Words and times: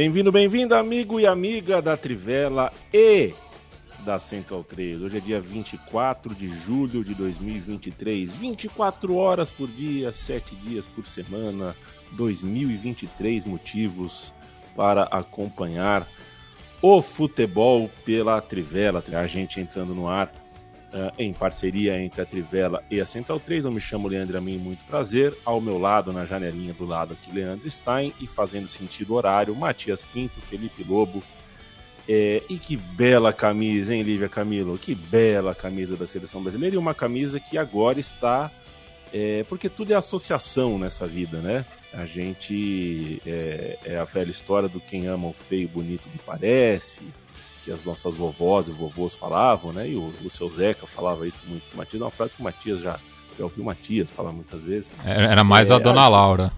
Bem-vindo, 0.00 0.32
bem-vinda, 0.32 0.78
amigo 0.78 1.20
e 1.20 1.26
amiga 1.26 1.82
da 1.82 1.94
Trivela 1.94 2.72
e 2.90 3.34
da 4.02 4.18
Central 4.18 4.64
3. 4.64 5.02
Hoje 5.02 5.18
é 5.18 5.20
dia 5.20 5.38
24 5.38 6.34
de 6.34 6.48
julho 6.48 7.04
de 7.04 7.14
2023, 7.14 8.32
24 8.32 9.14
horas 9.14 9.50
por 9.50 9.68
dia, 9.68 10.10
7 10.10 10.56
dias 10.56 10.86
por 10.86 11.06
semana, 11.06 11.76
2023 12.12 13.44
motivos 13.44 14.32
para 14.74 15.02
acompanhar 15.02 16.08
o 16.80 17.02
futebol 17.02 17.90
pela 18.02 18.40
Trivela. 18.40 19.04
A 19.12 19.26
gente 19.26 19.60
entrando 19.60 19.94
no 19.94 20.08
ar 20.08 20.32
uh, 20.92 21.12
em 21.18 21.32
parceria 21.32 22.00
entre 22.00 22.20
a 22.20 22.26
Trivela 22.26 22.82
e 22.90 23.00
a 23.00 23.06
Central 23.06 23.40
3. 23.40 23.64
Eu 23.64 23.70
me 23.70 23.80
chamo 23.80 24.08
Leandro 24.08 24.36
Amin, 24.36 24.58
muito 24.58 24.84
prazer. 24.84 25.34
Ao 25.44 25.60
meu 25.60 25.78
lado, 25.78 26.12
na 26.12 26.24
janelinha 26.26 26.72
do 26.72 26.84
lado 26.84 27.14
aqui, 27.14 27.32
Leandro 27.32 27.70
Stein. 27.70 28.12
E 28.20 28.26
fazendo 28.26 28.68
sentido 28.68 29.14
horário, 29.14 29.54
Matias 29.54 30.04
Pinto, 30.04 30.40
Felipe 30.40 30.84
Lobo. 30.84 31.22
É, 32.08 32.42
e 32.48 32.58
que 32.58 32.76
bela 32.76 33.32
camisa, 33.32 33.94
hein, 33.94 34.02
Lívia 34.02 34.28
Camilo? 34.28 34.76
Que 34.78 34.94
bela 34.94 35.54
camisa 35.54 35.96
da 35.96 36.06
seleção 36.06 36.42
brasileira. 36.42 36.74
E 36.74 36.78
uma 36.78 36.94
camisa 36.94 37.38
que 37.38 37.56
agora 37.56 38.00
está. 38.00 38.50
É, 39.12 39.44
porque 39.48 39.68
tudo 39.68 39.92
é 39.92 39.96
associação 39.96 40.78
nessa 40.78 41.06
vida, 41.06 41.38
né? 41.38 41.64
A 41.92 42.06
gente 42.06 43.20
é, 43.26 43.78
é, 43.84 43.98
a 43.98 44.04
velha 44.04 44.30
história 44.30 44.68
do 44.68 44.78
quem 44.78 45.08
ama 45.08 45.26
o 45.26 45.32
feio, 45.32 45.68
bonito 45.68 46.08
me 46.08 46.20
parece 46.24 47.02
que 47.64 47.70
as 47.70 47.84
nossas 47.84 48.14
vovós 48.14 48.68
e 48.68 48.70
vovôs 48.70 49.14
falavam, 49.14 49.72
né? 49.72 49.88
E 49.88 49.96
o, 49.96 50.12
o 50.24 50.30
seu 50.30 50.50
Zeca 50.50 50.86
falava 50.86 51.26
isso 51.26 51.42
muito 51.46 51.62
com 51.68 51.74
o 51.74 51.78
Matias. 51.78 52.00
É 52.00 52.04
uma 52.04 52.10
frase 52.10 52.34
que 52.34 52.40
o 52.40 52.44
Matias 52.44 52.80
já, 52.80 52.98
já 53.38 53.44
ouviu 53.44 53.62
o 53.62 53.66
Matias 53.66 54.10
falar 54.10 54.32
muitas 54.32 54.62
vezes. 54.62 54.92
Era 55.04 55.44
mais 55.44 55.70
é, 55.70 55.74
a 55.74 55.78
Dona 55.78 56.08
Laura. 56.08 56.52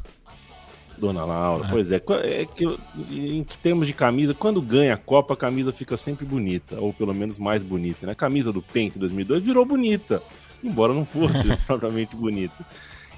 Dona 0.97 1.25
Laura, 1.25 1.67
é. 1.67 1.71
pois 1.71 1.91
é. 1.91 1.97
É 1.97 2.47
que 2.47 2.65
em 3.11 3.45
termos 3.63 3.87
de 3.87 3.93
camisa, 3.93 4.35
quando 4.35 4.63
ganha 4.63 4.95
a 4.95 4.97
Copa, 4.97 5.35
a 5.35 5.37
camisa 5.37 5.73
fica 5.73 5.97
sempre 5.97 6.25
bonita, 6.25 6.79
ou 6.79 6.93
pelo 6.93 7.13
menos 7.13 7.39
mais 7.39 7.63
bonita, 7.63 8.07
né? 8.07 8.13
A 8.13 8.17
camisa 8.17 8.53
do 8.53 8.63
Pente 8.63 8.99
2002 8.99 9.45
virou 9.45 9.65
bonita, 9.65 10.23
embora 10.63 10.95
não 10.95 11.05
fosse 11.05 11.57
propriamente 11.67 12.15
bonita. 12.15 12.65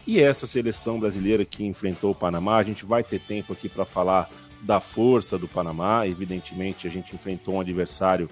E 0.07 0.21
essa 0.21 0.47
seleção 0.47 0.99
brasileira 0.99 1.45
que 1.45 1.65
enfrentou 1.65 2.11
o 2.11 2.15
Panamá, 2.15 2.57
a 2.57 2.63
gente 2.63 2.85
vai 2.85 3.03
ter 3.03 3.21
tempo 3.21 3.53
aqui 3.53 3.69
para 3.69 3.85
falar 3.85 4.31
da 4.65 4.81
força 4.81 5.39
do 5.39 5.47
Panamá. 5.47 6.07
Evidentemente, 6.07 6.87
a 6.87 6.91
gente 6.91 7.15
enfrentou 7.15 7.55
um 7.55 7.61
adversário 7.61 8.29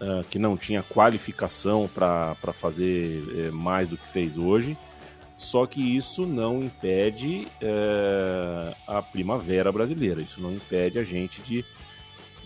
uh, 0.00 0.22
que 0.30 0.38
não 0.38 0.56
tinha 0.56 0.82
qualificação 0.82 1.88
para 1.92 2.34
fazer 2.52 3.22
uh, 3.22 3.52
mais 3.52 3.88
do 3.88 3.96
que 3.96 4.06
fez 4.06 4.36
hoje. 4.36 4.76
Só 5.36 5.64
que 5.64 5.80
isso 5.96 6.26
não 6.26 6.62
impede 6.62 7.48
uh, 7.62 8.76
a 8.86 9.00
primavera 9.00 9.72
brasileira, 9.72 10.20
isso 10.20 10.38
não 10.38 10.52
impede 10.52 10.98
a 10.98 11.02
gente 11.02 11.40
de, 11.40 11.64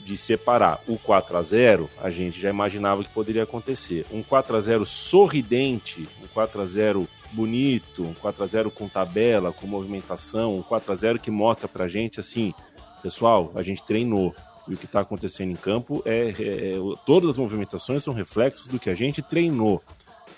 de 0.04 0.16
separar. 0.16 0.80
O 0.86 0.96
4 0.96 1.36
a 1.36 1.42
0 1.42 1.90
a 2.00 2.08
gente 2.08 2.40
já 2.40 2.50
imaginava 2.50 3.02
que 3.02 3.10
poderia 3.10 3.42
acontecer. 3.42 4.06
Um 4.12 4.22
4 4.22 4.56
a 4.56 4.60
0 4.60 4.86
sorridente, 4.86 6.08
um 6.22 6.28
4 6.28 6.62
a 6.62 6.66
0 6.66 7.08
bonito, 7.32 8.04
um 8.04 8.14
4 8.14 8.44
a 8.44 8.46
0 8.46 8.70
com 8.70 8.88
tabela, 8.88 9.52
com 9.52 9.66
movimentação, 9.66 10.56
um 10.56 10.62
4 10.62 10.92
a 10.92 10.94
0 10.94 11.18
que 11.18 11.32
mostra 11.32 11.66
pra 11.66 11.88
gente 11.88 12.20
assim, 12.20 12.54
Pessoal, 13.04 13.52
a 13.54 13.60
gente 13.60 13.82
treinou. 13.82 14.34
E 14.66 14.72
o 14.72 14.78
que 14.78 14.86
está 14.86 15.00
acontecendo 15.00 15.50
em 15.50 15.56
campo 15.56 16.02
é, 16.06 16.34
é, 16.38 16.72
é, 16.72 16.74
Todas 17.04 17.28
as 17.28 17.36
movimentações 17.36 18.02
são 18.02 18.14
reflexos 18.14 18.66
do 18.66 18.80
que 18.80 18.88
a 18.88 18.94
gente 18.94 19.20
treinou. 19.20 19.82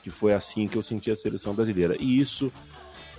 Que 0.03 0.10
foi 0.10 0.34
assim 0.34 0.66
que 0.66 0.76
eu 0.76 0.82
senti 0.82 1.09
a 1.09 1.15
seleção 1.15 1.55
brasileira. 1.55 1.97
E 2.00 2.19
isso 2.19 2.53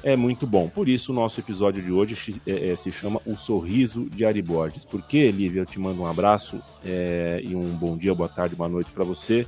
é 0.03 0.18
muito 0.18 0.46
bom. 0.46 0.68
Por 0.68 0.90
isso, 0.90 1.13
o 1.13 1.16
nosso 1.16 1.40
episódio 1.40 1.81
de 1.81 1.94
hoje 1.94 2.41
é, 2.46 2.72
é, 2.72 2.75
se 2.75 2.91
chama 2.91 3.22
O 3.25 3.38
Sorriso 3.38 4.09
de 4.09 4.25
Ari 4.25 4.41
Borges. 4.41 4.84
Porque, 4.84 5.31
Lívia, 5.31 5.62
eu 5.62 5.66
te 5.66 5.80
mando 5.80 6.02
um 6.02 6.07
abraço 6.07 6.62
é, 6.84 7.40
e 7.41 7.56
um 7.56 7.69
bom 7.69 7.96
dia, 7.96 8.13
boa 8.13 8.28
tarde, 8.28 8.53
boa 8.53 8.68
noite 8.68 8.91
para 8.91 9.06
você. 9.06 9.47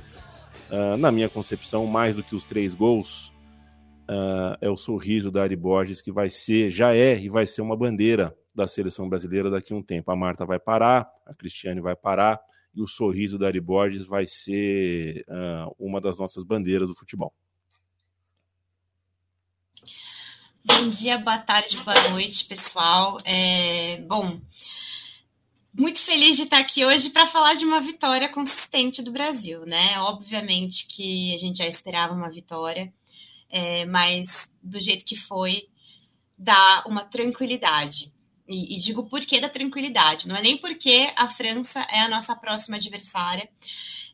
Uh, 0.70 0.96
na 0.96 1.12
minha 1.12 1.28
concepção, 1.28 1.84
mais 1.84 2.16
do 2.16 2.22
que 2.22 2.34
os 2.34 2.44
três 2.44 2.74
gols, 2.74 3.34
uh, 4.08 4.56
é 4.62 4.70
o 4.70 4.78
sorriso 4.78 5.30
da 5.30 5.42
Ari 5.42 5.56
Borges 5.56 6.00
que 6.00 6.10
vai 6.10 6.30
ser, 6.30 6.70
já 6.70 6.94
é 6.94 7.18
e 7.18 7.28
vai 7.28 7.44
ser 7.44 7.60
uma 7.60 7.76
bandeira 7.76 8.34
da 8.54 8.66
seleção 8.66 9.08
brasileira 9.08 9.50
daqui 9.50 9.72
a 9.72 9.76
um 9.76 9.82
tempo. 9.82 10.10
A 10.10 10.16
Marta 10.16 10.44
vai 10.44 10.58
parar, 10.58 11.10
a 11.26 11.34
Cristiane 11.34 11.80
vai 11.80 11.96
parar 11.96 12.40
e 12.74 12.80
o 12.80 12.86
sorriso 12.86 13.38
da 13.38 13.46
Ari 13.46 13.60
Borges 13.60 14.06
vai 14.06 14.26
ser 14.26 15.24
uh, 15.28 15.74
uma 15.78 16.00
das 16.00 16.18
nossas 16.18 16.44
bandeiras 16.44 16.88
do 16.88 16.94
futebol. 16.94 17.34
Bom 20.64 20.90
dia, 20.90 21.18
boa 21.18 21.38
tarde, 21.38 21.76
boa 21.78 22.10
noite, 22.10 22.44
pessoal. 22.44 23.18
É, 23.24 23.96
bom, 24.02 24.40
muito 25.72 26.00
feliz 26.00 26.36
de 26.36 26.42
estar 26.42 26.58
aqui 26.58 26.84
hoje 26.84 27.10
para 27.10 27.26
falar 27.26 27.54
de 27.54 27.64
uma 27.64 27.80
vitória 27.80 28.28
consistente 28.28 29.02
do 29.02 29.10
Brasil, 29.10 29.64
né? 29.64 29.98
Obviamente 30.00 30.86
que 30.86 31.34
a 31.34 31.38
gente 31.38 31.58
já 31.58 31.66
esperava 31.66 32.12
uma 32.12 32.28
vitória, 32.28 32.92
é, 33.48 33.86
mas 33.86 34.52
do 34.62 34.78
jeito 34.78 35.04
que 35.04 35.16
foi, 35.16 35.68
dá 36.36 36.84
uma 36.86 37.04
tranquilidade. 37.04 38.12
E, 38.50 38.74
e 38.74 38.78
digo 38.78 39.04
por 39.08 39.20
que 39.20 39.40
da 39.40 39.48
tranquilidade. 39.48 40.26
Não 40.26 40.34
é 40.34 40.42
nem 40.42 40.58
porque 40.58 41.12
a 41.16 41.28
França 41.28 41.80
é 41.88 42.00
a 42.00 42.08
nossa 42.08 42.34
próxima 42.34 42.76
adversária 42.76 43.48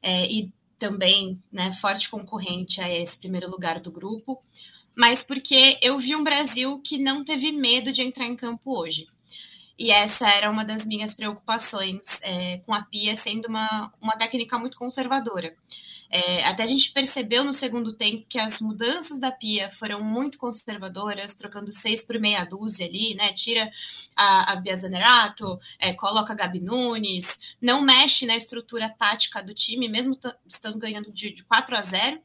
é, 0.03 0.31
e 0.31 0.53
também 0.79 1.43
né, 1.51 1.73
forte 1.73 2.11
concorrente 2.11 2.81
a 2.81 2.95
esse 2.95 3.17
primeiro 3.17 3.51
lugar 3.51 3.81
do 3.81 3.91
grupo, 3.91 4.43
mas 4.95 5.23
porque 5.23 5.79
eu 5.83 5.99
vi 5.99 6.15
um 6.15 6.23
Brasil 6.23 6.81
que 6.85 6.99
não 6.99 7.25
teve 7.25 7.51
medo 7.51 7.91
de 7.93 8.03
entrar 8.03 8.27
em 8.27 8.37
campo 8.37 8.79
hoje. 8.79 9.07
E 9.79 9.91
essa 9.91 10.29
era 10.29 10.51
uma 10.51 10.65
das 10.65 10.87
minhas 10.87 11.15
preocupações 11.15 12.19
é, 12.23 12.59
com 12.59 12.73
a 12.73 12.83
Pia 12.83 13.17
sendo 13.17 13.47
uma, 13.47 13.93
uma 14.01 14.17
técnica 14.17 14.59
muito 14.59 14.77
conservadora. 14.77 15.55
É, 16.11 16.45
até 16.45 16.63
a 16.63 16.67
gente 16.67 16.93
percebeu 16.93 17.45
no 17.45 17.53
segundo 17.53 17.93
tempo 17.93 18.27
que 18.29 18.39
as 18.39 18.61
mudanças 18.61 19.19
da 19.19 19.31
Pia 19.31 19.71
foram 19.73 20.03
muito 20.03 20.39
conservadoras, 20.39 21.35
trocando 21.35 21.73
seis 21.73 22.03
por 22.03 22.19
meia 22.19 22.45
dúzia 22.45 22.87
ali, 22.87 23.15
né? 23.15 23.33
Tira 23.33 23.71
a, 24.15 24.53
a 24.53 24.57
Bia 24.57 24.77
Zanerato, 24.77 25.59
é, 25.79 25.93
coloca 25.93 26.33
a 26.33 26.37
Gabi 26.37 26.61
Nunes, 26.61 27.39
não 27.61 27.81
mexe 27.81 28.27
na 28.27 28.37
estrutura 28.37 28.89
tática 28.89 29.43
do 29.43 29.55
time, 29.55 29.89
mesmo 29.89 30.19
estando 30.47 30.79
ganhando 30.79 31.13
de, 31.13 31.31
de 31.31 31.45
4 31.45 31.77
a 31.77 31.81
0. 31.81 32.21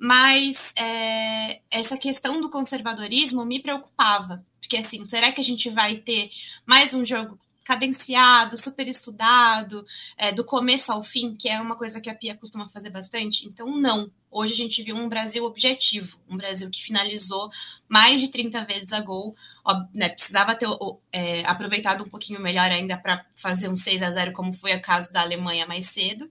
Mas 0.00 0.72
é, 0.76 1.60
essa 1.70 1.98
questão 1.98 2.40
do 2.40 2.48
conservadorismo 2.48 3.44
me 3.44 3.60
preocupava, 3.60 4.46
porque 4.60 4.76
assim, 4.76 5.04
será 5.04 5.32
que 5.32 5.40
a 5.40 5.44
gente 5.44 5.68
vai 5.70 5.96
ter 5.96 6.30
mais 6.64 6.94
um 6.94 7.04
jogo 7.04 7.38
cadenciado, 7.68 8.56
super 8.56 8.88
estudado, 8.88 9.84
é, 10.16 10.32
do 10.32 10.42
começo 10.42 10.90
ao 10.90 11.02
fim, 11.04 11.36
que 11.36 11.50
é 11.50 11.60
uma 11.60 11.76
coisa 11.76 12.00
que 12.00 12.08
a 12.08 12.14
Pia 12.14 12.34
costuma 12.34 12.66
fazer 12.70 12.88
bastante. 12.88 13.46
Então, 13.46 13.78
não. 13.78 14.10
Hoje 14.30 14.54
a 14.54 14.56
gente 14.56 14.82
viu 14.82 14.96
um 14.96 15.06
Brasil 15.06 15.44
objetivo, 15.44 16.18
um 16.26 16.34
Brasil 16.34 16.70
que 16.70 16.82
finalizou 16.82 17.50
mais 17.86 18.22
de 18.22 18.28
30 18.28 18.64
vezes 18.64 18.90
a 18.94 19.02
gol. 19.02 19.36
Ó, 19.62 19.84
né, 19.92 20.08
precisava 20.08 20.54
ter 20.54 20.66
é, 21.12 21.44
aproveitado 21.44 22.02
um 22.02 22.08
pouquinho 22.08 22.40
melhor 22.40 22.70
ainda 22.70 22.96
para 22.96 23.26
fazer 23.36 23.68
um 23.68 23.76
6 23.76 24.02
a 24.02 24.10
0 24.12 24.32
como 24.32 24.54
foi 24.54 24.74
o 24.74 24.80
caso 24.80 25.12
da 25.12 25.20
Alemanha 25.20 25.66
mais 25.66 25.88
cedo. 25.88 26.30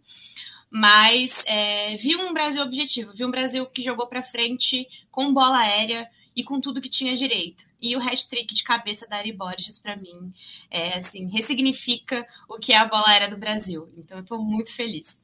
Mas 0.72 1.44
é, 1.46 1.96
viu 1.98 2.20
um 2.20 2.34
Brasil 2.34 2.64
objetivo, 2.64 3.14
viu 3.14 3.28
um 3.28 3.32
Brasil 3.32 3.64
que 3.68 3.84
jogou 3.84 4.08
para 4.08 4.24
frente 4.24 4.88
com 5.12 5.32
bola 5.32 5.60
aérea 5.60 6.10
e 6.36 6.44
com 6.44 6.60
tudo 6.60 6.82
que 6.82 6.90
tinha 6.90 7.16
direito. 7.16 7.67
E 7.82 7.96
o 7.96 8.00
hat-trick 8.00 8.54
de 8.54 8.64
cabeça 8.64 9.08
da 9.08 9.18
Ari 9.18 9.32
Borges, 9.32 9.78
para 9.78 9.96
mim, 9.96 10.34
é 10.70 10.98
assim, 10.98 11.30
ressignifica 11.30 12.26
o 12.50 12.58
que 12.58 12.74
é 12.74 12.78
a 12.78 12.86
bola 12.86 13.08
aérea 13.08 13.30
do 13.30 13.38
Brasil. 13.38 13.92
Então 13.98 14.18
eu 14.18 14.22
estou 14.24 14.42
muito 14.42 14.74
feliz. 14.76 15.18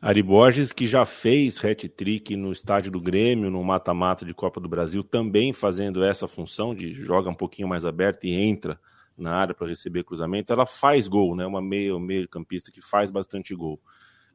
Ari 0.00 0.22
Borges, 0.22 0.72
que 0.72 0.86
já 0.86 1.04
fez 1.04 1.64
hat-trick 1.64 2.36
no 2.36 2.52
estádio 2.52 2.92
do 2.92 3.00
Grêmio, 3.00 3.50
no 3.50 3.62
mata-mata 3.64 4.24
de 4.24 4.34
Copa 4.34 4.60
do 4.60 4.68
Brasil, 4.68 5.02
também 5.02 5.52
fazendo 5.52 6.04
essa 6.04 6.28
função 6.28 6.74
de 6.74 6.92
joga 6.92 7.30
um 7.30 7.34
pouquinho 7.34 7.68
mais 7.68 7.84
aberto 7.84 8.24
e 8.24 8.32
entra 8.32 8.78
na 9.16 9.34
área 9.34 9.54
para 9.54 9.66
receber 9.66 10.04
cruzamento. 10.04 10.52
Ela 10.52 10.66
faz 10.66 11.08
gol, 11.08 11.34
né? 11.34 11.46
Uma 11.46 11.62
meio, 11.62 11.98
meio 11.98 12.28
campista 12.28 12.70
que 12.70 12.82
faz 12.82 13.10
bastante 13.10 13.54
gol. 13.54 13.80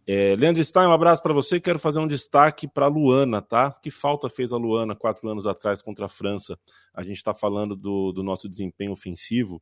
É, 0.07 0.35
Leandro 0.35 0.63
Stein, 0.63 0.87
um 0.87 0.91
abraço 0.91 1.21
para 1.21 1.33
você. 1.33 1.59
Quero 1.59 1.77
fazer 1.77 1.99
um 1.99 2.07
destaque 2.07 2.67
para 2.67 2.85
a 2.85 2.89
Luana, 2.89 3.41
tá? 3.41 3.71
Que 3.71 3.91
falta 3.91 4.29
fez 4.29 4.51
a 4.51 4.57
Luana 4.57 4.95
quatro 4.95 5.29
anos 5.29 5.45
atrás 5.45 5.81
contra 5.81 6.05
a 6.05 6.09
França? 6.09 6.57
A 6.93 7.03
gente 7.03 7.17
está 7.17 7.33
falando 7.33 7.75
do, 7.75 8.11
do, 8.11 8.23
nosso 8.23 8.49
desempenho 8.49 8.91
ofensivo 8.91 9.61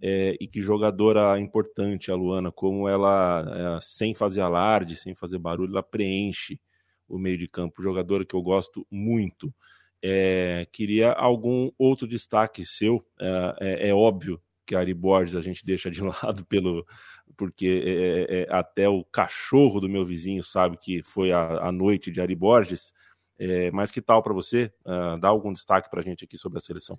é, 0.00 0.36
e 0.38 0.46
que 0.46 0.60
jogadora 0.60 1.38
importante 1.40 2.10
a 2.10 2.14
Luana, 2.14 2.52
como 2.52 2.88
ela, 2.88 3.76
é, 3.76 3.80
sem 3.80 4.14
fazer 4.14 4.42
alarde, 4.42 4.94
sem 4.94 5.14
fazer 5.14 5.38
barulho, 5.38 5.72
ela 5.72 5.82
preenche 5.82 6.60
o 7.08 7.18
meio 7.18 7.38
de 7.38 7.48
campo. 7.48 7.82
Jogadora 7.82 8.24
que 8.24 8.34
eu 8.34 8.42
gosto 8.42 8.86
muito. 8.90 9.52
É, 10.02 10.66
queria 10.70 11.12
algum 11.12 11.70
outro 11.78 12.06
destaque 12.06 12.64
seu. 12.64 13.04
É, 13.18 13.56
é, 13.60 13.88
é 13.88 13.94
óbvio 13.94 14.40
que 14.68 14.76
Ari 14.76 14.92
Borges 14.92 15.34
a 15.34 15.40
gente 15.40 15.64
deixa 15.64 15.90
de 15.90 16.02
lado 16.04 16.44
pelo 16.44 16.86
porque 17.36 17.66
é, 17.66 17.90
é, 17.90 18.40
é, 18.42 18.46
até 18.50 18.88
o 18.88 19.02
cachorro 19.04 19.80
do 19.80 19.88
meu 19.88 20.04
vizinho 20.04 20.42
sabe 20.42 20.76
que 20.76 21.02
foi 21.02 21.32
a, 21.32 21.68
a 21.68 21.72
noite 21.72 22.10
de 22.10 22.20
Ari 22.20 22.34
Borges. 22.34 22.92
É, 23.38 23.70
mas 23.70 23.90
que 23.90 24.02
tal 24.02 24.22
para 24.22 24.34
você? 24.34 24.72
Uh, 24.84 25.18
dá 25.20 25.28
algum 25.28 25.52
destaque 25.52 25.88
para 25.88 26.00
a 26.00 26.02
gente 26.02 26.24
aqui 26.24 26.36
sobre 26.36 26.58
a 26.58 26.60
seleção? 26.60 26.98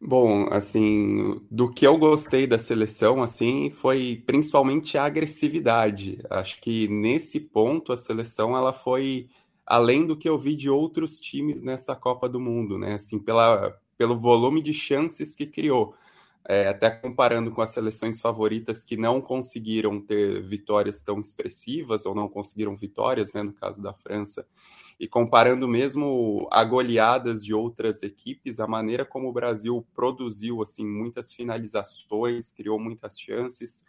Bom, 0.00 0.48
assim, 0.50 1.40
do 1.50 1.70
que 1.70 1.86
eu 1.86 1.98
gostei 1.98 2.46
da 2.46 2.58
seleção, 2.58 3.22
assim, 3.22 3.70
foi 3.70 4.22
principalmente 4.26 4.96
a 4.96 5.04
agressividade. 5.04 6.18
Acho 6.30 6.60
que 6.60 6.88
nesse 6.88 7.38
ponto 7.38 7.92
a 7.92 7.96
seleção 7.96 8.56
ela 8.56 8.72
foi 8.72 9.28
além 9.66 10.06
do 10.06 10.16
que 10.16 10.28
eu 10.28 10.38
vi 10.38 10.56
de 10.56 10.70
outros 10.70 11.20
times 11.20 11.62
nessa 11.62 11.94
Copa 11.94 12.28
do 12.28 12.40
Mundo, 12.40 12.78
né? 12.78 12.94
Assim, 12.94 13.18
pela, 13.18 13.78
pelo 13.98 14.18
volume 14.18 14.62
de 14.62 14.72
chances 14.72 15.36
que 15.36 15.46
criou 15.46 15.94
é, 16.48 16.68
até 16.68 16.90
comparando 16.90 17.50
com 17.50 17.62
as 17.62 17.70
seleções 17.70 18.20
favoritas 18.20 18.84
que 18.84 18.96
não 18.96 19.20
conseguiram 19.20 20.00
ter 20.00 20.42
vitórias 20.42 21.02
tão 21.02 21.20
expressivas, 21.20 22.04
ou 22.04 22.14
não 22.14 22.28
conseguiram 22.28 22.76
vitórias, 22.76 23.32
né, 23.32 23.42
no 23.42 23.52
caso 23.52 23.82
da 23.82 23.92
França, 23.92 24.46
e 24.98 25.06
comparando 25.08 25.68
mesmo 25.68 26.48
a 26.50 26.64
goleadas 26.64 27.44
de 27.44 27.54
outras 27.54 28.02
equipes, 28.02 28.60
a 28.60 28.66
maneira 28.66 29.04
como 29.04 29.28
o 29.28 29.32
Brasil 29.32 29.86
produziu 29.94 30.62
assim 30.62 30.86
muitas 30.86 31.32
finalizações, 31.32 32.52
criou 32.52 32.78
muitas 32.78 33.18
chances, 33.18 33.84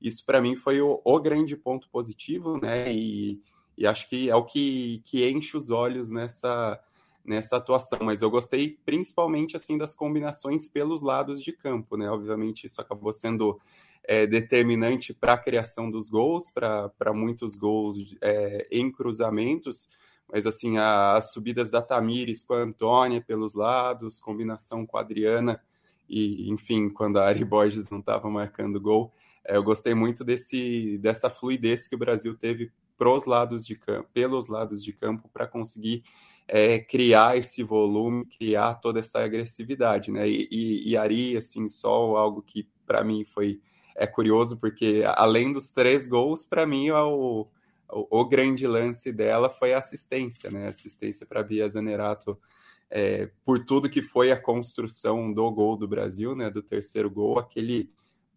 isso 0.00 0.24
para 0.24 0.40
mim 0.40 0.56
foi 0.56 0.80
o, 0.80 1.00
o, 1.04 1.20
grande 1.20 1.56
ponto 1.56 1.88
positivo, 1.90 2.58
né? 2.60 2.92
E, 2.92 3.40
e 3.76 3.86
acho 3.86 4.08
que 4.08 4.30
é 4.30 4.34
o 4.34 4.44
que, 4.44 5.02
que 5.04 5.28
enche 5.28 5.56
os 5.56 5.70
olhos 5.70 6.10
nessa 6.10 6.80
nessa 7.28 7.58
atuação, 7.58 7.98
mas 8.02 8.22
eu 8.22 8.30
gostei 8.30 8.78
principalmente 8.86 9.54
assim 9.54 9.76
das 9.76 9.94
combinações 9.94 10.66
pelos 10.66 11.02
lados 11.02 11.42
de 11.42 11.52
campo, 11.52 11.94
né? 11.94 12.10
Obviamente 12.10 12.64
isso 12.64 12.80
acabou 12.80 13.12
sendo 13.12 13.60
é, 14.02 14.26
determinante 14.26 15.12
para 15.12 15.34
a 15.34 15.38
criação 15.38 15.90
dos 15.90 16.08
gols, 16.08 16.50
para 16.50 17.12
muitos 17.12 17.54
gols 17.54 18.16
é, 18.22 18.66
em 18.72 18.90
cruzamentos, 18.90 19.90
mas 20.32 20.46
assim 20.46 20.78
a, 20.78 21.12
as 21.12 21.30
subidas 21.30 21.70
da 21.70 21.82
Tamires 21.82 22.42
com 22.42 22.54
a 22.54 22.62
Antônia 22.62 23.20
pelos 23.20 23.54
lados, 23.54 24.20
combinação 24.20 24.86
com 24.86 24.96
a 24.96 25.02
Adriana 25.02 25.60
e 26.08 26.50
enfim 26.50 26.88
quando 26.88 27.18
a 27.18 27.26
Ari 27.26 27.44
Borges 27.44 27.90
não 27.90 27.98
estava 27.98 28.30
marcando 28.30 28.80
gol, 28.80 29.12
é, 29.44 29.58
eu 29.58 29.62
gostei 29.62 29.94
muito 29.94 30.24
desse 30.24 30.96
dessa 30.96 31.28
fluidez 31.28 31.86
que 31.86 31.94
o 31.94 31.98
Brasil 31.98 32.34
teve 32.34 32.72
pros 32.96 33.26
lados 33.26 33.66
de 33.66 33.76
campo, 33.76 34.08
pelos 34.14 34.48
lados 34.48 34.82
de 34.82 34.94
campo 34.94 35.28
para 35.28 35.46
conseguir 35.46 36.02
é, 36.48 36.78
criar 36.78 37.36
esse 37.36 37.62
volume, 37.62 38.24
criar 38.26 38.76
toda 38.76 39.00
essa 39.00 39.22
agressividade, 39.22 40.10
né? 40.10 40.26
E, 40.26 40.48
e, 40.50 40.90
e 40.90 40.96
Ari, 40.96 41.36
assim, 41.36 41.68
só 41.68 42.16
algo 42.16 42.42
que 42.42 42.66
para 42.86 43.04
mim 43.04 43.24
foi 43.24 43.60
é 43.94 44.06
curioso, 44.06 44.56
porque 44.56 45.02
além 45.16 45.52
dos 45.52 45.72
três 45.72 46.06
gols, 46.06 46.46
para 46.46 46.64
mim 46.64 46.88
o, 46.90 47.48
o, 47.90 48.20
o, 48.20 48.24
grande 48.24 48.64
lance 48.64 49.12
dela 49.12 49.50
foi 49.50 49.74
a 49.74 49.78
assistência, 49.78 50.50
né? 50.50 50.68
Assistência 50.68 51.26
para 51.26 51.42
Bia 51.42 51.68
Zanerato, 51.68 52.38
é, 52.88 53.28
por 53.44 53.64
tudo 53.64 53.90
que 53.90 54.00
foi 54.00 54.30
a 54.30 54.40
construção 54.40 55.32
do 55.32 55.50
gol 55.50 55.76
do 55.76 55.88
Brasil, 55.88 56.36
né? 56.36 56.48
Do 56.48 56.62
terceiro 56.62 57.10
gol, 57.10 57.40
aquele 57.40 57.90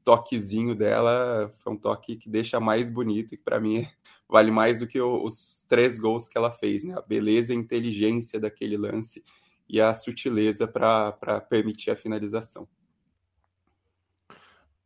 toquezinho 0.04 0.76
dela 0.76 1.54
foi 1.60 1.74
um 1.74 1.78
toque 1.78 2.16
que 2.16 2.28
deixa 2.28 2.60
mais 2.60 2.90
bonito 2.90 3.36
e 3.36 3.38
que 3.38 3.44
para 3.44 3.60
mim 3.60 3.88
vale 4.32 4.50
mais 4.50 4.80
do 4.80 4.88
que 4.88 5.00
os 5.02 5.66
três 5.68 6.00
gols 6.00 6.30
que 6.30 6.38
ela 6.38 6.54
fez, 6.54 6.86
né? 6.86 6.96
A 6.98 7.02
beleza 7.02 7.54
e 7.54 7.58
a 7.58 7.60
inteligência 7.60 8.40
daquele 8.40 8.78
lance 8.78 9.22
e 9.68 9.82
a 9.82 9.94
sutileza 9.94 10.66
para 10.66 11.42
permitir 11.50 11.92
a 11.92 11.98
finalização. 11.98 12.66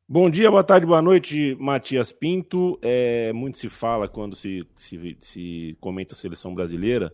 Bom 0.10 0.32
dia, 0.32 0.50
boa 0.50 0.64
tarde, 0.64 0.88
boa 0.88 1.02
noite, 1.02 1.56
Matias 1.60 2.12
Pinto. 2.12 2.80
É, 2.82 3.32
muito 3.34 3.60
se 3.60 3.70
fala 3.70 4.08
quando 4.08 4.36
se, 4.36 4.68
se, 4.76 5.16
se 5.20 5.78
comenta 5.80 6.16
a 6.16 6.18
seleção 6.18 6.56
brasileira 6.56 7.14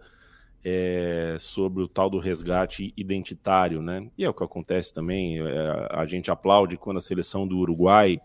é, 0.63 1.35
sobre 1.37 1.83
o 1.83 1.87
tal 1.87 2.09
do 2.09 2.17
resgate 2.17 2.93
identitário, 2.95 3.81
né? 3.81 4.09
E 4.17 4.23
é 4.23 4.29
o 4.29 4.33
que 4.33 4.43
acontece 4.43 4.93
também. 4.93 5.39
É, 5.39 5.87
a 5.89 6.05
gente 6.05 6.31
aplaude 6.31 6.77
quando 6.77 6.97
a 6.97 7.01
seleção 7.01 7.45
do 7.45 7.57
Uruguai 7.57 8.21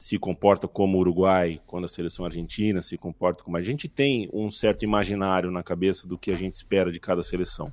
se 0.00 0.18
comporta 0.18 0.66
como 0.66 0.96
o 0.96 1.02
Uruguai, 1.02 1.60
quando 1.66 1.84
a 1.84 1.88
seleção 1.88 2.24
argentina 2.24 2.80
se 2.80 2.96
comporta 2.96 3.44
como 3.44 3.58
a 3.58 3.60
gente 3.60 3.86
tem 3.86 4.30
um 4.32 4.50
certo 4.50 4.82
imaginário 4.82 5.50
na 5.50 5.62
cabeça 5.62 6.08
do 6.08 6.16
que 6.16 6.30
a 6.30 6.36
gente 6.36 6.54
espera 6.54 6.90
de 6.90 6.98
cada 6.98 7.22
seleção. 7.22 7.70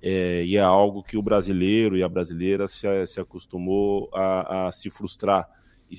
É, 0.00 0.44
e 0.44 0.56
é 0.56 0.60
algo 0.60 1.02
que 1.02 1.16
o 1.16 1.22
brasileiro 1.22 1.96
e 1.96 2.04
a 2.04 2.08
brasileira 2.08 2.68
se, 2.68 2.86
se 3.04 3.20
acostumou 3.20 4.08
a, 4.14 4.68
a 4.68 4.72
se 4.72 4.88
frustrar, 4.90 5.48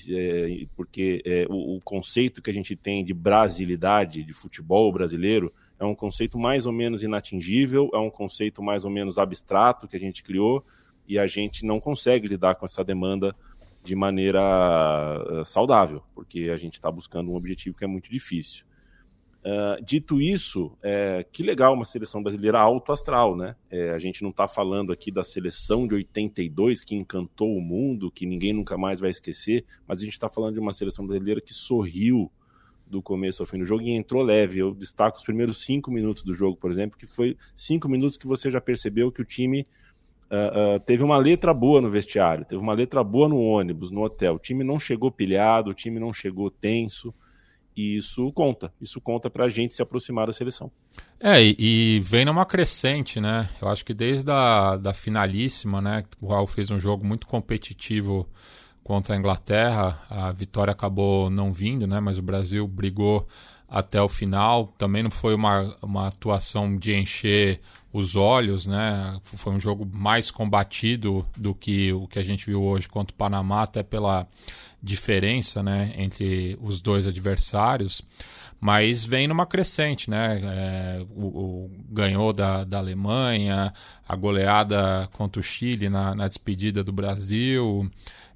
é, 0.10 0.68
porque 0.74 1.22
é, 1.26 1.46
o, 1.50 1.76
o 1.76 1.82
conceito 1.82 2.42
que 2.42 2.50
a 2.50 2.54
gente 2.54 2.74
tem 2.74 3.04
de 3.04 3.14
brasilidade, 3.14 4.24
de 4.24 4.34
futebol 4.34 4.90
brasileiro, 4.90 5.52
é 5.78 5.84
um 5.84 5.94
conceito 5.94 6.40
mais 6.40 6.66
ou 6.66 6.72
menos 6.72 7.04
inatingível, 7.04 7.90
é 7.94 7.98
um 7.98 8.10
conceito 8.10 8.64
mais 8.64 8.86
ou 8.86 8.90
menos 8.90 9.18
abstrato 9.18 9.86
que 9.86 9.98
a 9.98 10.00
gente 10.00 10.24
criou 10.24 10.64
e 11.06 11.20
a 11.20 11.28
gente 11.28 11.66
não 11.66 11.78
consegue 11.78 12.26
lidar 12.26 12.56
com 12.56 12.66
essa 12.66 12.86
demanda 12.86 13.36
de 13.84 13.96
maneira 13.96 14.42
uh, 14.42 15.46
saudável, 15.46 16.04
porque 16.14 16.50
a 16.54 16.58
gente 16.58 16.76
está 16.76 16.92
buscando 16.92 17.32
um 17.32 17.36
objetivo 17.36 17.78
que 17.78 17.84
é 17.84 17.88
muito 17.88 18.10
difícil. 18.10 18.66
Uh, 19.44 19.84
dito 19.84 20.22
isso, 20.22 20.78
é, 20.84 21.26
que 21.32 21.42
legal 21.42 21.74
uma 21.74 21.84
seleção 21.84 22.22
brasileira 22.22 22.60
alto 22.60 22.92
astral, 22.92 23.36
né? 23.36 23.56
É, 23.72 23.90
a 23.90 23.98
gente 23.98 24.22
não 24.22 24.30
está 24.30 24.48
falando 24.48 24.92
aqui 24.92 25.12
da 25.12 25.24
seleção 25.24 25.88
de 25.88 25.96
82 25.96 26.84
que 26.84 26.94
encantou 26.94 27.58
o 27.58 27.62
mundo, 27.62 28.12
que 28.12 28.28
ninguém 28.28 28.54
nunca 28.54 28.78
mais 28.78 29.00
vai 29.00 29.10
esquecer, 29.10 29.66
mas 29.88 30.00
a 30.00 30.04
gente 30.04 30.14
está 30.14 30.30
falando 30.30 30.54
de 30.54 30.60
uma 30.60 30.72
seleção 30.72 31.08
brasileira 31.08 31.42
que 31.42 31.56
sorriu 31.56 32.32
do 32.86 33.02
começo 33.02 33.42
ao 33.42 33.48
fim 33.48 33.58
do 33.58 33.66
jogo 33.66 33.82
e 33.82 33.90
entrou 33.90 34.22
leve. 34.22 34.60
Eu 34.60 34.76
destaco 34.76 35.18
os 35.18 35.24
primeiros 35.24 35.64
cinco 35.64 35.90
minutos 35.90 36.24
do 36.24 36.36
jogo, 36.36 36.56
por 36.58 36.70
exemplo, 36.70 36.96
que 36.96 37.08
foi 37.08 37.36
cinco 37.56 37.90
minutos 37.90 38.18
que 38.18 38.28
você 38.28 38.52
já 38.52 38.62
percebeu 38.62 39.12
que 39.12 39.22
o 39.22 39.26
time 39.26 39.66
uh, 40.32 40.76
uh, 40.76 40.80
teve 40.80 41.04
uma 41.04 41.18
letra 41.18 41.54
boa 41.54 41.82
no 41.82 41.90
vestiário, 41.90 42.46
teve 42.46 42.62
uma 42.62 42.74
letra 42.74 43.04
boa 43.04 43.28
no 43.28 43.40
ônibus, 43.40 43.92
no 43.92 44.02
hotel. 44.02 44.36
O 44.36 44.40
time 44.40 44.64
não 44.64 44.80
chegou 44.80 45.12
pilhado, 45.12 45.70
o 45.70 45.74
time 45.74 46.00
não 46.00 46.14
chegou 46.14 46.50
tenso. 46.50 47.14
E 47.76 47.96
isso 47.96 48.32
conta, 48.34 48.72
isso 48.82 49.00
conta 49.00 49.30
para 49.30 49.46
a 49.46 49.50
gente 49.50 49.74
se 49.74 49.82
aproximar 49.82 50.28
da 50.28 50.34
seleção. 50.34 50.70
É, 51.20 51.42
e, 51.42 51.56
e, 51.58 52.00
vem 52.02 52.26
numa 52.26 52.46
crescente, 52.46 53.22
né? 53.22 53.50
Eu 53.62 53.70
acho 53.70 53.86
que 53.86 53.94
desde 53.94 54.30
a 54.30 54.76
da 54.76 54.94
finalíssima, 54.94 55.80
né? 55.80 56.04
O 56.22 56.28
Raul 56.28 56.48
fez 56.48 56.70
um 56.70 56.80
jogo 56.80 57.06
muito 57.06 57.26
competitivo 57.28 58.28
contra 58.84 59.16
a 59.16 59.18
Inglaterra. 59.18 60.02
A 60.10 60.34
vitória 60.34 60.72
acabou 60.72 61.30
não 61.30 61.54
vindo, 61.54 61.88
né? 61.88 62.02
Mas 62.02 62.18
o 62.18 62.22
Brasil 62.22 62.68
brigou 62.68 63.26
até 63.72 64.02
o 64.02 64.10
final. 64.10 64.68
Também 64.78 65.02
não 65.02 65.10
foi 65.10 65.34
uma, 65.34 65.74
uma 65.82 66.08
atuação 66.08 66.78
de 66.78 66.94
encher 66.94 67.62
os 67.94 68.18
olhos, 68.18 68.68
né? 68.68 69.18
Foi 69.24 69.54
um 69.54 69.60
jogo 69.60 69.90
mais 69.92 70.30
combatido 70.30 71.26
do 71.38 71.56
que 71.56 71.94
o 71.94 72.06
que 72.06 72.20
a 72.20 72.24
gente 72.24 72.46
viu 72.46 72.62
hoje 72.62 72.90
contra 72.90 73.14
o 73.14 73.18
Panamá, 73.18 73.64
até 73.64 73.82
pela 73.82 74.28
diferença, 74.84 75.62
né, 75.62 75.94
entre 75.96 76.58
os 76.60 76.82
dois 76.82 77.06
adversários. 77.06 78.02
Mas 78.60 79.06
vem 79.06 79.28
numa 79.28 79.46
crescente, 79.46 80.10
né? 80.10 80.40
É, 80.44 81.06
o, 81.16 81.26
o, 81.26 81.72
ganhou 81.90 82.32
da, 82.32 82.64
da 82.64 82.78
Alemanha, 82.78 83.74
a 84.08 84.16
goleada 84.16 85.10
contra 85.14 85.40
o 85.40 85.44
Chile 85.44 85.90
na, 85.90 86.14
na 86.14 86.28
despedida 86.28 86.84
do 86.84 86.92
Brasil 86.92 87.90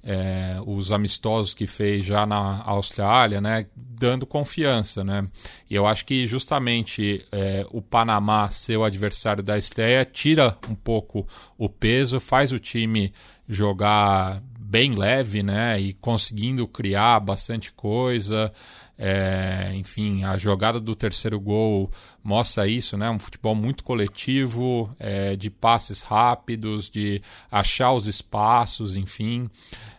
é, 0.08 0.56
os 0.64 0.92
amistosos 0.92 1.52
que 1.52 1.66
fez 1.66 2.06
já 2.06 2.24
na 2.24 2.62
Austrália, 2.64 3.40
né, 3.40 3.66
dando 3.74 4.24
confiança, 4.24 5.02
né? 5.02 5.26
E 5.68 5.74
eu 5.74 5.84
acho 5.84 6.06
que 6.06 6.26
justamente 6.28 7.26
é, 7.32 7.66
o 7.72 7.82
Panamá 7.82 8.48
ser 8.48 8.76
o 8.76 8.84
adversário 8.84 9.42
da 9.42 9.58
estreia 9.58 10.04
tira 10.04 10.56
um 10.70 10.76
pouco 10.76 11.26
o 11.58 11.68
peso, 11.68 12.20
faz 12.20 12.52
o 12.52 12.58
time 12.60 13.12
jogar 13.48 14.40
bem 14.60 14.94
leve, 14.94 15.42
né? 15.42 15.80
E 15.80 15.92
conseguindo 15.94 16.68
criar 16.68 17.18
bastante 17.18 17.72
coisa. 17.72 18.52
É, 18.98 19.72
enfim, 19.74 20.24
a 20.24 20.38
jogada 20.38 20.80
do 20.80 20.94
terceiro 20.94 21.38
gol 21.38 21.90
mostra 22.24 22.66
isso, 22.66 22.96
né? 22.96 23.10
Um 23.10 23.18
futebol 23.18 23.54
muito 23.54 23.84
coletivo, 23.84 24.90
é, 24.98 25.36
de 25.36 25.50
passes 25.50 26.00
rápidos, 26.00 26.88
de 26.88 27.20
achar 27.50 27.92
os 27.92 28.06
espaços, 28.06 28.96
enfim. 28.96 29.48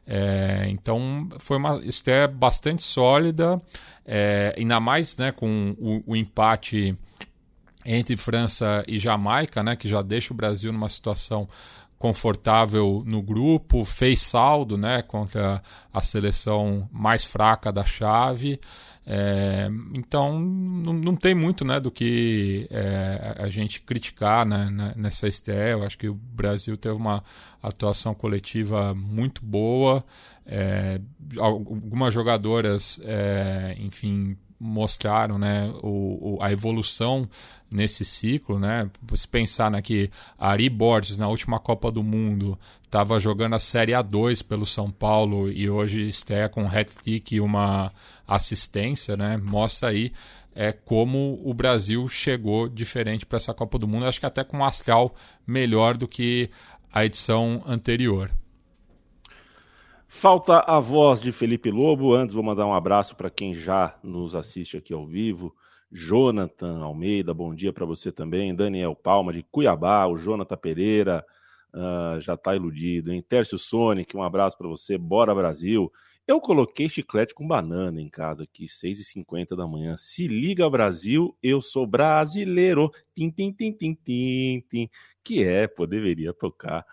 É, 0.05 0.65
então 0.69 1.27
foi 1.39 1.57
uma 1.57 1.79
estreia 1.83 2.27
bastante 2.27 2.81
sólida, 2.81 3.61
é, 4.05 4.55
ainda 4.57 4.79
mais 4.79 5.17
né, 5.17 5.31
com 5.31 5.75
o, 5.77 6.13
o 6.13 6.15
empate 6.15 6.97
entre 7.85 8.17
França 8.17 8.83
e 8.87 8.97
Jamaica, 8.97 9.61
né, 9.61 9.75
que 9.75 9.87
já 9.87 10.01
deixa 10.01 10.33
o 10.33 10.37
Brasil 10.37 10.71
numa 10.73 10.89
situação 10.89 11.47
confortável 11.97 13.03
no 13.05 13.21
grupo, 13.21 13.83
fez 13.83 14.21
saldo 14.21 14.77
né, 14.77 15.01
contra 15.01 15.61
a 15.93 16.01
seleção 16.01 16.87
mais 16.91 17.25
fraca 17.25 17.71
da 17.71 17.83
chave. 17.83 18.59
É, 19.09 19.69
então 19.93 20.37
não, 20.37 20.91
não, 20.91 21.15
tem 21.15 21.33
muito 21.33 21.63
né, 21.63 21.79
do 21.79 21.89
que 21.89 22.67
é, 22.69 23.37
a 23.39 23.49
gente 23.49 23.79
criticar 23.79 24.45
né, 24.45 24.93
nessa 24.97 25.29
estreia. 25.29 25.71
Eu 25.71 25.83
acho 25.83 25.97
que 25.97 26.09
o 26.09 26.13
Brasil 26.13 26.75
teve 26.75 26.95
uma 26.95 27.23
atuação 27.63 28.13
coletiva 28.13 28.93
muito 28.93 29.43
boa. 29.45 30.03
É, 30.45 30.99
algumas 31.37 32.13
jogadoras, 32.13 32.99
é, 33.03 33.77
enfim, 33.79 34.35
mostraram 34.59 35.37
né, 35.37 35.71
o, 35.83 36.35
o, 36.35 36.37
a 36.41 36.51
evolução 36.51 37.29
nesse 37.69 38.03
ciclo. 38.03 38.59
Né? 38.59 38.89
Se 39.15 39.27
pensar 39.27 39.69
né, 39.69 39.81
que 39.81 40.09
Ari 40.37 40.69
Borges, 40.69 41.17
na 41.17 41.27
última 41.27 41.59
Copa 41.59 41.91
do 41.91 42.01
Mundo, 42.03 42.57
estava 42.83 43.19
jogando 43.19 43.55
a 43.55 43.59
Série 43.59 43.91
A2 43.91 44.43
pelo 44.43 44.65
São 44.65 44.89
Paulo 44.89 45.51
e 45.51 45.69
hoje 45.69 46.07
está 46.07 46.49
com 46.49 46.63
um 46.63 46.67
hat-trick 46.67 47.35
e 47.35 47.41
uma 47.41 47.91
assistência, 48.27 49.15
né? 49.15 49.37
mostra 49.37 49.89
aí 49.89 50.11
é, 50.55 50.71
como 50.71 51.39
o 51.43 51.53
Brasil 51.53 52.07
chegou 52.09 52.67
diferente 52.67 53.27
para 53.27 53.37
essa 53.37 53.53
Copa 53.53 53.77
do 53.77 53.87
Mundo. 53.87 54.07
Acho 54.07 54.19
que 54.19 54.25
até 54.25 54.43
com 54.43 54.57
um 54.57 54.65
astral 54.65 55.13
melhor 55.45 55.95
do 55.95 56.07
que 56.07 56.49
a 56.91 57.05
edição 57.05 57.61
anterior. 57.67 58.31
Falta 60.19 60.61
a 60.65 60.79
voz 60.79 61.21
de 61.21 61.31
Felipe 61.31 61.69
Lobo. 61.69 62.15
Antes, 62.15 62.33
vou 62.33 62.43
mandar 62.43 62.65
um 62.65 62.73
abraço 62.73 63.15
para 63.15 63.29
quem 63.29 63.53
já 63.53 63.95
nos 64.01 64.33
assiste 64.33 64.75
aqui 64.75 64.91
ao 64.91 65.05
vivo. 65.05 65.55
Jonathan 65.91 66.79
Almeida, 66.79 67.35
bom 67.35 67.53
dia 67.53 67.71
para 67.71 67.85
você 67.85 68.11
também. 68.11 68.55
Daniel 68.55 68.95
Palma, 68.95 69.31
de 69.31 69.43
Cuiabá. 69.43 70.07
O 70.07 70.17
Jonathan 70.17 70.57
Pereira 70.57 71.23
uh, 71.71 72.19
já 72.19 72.33
está 72.33 72.55
iludido, 72.55 73.13
hein? 73.13 73.21
Tércio 73.21 73.59
Sonic, 73.59 74.17
um 74.17 74.23
abraço 74.23 74.57
para 74.57 74.67
você. 74.67 74.97
Bora 74.97 75.35
Brasil. 75.35 75.93
Eu 76.27 76.41
coloquei 76.41 76.89
chiclete 76.89 77.35
com 77.35 77.47
banana 77.47 78.01
em 78.01 78.09
casa 78.09 78.41
aqui, 78.41 78.65
6h50 78.65 79.55
da 79.55 79.67
manhã. 79.67 79.95
Se 79.95 80.27
liga, 80.27 80.67
Brasil, 80.67 81.37
eu 81.43 81.61
sou 81.61 81.85
brasileiro. 81.85 82.89
Tim, 83.13 83.29
tim, 83.29 83.51
tim, 83.53 83.71
tim, 83.71 83.93
tim, 83.93 84.63
tim. 84.67 84.89
Que 85.23 85.43
é, 85.43 85.67
pô, 85.67 85.85
deveria 85.85 86.33
tocar 86.33 86.83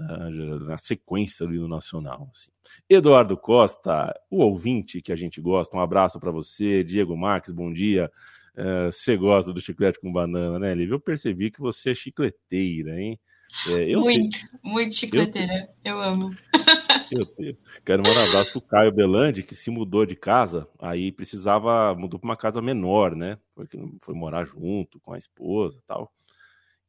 na 0.00 0.78
sequência 0.78 1.46
ali 1.46 1.58
do 1.58 1.68
Nacional. 1.68 2.28
Assim. 2.30 2.50
Eduardo 2.88 3.36
Costa, 3.36 4.14
o 4.30 4.38
ouvinte 4.42 5.00
que 5.00 5.12
a 5.12 5.16
gente 5.16 5.40
gosta, 5.40 5.76
um 5.76 5.80
abraço 5.80 6.18
para 6.18 6.30
você. 6.30 6.82
Diego 6.82 7.16
Marques, 7.16 7.52
bom 7.52 7.72
dia. 7.72 8.10
Uh, 8.54 8.92
você 8.92 9.16
gosta 9.16 9.52
do 9.52 9.60
chiclete 9.60 10.00
com 10.00 10.12
banana, 10.12 10.58
né, 10.58 10.74
Lívia? 10.74 10.94
Eu 10.94 11.00
percebi 11.00 11.50
que 11.50 11.60
você 11.60 11.90
é 11.90 11.94
chicleteira, 11.94 13.00
hein? 13.00 13.18
É, 13.66 13.96
muito, 13.96 14.38
te... 14.38 14.48
muito 14.62 14.94
chicleteira. 14.94 15.68
Eu, 15.84 15.96
eu 15.96 16.02
amo. 16.02 16.30
Eu 17.10 17.26
tenho. 17.26 17.56
Quero 17.84 18.02
mandar 18.04 18.20
um 18.20 18.28
abraço 18.28 18.52
pro 18.52 18.60
Caio 18.60 18.92
Belandi, 18.92 19.42
que 19.42 19.56
se 19.56 19.68
mudou 19.68 20.06
de 20.06 20.14
casa, 20.14 20.68
aí 20.78 21.10
precisava, 21.10 21.92
mudou 21.94 22.20
para 22.20 22.28
uma 22.28 22.36
casa 22.36 22.62
menor, 22.62 23.16
né? 23.16 23.36
Foi, 23.50 23.66
foi 24.00 24.14
morar 24.14 24.44
junto 24.44 25.00
com 25.00 25.12
a 25.12 25.18
esposa 25.18 25.82
tal. 25.88 26.12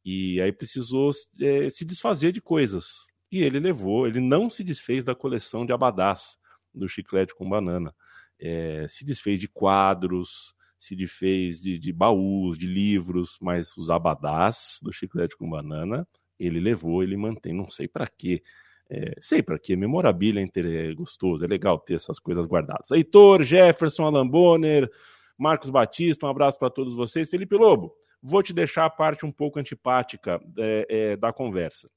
E 0.04 0.40
aí 0.40 0.52
precisou 0.52 1.10
é, 1.40 1.68
se 1.68 1.84
desfazer 1.84 2.32
de 2.32 2.40
coisas. 2.40 3.06
E 3.30 3.40
ele 3.40 3.60
levou, 3.60 4.06
ele 4.06 4.20
não 4.20 4.50
se 4.50 4.62
desfez 4.62 5.04
da 5.04 5.14
coleção 5.14 5.64
de 5.64 5.72
abadás 5.72 6.36
do 6.74 6.88
chiclete 6.88 7.34
com 7.34 7.48
banana. 7.48 7.94
É, 8.38 8.86
se 8.88 9.04
desfez 9.04 9.38
de 9.38 9.48
quadros, 9.48 10.54
se 10.76 10.96
desfez 10.96 11.60
de, 11.60 11.78
de 11.78 11.92
baús, 11.92 12.58
de 12.58 12.66
livros, 12.66 13.38
mas 13.40 13.76
os 13.76 13.90
abadás 13.90 14.80
do 14.82 14.92
chiclete 14.92 15.36
com 15.36 15.48
banana, 15.48 16.06
ele 16.38 16.58
levou, 16.58 17.02
ele 17.02 17.16
mantém, 17.16 17.54
não 17.54 17.70
sei 17.70 17.86
para 17.86 18.06
quê. 18.06 18.42
É, 18.90 19.14
sei 19.20 19.42
para 19.42 19.58
quê, 19.58 19.76
memorabilia 19.76 20.42
é 20.42 20.94
gostoso, 20.94 21.44
é 21.44 21.46
legal 21.46 21.78
ter 21.78 21.94
essas 21.94 22.18
coisas 22.18 22.44
guardadas. 22.46 22.90
Heitor, 22.90 23.42
Jefferson, 23.42 24.04
Alan 24.04 24.26
Bonner, 24.26 24.90
Marcos 25.38 25.70
Batista, 25.70 26.26
um 26.26 26.30
abraço 26.30 26.58
para 26.58 26.68
todos 26.68 26.94
vocês. 26.94 27.30
Felipe 27.30 27.56
Lobo, 27.56 27.94
Vou 28.22 28.42
te 28.42 28.52
deixar 28.52 28.84
a 28.84 28.90
parte 28.90 29.26
um 29.26 29.32
pouco 29.32 29.58
antipática 29.58 30.40
é, 30.56 30.86
é, 30.88 31.16
da 31.16 31.32
conversa. 31.32 31.90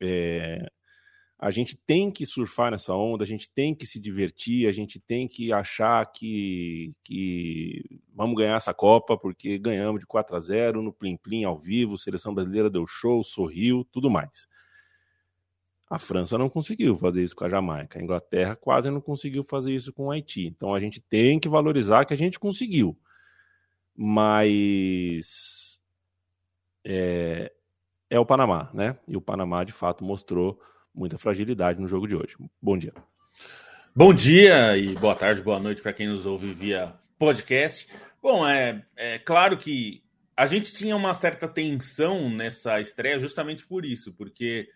É, 0.00 0.68
a 1.38 1.50
gente 1.50 1.74
tem 1.74 2.10
que 2.10 2.26
surfar 2.26 2.70
nessa 2.70 2.92
onda, 2.92 3.22
a 3.22 3.26
gente 3.26 3.48
tem 3.48 3.74
que 3.74 3.86
se 3.86 3.98
divertir, 3.98 4.68
a 4.68 4.72
gente 4.72 4.98
tem 4.98 5.28
que 5.28 5.52
achar 5.52 6.04
que, 6.12 6.92
que 7.04 7.82
vamos 8.12 8.36
ganhar 8.36 8.56
essa 8.56 8.74
Copa, 8.74 9.16
porque 9.16 9.56
ganhamos 9.56 10.00
de 10.00 10.06
4 10.06 10.36
a 10.36 10.40
0 10.40 10.82
no 10.82 10.92
Plim 10.92 11.16
Plim 11.16 11.44
ao 11.44 11.56
vivo, 11.56 11.96
seleção 11.96 12.34
brasileira 12.34 12.68
deu 12.68 12.86
show, 12.86 13.22
sorriu, 13.24 13.86
tudo 13.90 14.10
mais. 14.10 14.48
A 15.88 15.98
França 15.98 16.36
não 16.36 16.50
conseguiu 16.50 16.94
fazer 16.96 17.22
isso 17.22 17.34
com 17.34 17.44
a 17.44 17.48
Jamaica, 17.48 17.98
a 17.98 18.02
Inglaterra 18.02 18.54
quase 18.56 18.90
não 18.90 19.00
conseguiu 19.00 19.42
fazer 19.42 19.74
isso 19.74 19.92
com 19.92 20.06
o 20.06 20.10
Haiti. 20.10 20.46
Então 20.46 20.74
a 20.74 20.80
gente 20.80 21.00
tem 21.00 21.38
que 21.38 21.48
valorizar 21.48 22.04
que 22.04 22.12
a 22.12 22.16
gente 22.16 22.38
conseguiu 22.38 22.98
mas 23.96 25.80
é, 26.84 27.52
é 28.08 28.18
o 28.18 28.26
Panamá, 28.26 28.70
né? 28.74 28.96
E 29.06 29.16
o 29.16 29.20
Panamá, 29.20 29.64
de 29.64 29.72
fato, 29.72 30.04
mostrou 30.04 30.60
muita 30.94 31.18
fragilidade 31.18 31.80
no 31.80 31.88
jogo 31.88 32.06
de 32.06 32.16
hoje. 32.16 32.36
Bom 32.60 32.76
dia. 32.76 32.92
Bom 33.94 34.14
dia 34.14 34.76
e 34.76 34.94
boa 34.94 35.14
tarde, 35.14 35.42
boa 35.42 35.58
noite 35.58 35.82
para 35.82 35.92
quem 35.92 36.08
nos 36.08 36.24
ouve 36.24 36.52
via 36.52 36.94
podcast. 37.18 37.88
Bom, 38.22 38.46
é, 38.46 38.84
é 38.96 39.18
claro 39.18 39.56
que 39.56 40.02
a 40.36 40.46
gente 40.46 40.72
tinha 40.72 40.96
uma 40.96 41.12
certa 41.12 41.46
tensão 41.46 42.30
nessa 42.30 42.80
estreia 42.80 43.18
justamente 43.18 43.66
por 43.66 43.84
isso, 43.84 44.12
porque 44.14 44.68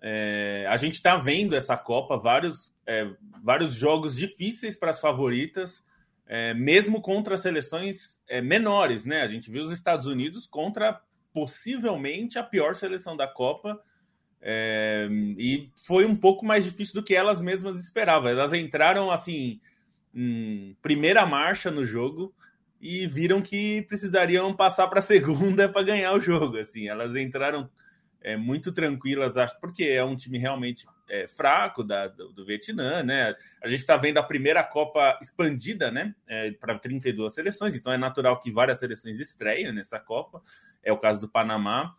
é, 0.00 0.66
a 0.68 0.76
gente 0.76 0.94
está 0.94 1.16
vendo 1.16 1.54
essa 1.54 1.76
Copa, 1.76 2.16
vários, 2.16 2.74
é, 2.86 3.08
vários 3.42 3.74
jogos 3.74 4.16
difíceis 4.16 4.76
para 4.76 4.90
as 4.90 5.00
favoritas, 5.00 5.84
é, 6.26 6.54
mesmo 6.54 7.00
contra 7.00 7.36
seleções 7.36 8.20
é, 8.28 8.40
menores, 8.40 9.04
né? 9.04 9.22
A 9.22 9.26
gente 9.26 9.50
viu 9.50 9.62
os 9.62 9.70
Estados 9.70 10.06
Unidos 10.06 10.46
contra 10.46 11.00
possivelmente 11.32 12.38
a 12.38 12.42
pior 12.42 12.74
seleção 12.74 13.16
da 13.16 13.26
Copa. 13.26 13.80
É, 14.40 15.08
e 15.38 15.70
foi 15.86 16.04
um 16.04 16.16
pouco 16.16 16.44
mais 16.44 16.64
difícil 16.64 16.94
do 16.94 17.02
que 17.02 17.14
elas 17.14 17.40
mesmas 17.40 17.78
esperavam. 17.78 18.30
Elas 18.30 18.52
entraram 18.52 19.10
assim, 19.10 19.60
em 20.14 20.76
primeira 20.80 21.26
marcha 21.26 21.70
no 21.70 21.84
jogo 21.84 22.34
e 22.80 23.06
viram 23.06 23.40
que 23.40 23.82
precisariam 23.82 24.54
passar 24.54 24.88
para 24.88 25.00
a 25.00 25.02
segunda 25.02 25.68
para 25.68 25.82
ganhar 25.82 26.12
o 26.12 26.20
jogo. 26.20 26.56
Assim, 26.56 26.88
elas 26.88 27.16
entraram 27.16 27.68
é, 28.20 28.36
muito 28.36 28.72
tranquilas, 28.72 29.36
acho, 29.36 29.58
porque 29.60 29.84
é 29.84 30.04
um 30.04 30.16
time 30.16 30.38
realmente 30.38 30.86
é, 31.08 31.26
fraco 31.26 31.82
da, 31.82 32.08
do, 32.08 32.32
do, 32.32 32.44
Vietnã, 32.44 33.02
né? 33.02 33.34
A 33.62 33.68
gente 33.68 33.80
está 33.80 33.96
vendo 33.96 34.18
a 34.18 34.22
primeira 34.22 34.62
Copa 34.62 35.18
expandida, 35.20 35.90
né? 35.90 36.14
É, 36.26 36.50
para 36.52 36.78
32 36.78 37.32
seleções, 37.32 37.76
então 37.76 37.92
é 37.92 37.96
natural 37.96 38.38
que 38.38 38.50
várias 38.50 38.78
seleções 38.78 39.20
estreiam 39.20 39.72
nessa 39.72 39.98
Copa. 39.98 40.42
É 40.82 40.92
o 40.92 40.98
caso 40.98 41.20
do 41.20 41.28
Panamá. 41.28 41.94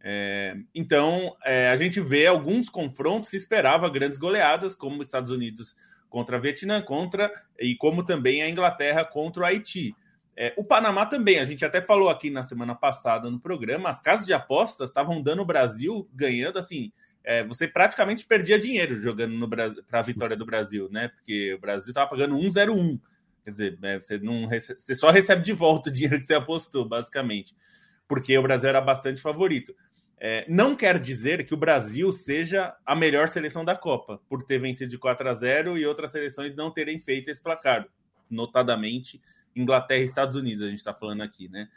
É, 0.00 0.56
então 0.74 1.36
é, 1.44 1.70
a 1.70 1.76
gente 1.76 2.00
vê 2.00 2.26
alguns 2.26 2.68
confrontos, 2.68 3.30
se 3.30 3.36
esperava 3.36 3.90
grandes 3.90 4.18
goleadas, 4.18 4.74
como 4.74 4.98
os 4.98 5.06
Estados 5.06 5.30
Unidos 5.30 5.76
contra 6.08 6.36
a 6.36 6.40
Vietnã, 6.40 6.80
contra 6.80 7.30
e 7.58 7.74
como 7.76 8.04
também 8.04 8.42
a 8.42 8.48
Inglaterra 8.48 9.04
contra 9.04 9.42
o 9.42 9.46
Haiti. 9.46 9.94
É, 10.36 10.54
o 10.56 10.62
Panamá 10.62 11.04
também, 11.04 11.40
a 11.40 11.44
gente 11.44 11.64
até 11.64 11.82
falou 11.82 12.08
aqui 12.08 12.30
na 12.30 12.44
semana 12.44 12.72
passada 12.72 13.28
no 13.28 13.40
programa, 13.40 13.90
as 13.90 14.00
casas 14.00 14.24
de 14.24 14.32
apostas 14.32 14.88
estavam 14.88 15.20
dando 15.20 15.42
o 15.42 15.44
Brasil 15.44 16.08
ganhando 16.14 16.60
assim. 16.60 16.92
É, 17.28 17.44
você 17.44 17.68
praticamente 17.68 18.24
perdia 18.24 18.58
dinheiro 18.58 18.98
jogando 19.02 19.46
para 19.46 20.00
a 20.00 20.02
vitória 20.02 20.34
do 20.34 20.46
Brasil, 20.46 20.88
né? 20.90 21.08
Porque 21.08 21.52
o 21.52 21.58
Brasil 21.58 21.90
estava 21.90 22.08
pagando 22.08 22.34
1,01. 22.34 22.98
Quer 23.44 23.50
dizer, 23.50 23.78
é, 23.82 24.00
você, 24.00 24.16
não 24.16 24.46
recebe, 24.46 24.80
você 24.80 24.94
só 24.94 25.10
recebe 25.10 25.44
de 25.44 25.52
volta 25.52 25.90
o 25.90 25.92
dinheiro 25.92 26.18
que 26.18 26.24
você 26.24 26.34
apostou, 26.34 26.88
basicamente. 26.88 27.54
Porque 28.08 28.38
o 28.38 28.42
Brasil 28.42 28.70
era 28.70 28.80
bastante 28.80 29.20
favorito. 29.20 29.76
É, 30.18 30.46
não 30.48 30.74
quer 30.74 30.98
dizer 30.98 31.44
que 31.44 31.52
o 31.52 31.56
Brasil 31.58 32.10
seja 32.14 32.74
a 32.86 32.96
melhor 32.96 33.28
seleção 33.28 33.62
da 33.62 33.76
Copa, 33.76 34.18
por 34.26 34.42
ter 34.42 34.58
vencido 34.58 34.90
de 34.90 34.96
4 34.96 35.28
a 35.28 35.34
0 35.34 35.76
e 35.76 35.84
outras 35.84 36.12
seleções 36.12 36.56
não 36.56 36.70
terem 36.70 36.98
feito 36.98 37.30
esse 37.30 37.42
placar, 37.42 37.86
notadamente 38.30 39.20
Inglaterra 39.54 40.00
e 40.00 40.04
Estados 40.04 40.34
Unidos, 40.34 40.62
a 40.62 40.68
gente 40.70 40.78
está 40.78 40.94
falando 40.94 41.20
aqui, 41.20 41.46
né? 41.50 41.68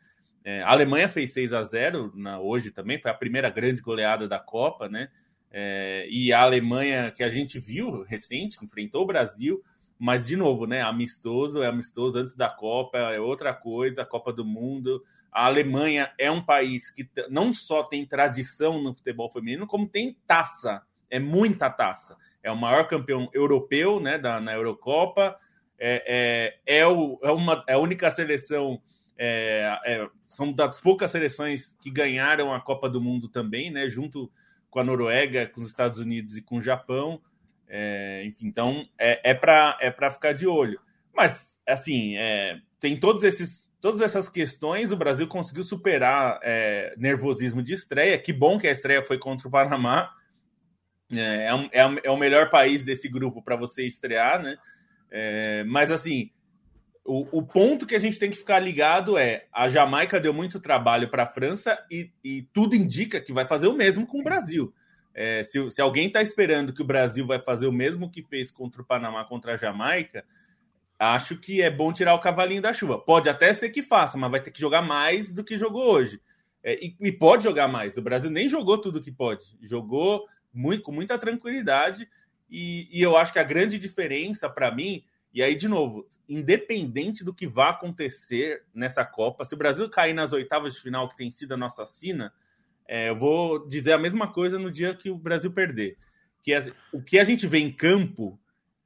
É, 0.46 0.62
a 0.62 0.70
Alemanha 0.70 1.10
fez 1.10 1.34
6 1.34 1.52
a 1.52 1.62
0 1.62 2.14
na, 2.16 2.40
hoje 2.40 2.72
também, 2.72 2.98
foi 2.98 3.12
a 3.12 3.14
primeira 3.14 3.50
grande 3.50 3.82
goleada 3.82 4.30
da 4.30 4.40
Copa, 4.40 4.88
né? 4.88 5.10
É, 5.52 6.08
e 6.10 6.32
a 6.32 6.42
Alemanha, 6.42 7.12
que 7.12 7.24
a 7.24 7.30
gente 7.30 7.60
viu 7.60 8.04
recente, 8.04 8.58
enfrentou 8.64 9.04
o 9.04 9.08
Brasil, 9.08 9.62
mas 10.00 10.26
de 10.26 10.36
novo, 10.36 10.66
né? 10.66 10.82
Amistoso 10.82 11.62
é 11.62 11.68
amistoso 11.68 12.18
antes 12.18 12.36
da 12.36 12.50
Copa, 12.50 12.98
é 12.98 13.20
outra 13.20 13.54
coisa, 13.54 14.02
a 14.02 14.06
Copa 14.06 14.34
do 14.34 14.44
Mundo. 14.44 15.04
A 15.32 15.46
Alemanha 15.46 16.12
é 16.18 16.32
um 16.32 16.44
país 16.44 16.90
que 16.90 17.08
não 17.30 17.54
só 17.54 17.84
tem 17.84 18.06
tradição 18.06 18.82
no 18.82 18.96
futebol 18.96 19.30
feminino, 19.30 19.68
como 19.68 19.88
tem 19.88 20.18
taça. 20.26 20.82
É 21.08 21.20
muita 21.20 21.70
taça. 21.70 22.18
É 22.42 22.50
o 22.50 22.58
maior 22.58 22.88
campeão 22.88 23.30
europeu, 23.34 24.00
né? 24.00 24.18
Da, 24.18 24.40
na 24.40 24.54
Eurocopa. 24.54 25.38
É, 25.78 26.56
é, 26.66 26.80
é, 26.80 26.88
o, 26.88 27.20
é, 27.22 27.32
uma, 27.32 27.64
é 27.68 27.74
a 27.74 27.78
única 27.78 28.10
seleção 28.10 28.82
é, 29.18 29.80
é, 29.86 30.10
são 30.24 30.52
das 30.52 30.82
poucas 30.82 31.12
seleções 31.12 31.78
que 31.80 31.92
ganharam 31.92 32.52
a 32.52 32.60
Copa 32.60 32.90
do 32.90 33.00
Mundo 33.00 33.28
também, 33.28 33.70
né? 33.70 33.88
Junto 33.88 34.32
com 34.72 34.80
a 34.80 34.84
Noruega, 34.84 35.46
com 35.46 35.62
os 35.62 35.68
Estados 35.68 36.00
Unidos 36.00 36.36
e 36.36 36.42
com 36.42 36.58
o 36.58 36.62
Japão. 36.62 37.22
É, 37.68 38.24
enfim, 38.26 38.48
então 38.48 38.88
é, 38.98 39.32
é 39.32 39.34
para 39.34 39.78
é 39.80 40.10
ficar 40.10 40.32
de 40.34 40.48
olho. 40.48 40.80
Mas, 41.14 41.60
assim, 41.68 42.16
é, 42.18 42.60
tem 42.80 43.00
todos 43.00 43.24
esses, 43.24 43.72
todas 43.80 44.02
essas 44.02 44.30
questões. 44.30 44.92
O 44.92 44.98
Brasil 44.98 45.28
conseguiu 45.28 45.64
superar 45.64 46.40
é, 46.42 46.96
nervosismo 46.98 47.62
de 47.62 47.74
estreia. 47.74 48.18
Que 48.18 48.34
bom 48.34 48.58
que 48.58 48.68
a 48.68 48.72
estreia 48.72 49.04
foi 49.04 49.18
contra 49.18 49.48
o 49.48 49.52
Panamá. 49.52 50.10
É, 51.12 51.20
é, 51.20 51.82
é, 51.82 52.02
é 52.06 52.10
o 52.10 52.18
melhor 52.18 52.50
país 52.50 52.82
desse 52.82 53.10
grupo 53.10 53.44
para 53.44 53.58
você 53.58 53.86
estrear, 53.86 54.42
né? 54.42 54.58
É, 55.10 55.64
mas, 55.66 55.92
assim, 55.92 56.32
o, 57.04 57.40
o, 57.40 57.44
ponto 57.44 57.86
que 57.86 57.96
a 57.96 58.00
gente 58.00 58.20
tem 58.20 58.30
que 58.30 58.38
ficar 58.38 58.60
ligado 58.60 59.18
é: 59.18 59.48
a 59.52 59.68
Jamaica 59.68 60.20
deu 60.20 60.34
muito 60.34 60.60
trabalho 60.60 61.10
para 61.10 61.24
a 61.24 61.28
França 61.28 61.78
e, 61.90 62.12
e, 62.24 62.44
tudo 62.54 62.76
indica 62.76 63.20
que 63.20 63.34
vai 63.34 63.46
fazer 63.46 63.68
o 63.68 63.74
mesmo 63.74 64.06
com 64.06 64.20
o 64.20 64.24
Brasil. 64.24 64.74
É, 65.14 65.44
se, 65.44 65.70
se, 65.72 65.82
alguém 65.82 66.08
está 66.08 66.22
esperando 66.22 66.72
que 66.72 66.82
o 66.82 66.86
Brasil 66.86 67.26
vai 67.26 67.40
fazer 67.40 67.68
o 67.68 67.72
mesmo 67.72 68.10
que 68.10 68.22
fez 68.22 68.52
contra 68.52 68.82
o 68.82 68.86
Panamá 68.86 69.26
contra 69.26 69.54
a 69.54 69.58
Jamaica, 69.58 70.24
acho 70.98 71.38
que 71.38 71.62
é 71.62 71.70
bom 71.70 71.92
tirar 71.92 72.14
o 72.14 72.20
cavalinho 72.20 72.62
da 72.62 72.72
chuva. 72.72 73.00
Pode 73.00 73.28
até 73.28 73.52
ser 73.52 73.70
que 73.72 73.82
faça, 73.82 74.18
mas 74.18 74.32
vai 74.32 74.40
ter 74.40 74.52
que 74.52 74.62
jogar 74.62 74.82
mais 74.82 75.32
do 75.32 75.44
que 75.44 75.58
jogou 75.58 75.84
hoje. 75.84 76.22
É, 76.64 76.76
e, 76.76 76.96
e, 77.02 77.12
pode 77.12 77.44
jogar 77.44 77.68
mais. 77.68 77.98
O 77.98 78.02
Brasil 78.02 78.30
nem 78.30 78.48
jogou 78.48 78.78
tudo 78.78 79.02
que 79.02 79.12
pode, 79.12 79.58
jogou 79.60 80.28
muito, 80.54 80.84
com 80.84 80.92
muita 80.92 81.18
tranquilidade. 81.18 82.08
E, 82.50 82.88
e 82.92 83.02
eu 83.02 83.18
acho 83.18 83.34
que 83.34 83.40
a 83.40 83.44
grande 83.44 83.80
diferença 83.80 84.48
para 84.48 84.74
mim 84.74 85.04
e 85.34 85.42
aí, 85.42 85.56
de 85.56 85.68
novo, 85.68 86.08
independente 86.28 87.24
do 87.24 87.34
que 87.34 87.48
vá 87.48 87.70
acontecer 87.70 88.64
nessa 88.74 89.06
Copa, 89.06 89.46
se 89.46 89.54
o 89.54 89.58
Brasil 89.58 89.90
cair 89.90 90.14
nas 90.14 90.34
oitavas 90.34 90.74
de 90.74 90.82
final, 90.82 91.08
que 91.08 91.16
tem 91.16 91.32
sido 91.32 91.54
a 91.54 91.58
nossa 91.58 91.86
sina, 91.86 92.34
é, 92.86 93.10
eu 93.10 93.16
vou 93.16 93.66
dizer 93.68 93.94
a 93.94 93.98
mesma 93.98 94.32
coisa 94.32 94.60
no 94.60 94.70
dia 94.70 94.94
que 94.94 95.10
o 95.10 95.18
Brasil 95.18 95.52
perder. 95.52 95.98
Que 96.42 96.54
é, 96.54 96.60
o 96.92 97.02
que 97.02 97.18
a 97.18 97.24
gente 97.24 97.48
vê 97.48 97.60
em 97.60 97.72
campo 97.72 98.38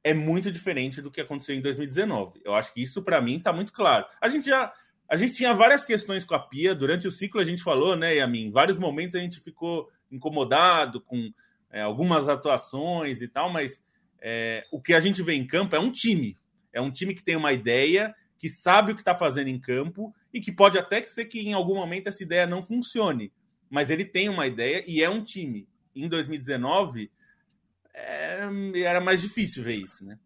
é 0.03 0.13
muito 0.13 0.51
diferente 0.51 1.01
do 1.01 1.09
que 1.09 1.19
aconteceu 1.19 1.55
em 1.55 1.61
2019. 1.61 2.39
Eu 2.45 2.53
acho 2.53 2.71
que 2.71 2.81
isso, 2.83 3.01
para 3.01 3.19
mim, 3.19 3.37
está 3.37 3.51
muito 3.51 3.73
claro. 3.73 4.05
A 4.21 4.29
gente 4.29 4.45
já. 4.45 4.71
A 5.07 5.15
gente 5.15 5.33
tinha 5.33 5.53
várias 5.53 5.83
questões 5.83 6.25
com 6.25 6.33
a 6.33 6.39
Pia, 6.39 6.73
durante 6.73 7.07
o 7.07 7.11
ciclo 7.11 7.39
a 7.39 7.43
gente 7.43 7.61
falou, 7.61 7.95
né, 7.95 8.15
Yamin? 8.15 8.47
Em 8.47 8.51
vários 8.51 8.75
momentos 8.75 9.15
a 9.15 9.19
gente 9.19 9.39
ficou 9.39 9.87
incomodado 10.11 10.99
com 10.99 11.31
é, 11.69 11.81
algumas 11.81 12.27
atuações 12.27 13.21
e 13.21 13.27
tal, 13.27 13.51
mas 13.51 13.83
é, 14.27 14.65
o 14.71 14.81
que 14.81 14.95
a 14.95 14.99
gente 14.99 15.21
vê 15.21 15.33
em 15.35 15.45
campo 15.45 15.75
é 15.75 15.79
um 15.79 15.91
time. 15.91 16.35
É 16.73 16.81
um 16.81 16.89
time 16.89 17.13
que 17.13 17.23
tem 17.23 17.35
uma 17.35 17.53
ideia, 17.53 18.11
que 18.39 18.49
sabe 18.49 18.91
o 18.91 18.95
que 18.95 19.01
está 19.01 19.13
fazendo 19.13 19.49
em 19.49 19.59
campo 19.59 20.11
e 20.33 20.41
que 20.41 20.51
pode 20.51 20.79
até 20.79 20.99
ser 21.03 21.25
que 21.25 21.39
em 21.41 21.53
algum 21.53 21.75
momento 21.75 22.07
essa 22.07 22.23
ideia 22.23 22.47
não 22.47 22.63
funcione. 22.63 23.31
Mas 23.69 23.91
ele 23.91 24.03
tem 24.03 24.27
uma 24.27 24.47
ideia 24.47 24.83
e 24.87 25.03
é 25.03 25.07
um 25.07 25.23
time. 25.23 25.67
Em 25.95 26.09
2019, 26.09 27.11
é, 27.93 28.49
era 28.81 28.99
mais 28.99 29.21
difícil 29.21 29.63
ver 29.63 29.75
isso, 29.75 30.03
né? 30.03 30.17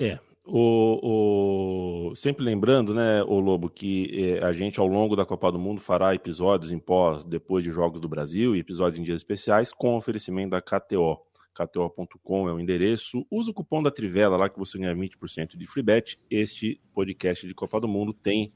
É. 0.00 0.18
O, 0.48 2.12
o, 2.12 2.14
sempre 2.14 2.44
lembrando, 2.44 2.94
né, 2.94 3.22
o 3.24 3.40
Lobo, 3.40 3.68
que 3.68 4.38
é, 4.38 4.44
a 4.44 4.52
gente 4.52 4.80
ao 4.80 4.86
longo 4.86 5.16
da 5.16 5.26
Copa 5.26 5.52
do 5.52 5.58
Mundo 5.58 5.80
fará 5.82 6.14
episódios 6.14 6.70
em 6.70 6.78
pós, 6.78 7.26
depois 7.26 7.62
de 7.62 7.70
jogos 7.70 8.00
do 8.00 8.08
Brasil 8.08 8.54
e 8.54 8.60
episódios 8.60 8.98
em 8.98 9.02
dias 9.02 9.16
especiais 9.16 9.72
com 9.72 9.96
oferecimento 9.96 10.50
da 10.50 10.62
KTO. 10.62 11.25
KTO.com 11.56 12.48
é 12.48 12.52
o 12.52 12.60
endereço. 12.60 13.26
Usa 13.30 13.50
o 13.50 13.54
cupom 13.54 13.82
da 13.82 13.90
Trivela 13.90 14.36
lá 14.36 14.50
que 14.50 14.58
você 14.58 14.78
ganha 14.78 14.94
20% 14.94 15.56
de 15.56 15.66
free 15.66 15.82
bet. 15.82 16.18
Este 16.30 16.78
podcast 16.92 17.46
de 17.46 17.54
Copa 17.54 17.80
do 17.80 17.88
Mundo 17.88 18.12
tem 18.12 18.52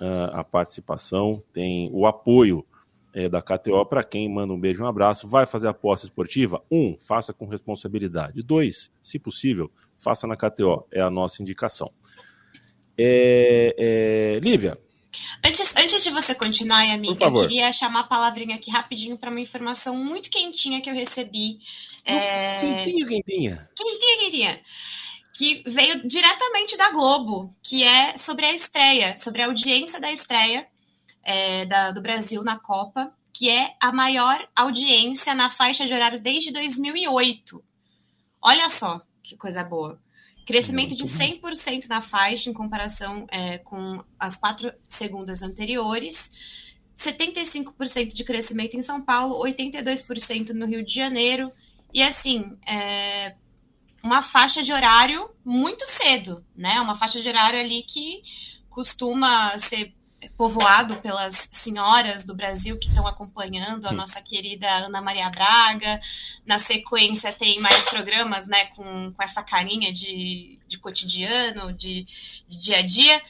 uh, 0.00 0.34
a 0.34 0.44
participação, 0.44 1.42
tem 1.52 1.88
o 1.92 2.06
apoio 2.06 2.66
é, 3.14 3.28
da 3.28 3.40
KTO 3.40 3.86
para 3.86 4.02
quem 4.04 4.28
manda 4.28 4.52
um 4.52 4.60
beijo 4.60 4.82
e 4.82 4.84
um 4.84 4.88
abraço. 4.88 5.26
Vai 5.26 5.46
fazer 5.46 5.68
aposta 5.68 6.06
esportiva? 6.06 6.62
Um, 6.70 6.98
faça 6.98 7.32
com 7.32 7.46
responsabilidade. 7.46 8.42
Dois, 8.42 8.92
se 9.00 9.18
possível, 9.18 9.70
faça 9.96 10.26
na 10.26 10.36
KTO. 10.36 10.86
É 10.92 11.00
a 11.00 11.10
nossa 11.10 11.40
indicação. 11.40 11.90
É, 12.98 13.74
é... 13.78 14.40
Lívia, 14.40 14.78
Antes, 15.46 15.74
antes 15.76 16.02
de 16.02 16.10
você 16.10 16.34
continuar, 16.34 16.82
amiga, 16.90 17.24
eu 17.24 17.32
queria 17.42 17.72
chamar 17.72 18.00
a 18.00 18.04
palavrinha 18.04 18.56
aqui 18.56 18.70
rapidinho 18.70 19.16
para 19.16 19.30
uma 19.30 19.40
informação 19.40 19.96
muito 19.96 20.30
quentinha 20.30 20.80
que 20.80 20.90
eu 20.90 20.94
recebi. 20.94 21.58
É... 22.04 22.60
Quentinha, 22.60 23.06
quentinha. 23.06 23.70
Quentinha, 23.74 24.18
quentinha. 24.18 24.60
Que 25.32 25.64
veio 25.66 26.06
diretamente 26.06 26.76
da 26.76 26.90
Globo, 26.90 27.54
que 27.62 27.82
é 27.82 28.16
sobre 28.16 28.46
a 28.46 28.52
estreia, 28.52 29.16
sobre 29.16 29.42
a 29.42 29.46
audiência 29.46 30.00
da 30.00 30.12
estreia 30.12 30.66
é, 31.22 31.64
da, 31.64 31.90
do 31.90 32.00
Brasil 32.00 32.44
na 32.44 32.58
Copa, 32.58 33.12
que 33.32 33.50
é 33.50 33.74
a 33.80 33.90
maior 33.90 34.46
audiência 34.54 35.34
na 35.34 35.50
faixa 35.50 35.86
de 35.86 35.92
horário 35.92 36.20
desde 36.20 36.52
2008. 36.52 37.64
Olha 38.40 38.68
só 38.68 39.00
que 39.22 39.36
coisa 39.36 39.64
boa. 39.64 40.00
Crescimento 40.46 40.94
de 40.94 41.04
100% 41.04 41.86
na 41.88 42.02
faixa 42.02 42.50
em 42.50 42.52
comparação 42.52 43.26
é, 43.30 43.58
com 43.58 44.04
as 44.18 44.36
quatro 44.36 44.70
segundas 44.86 45.42
anteriores. 45.42 46.30
75% 46.94 48.14
de 48.14 48.22
crescimento 48.22 48.76
em 48.76 48.82
São 48.82 49.00
Paulo, 49.00 49.42
82% 49.42 50.50
no 50.50 50.66
Rio 50.66 50.84
de 50.84 50.94
Janeiro. 50.94 51.50
E 51.94 52.02
assim, 52.02 52.58
é 52.66 53.36
uma 54.02 54.22
faixa 54.22 54.62
de 54.62 54.72
horário 54.72 55.30
muito 55.44 55.86
cedo, 55.86 56.44
né? 56.54 56.80
Uma 56.80 56.98
faixa 56.98 57.22
de 57.22 57.28
horário 57.28 57.58
ali 57.58 57.84
que 57.84 58.22
costuma 58.68 59.56
ser 59.58 59.94
povoado 60.36 60.96
pelas 60.96 61.48
senhoras 61.52 62.24
do 62.24 62.34
Brasil 62.34 62.78
que 62.78 62.88
estão 62.88 63.06
acompanhando 63.06 63.86
a 63.86 63.92
nossa 63.92 64.20
querida 64.20 64.68
Ana 64.68 65.00
Maria 65.00 65.30
Braga. 65.30 66.00
Na 66.44 66.58
sequência, 66.58 67.32
tem 67.32 67.60
mais 67.60 67.84
programas 67.84 68.46
né, 68.46 68.66
com, 68.76 69.12
com 69.12 69.22
essa 69.22 69.42
carinha 69.42 69.92
de, 69.92 70.58
de 70.66 70.78
cotidiano, 70.78 71.72
de, 71.72 72.06
de 72.48 72.58
dia 72.58 72.78
a 72.78 72.82
dia. 72.82 73.22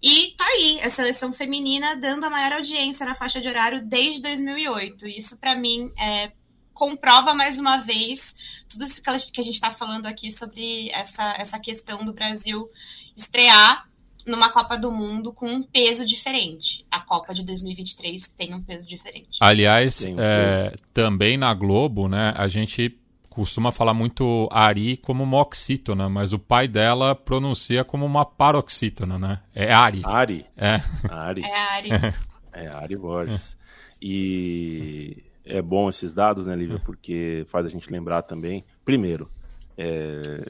E 0.00 0.34
tá 0.36 0.44
aí, 0.44 0.80
a 0.80 0.90
seleção 0.90 1.32
feminina 1.32 1.96
dando 1.96 2.24
a 2.24 2.30
maior 2.30 2.54
audiência 2.54 3.04
na 3.04 3.14
faixa 3.14 3.40
de 3.40 3.48
horário 3.48 3.84
desde 3.84 4.20
2008. 4.20 5.06
Isso, 5.08 5.36
para 5.36 5.54
mim, 5.54 5.92
é, 5.98 6.32
comprova 6.72 7.34
mais 7.34 7.58
uma 7.58 7.78
vez 7.78 8.34
tudo 8.68 8.84
isso 8.84 9.02
que 9.02 9.40
a 9.40 9.44
gente 9.44 9.54
está 9.54 9.70
falando 9.70 10.06
aqui 10.06 10.32
sobre 10.32 10.90
essa, 10.90 11.34
essa 11.38 11.58
questão 11.58 12.04
do 12.04 12.12
Brasil 12.12 12.70
estrear 13.16 13.86
numa 14.24 14.48
Copa 14.48 14.78
do 14.78 14.90
Mundo 14.90 15.32
com 15.32 15.46
um 15.46 15.62
peso 15.62 16.06
diferente. 16.06 16.86
A 16.90 17.00
Copa 17.00 17.34
de 17.34 17.44
2023 17.44 18.28
tem 18.28 18.54
um 18.54 18.62
peso 18.62 18.86
diferente. 18.86 19.38
Aliás, 19.40 20.04
um 20.04 20.16
é, 20.18 20.72
também 20.94 21.36
na 21.36 21.52
Globo, 21.52 22.08
né, 22.08 22.32
a 22.36 22.48
gente 22.48 22.98
costuma 23.28 23.72
falar 23.72 23.94
muito 23.94 24.48
Ari 24.50 24.96
como 24.98 25.22
uma 25.22 25.40
oxítona, 25.40 26.08
mas 26.08 26.32
o 26.32 26.38
pai 26.38 26.68
dela 26.68 27.14
pronuncia 27.14 27.82
como 27.82 28.04
uma 28.04 28.24
paroxítona, 28.24 29.18
né? 29.18 29.40
É 29.54 29.72
Ari. 29.72 30.02
Ari. 30.04 30.46
É. 30.56 30.80
Ari. 31.10 31.42
É 31.42 31.56
Ari. 31.56 31.88
é 32.52 32.68
Ari 32.68 32.96
Borges. 32.96 33.56
E 34.00 35.24
é 35.44 35.60
bom 35.60 35.88
esses 35.88 36.12
dados, 36.12 36.46
né, 36.46 36.54
Lívia? 36.54 36.78
Porque 36.84 37.44
faz 37.48 37.66
a 37.66 37.68
gente 37.68 37.90
lembrar 37.90 38.22
também, 38.22 38.64
primeiro, 38.84 39.30
é, 39.76 40.44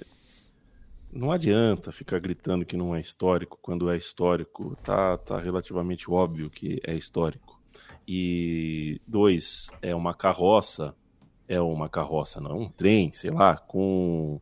não 1.13 1.31
adianta 1.31 1.93
ficar 1.93 2.19
gritando 2.19 2.65
que 2.65 2.77
não 2.77 2.97
é 2.97 3.01
histórico 3.01 3.59
quando 3.61 3.91
é 3.91 3.97
histórico. 3.97 4.77
Tá, 4.83 5.19
tá 5.19 5.39
relativamente 5.39 6.11
óbvio 6.11 6.49
que 6.49 6.81
é 6.87 6.95
histórico. 6.95 7.61
E 8.09 9.01
dois, 9.07 9.71
é 9.83 9.95
uma 9.95 10.15
carroça, 10.15 10.97
é 11.47 11.61
uma 11.61 11.89
carroça, 11.89 12.41
não, 12.41 12.51
é 12.51 12.55
um 12.55 12.69
trem, 12.69 13.13
sei 13.13 13.31
lá, 13.31 13.57
com. 13.57 14.41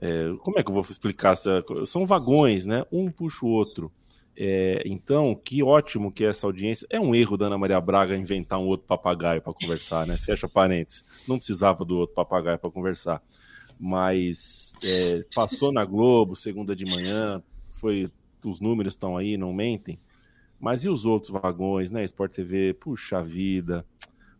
É, 0.00 0.32
como 0.44 0.58
é 0.58 0.62
que 0.62 0.70
eu 0.70 0.74
vou 0.74 0.84
explicar? 0.88 1.36
São 1.84 2.06
vagões, 2.06 2.64
né? 2.64 2.84
Um 2.92 3.10
puxa 3.10 3.44
o 3.44 3.48
outro. 3.48 3.92
É, 4.40 4.84
então, 4.86 5.34
que 5.34 5.64
ótimo 5.64 6.12
que 6.12 6.24
é 6.24 6.28
essa 6.28 6.46
audiência. 6.46 6.86
É 6.88 7.00
um 7.00 7.12
erro 7.12 7.36
da 7.36 7.46
Ana 7.46 7.58
Maria 7.58 7.80
Braga 7.80 8.16
inventar 8.16 8.60
um 8.60 8.66
outro 8.66 8.86
papagaio 8.86 9.42
para 9.42 9.52
conversar, 9.52 10.06
né? 10.06 10.16
Fecha 10.16 10.48
parênteses. 10.48 11.04
Não 11.26 11.38
precisava 11.38 11.84
do 11.84 11.98
outro 11.98 12.14
papagaio 12.14 12.56
para 12.56 12.70
conversar. 12.70 13.20
Mas 13.80 14.74
é, 14.80 15.24
passou 15.34 15.72
na 15.72 15.84
Globo, 15.84 16.36
segunda 16.36 16.76
de 16.76 16.84
manhã, 16.84 17.42
foi 17.68 18.12
os 18.44 18.60
números 18.60 18.92
estão 18.92 19.16
aí, 19.16 19.36
não 19.36 19.52
mentem. 19.52 19.98
Mas 20.60 20.84
e 20.84 20.88
os 20.88 21.04
outros 21.04 21.32
vagões, 21.32 21.90
né? 21.90 22.04
Sport 22.04 22.32
TV, 22.32 22.74
puxa 22.74 23.20
vida. 23.20 23.84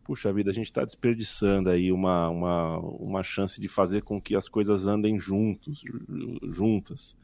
puxa 0.04 0.32
vida, 0.32 0.50
a 0.50 0.54
gente 0.54 0.66
está 0.66 0.84
desperdiçando 0.84 1.70
aí 1.70 1.90
uma, 1.90 2.28
uma, 2.28 2.78
uma 2.78 3.22
chance 3.24 3.60
de 3.60 3.66
fazer 3.66 4.02
com 4.02 4.20
que 4.20 4.36
as 4.36 4.48
coisas 4.48 4.86
andem 4.86 5.18
juntos, 5.18 5.82
juntas. 6.52 7.16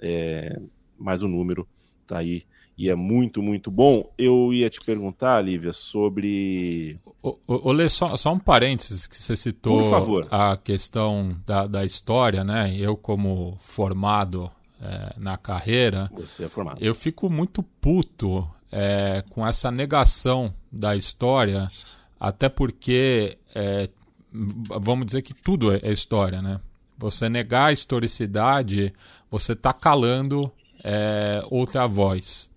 É, 0.00 0.58
mas 0.98 1.22
o 1.22 1.28
número 1.28 1.68
está 2.02 2.18
aí 2.18 2.42
e 2.76 2.88
é 2.88 2.94
muito, 2.94 3.42
muito 3.42 3.70
bom. 3.70 4.10
Eu 4.16 4.52
ia 4.52 4.68
te 4.68 4.80
perguntar, 4.80 5.40
Lívia, 5.40 5.72
sobre. 5.72 6.98
Olê, 7.46 7.88
só, 7.88 8.16
só 8.16 8.32
um 8.32 8.38
parênteses 8.38 9.06
que 9.06 9.16
você 9.16 9.36
citou 9.36 10.24
a 10.30 10.56
questão 10.56 11.36
da, 11.46 11.66
da 11.66 11.84
história, 11.84 12.42
né? 12.42 12.74
Eu, 12.76 12.96
como 12.96 13.56
formado 13.60 14.50
é, 14.80 15.14
na 15.16 15.36
carreira, 15.36 16.10
é 16.40 16.76
eu 16.80 16.94
fico 16.94 17.28
muito 17.30 17.62
puto 17.62 18.48
é, 18.70 19.22
com 19.30 19.46
essa 19.46 19.70
negação 19.70 20.52
da 20.70 20.96
história 20.96 21.70
até 22.18 22.48
porque, 22.48 23.36
é, 23.54 23.88
vamos 24.32 25.06
dizer 25.06 25.22
que 25.22 25.34
tudo 25.34 25.72
é, 25.72 25.80
é 25.82 25.92
história, 25.92 26.40
né? 26.40 26.60
Você 26.96 27.28
negar 27.28 27.66
a 27.66 27.72
historicidade, 27.72 28.92
você 29.28 29.54
está 29.54 29.72
calando 29.72 30.52
é, 30.82 31.42
outra 31.50 31.86
voz. 31.86 32.50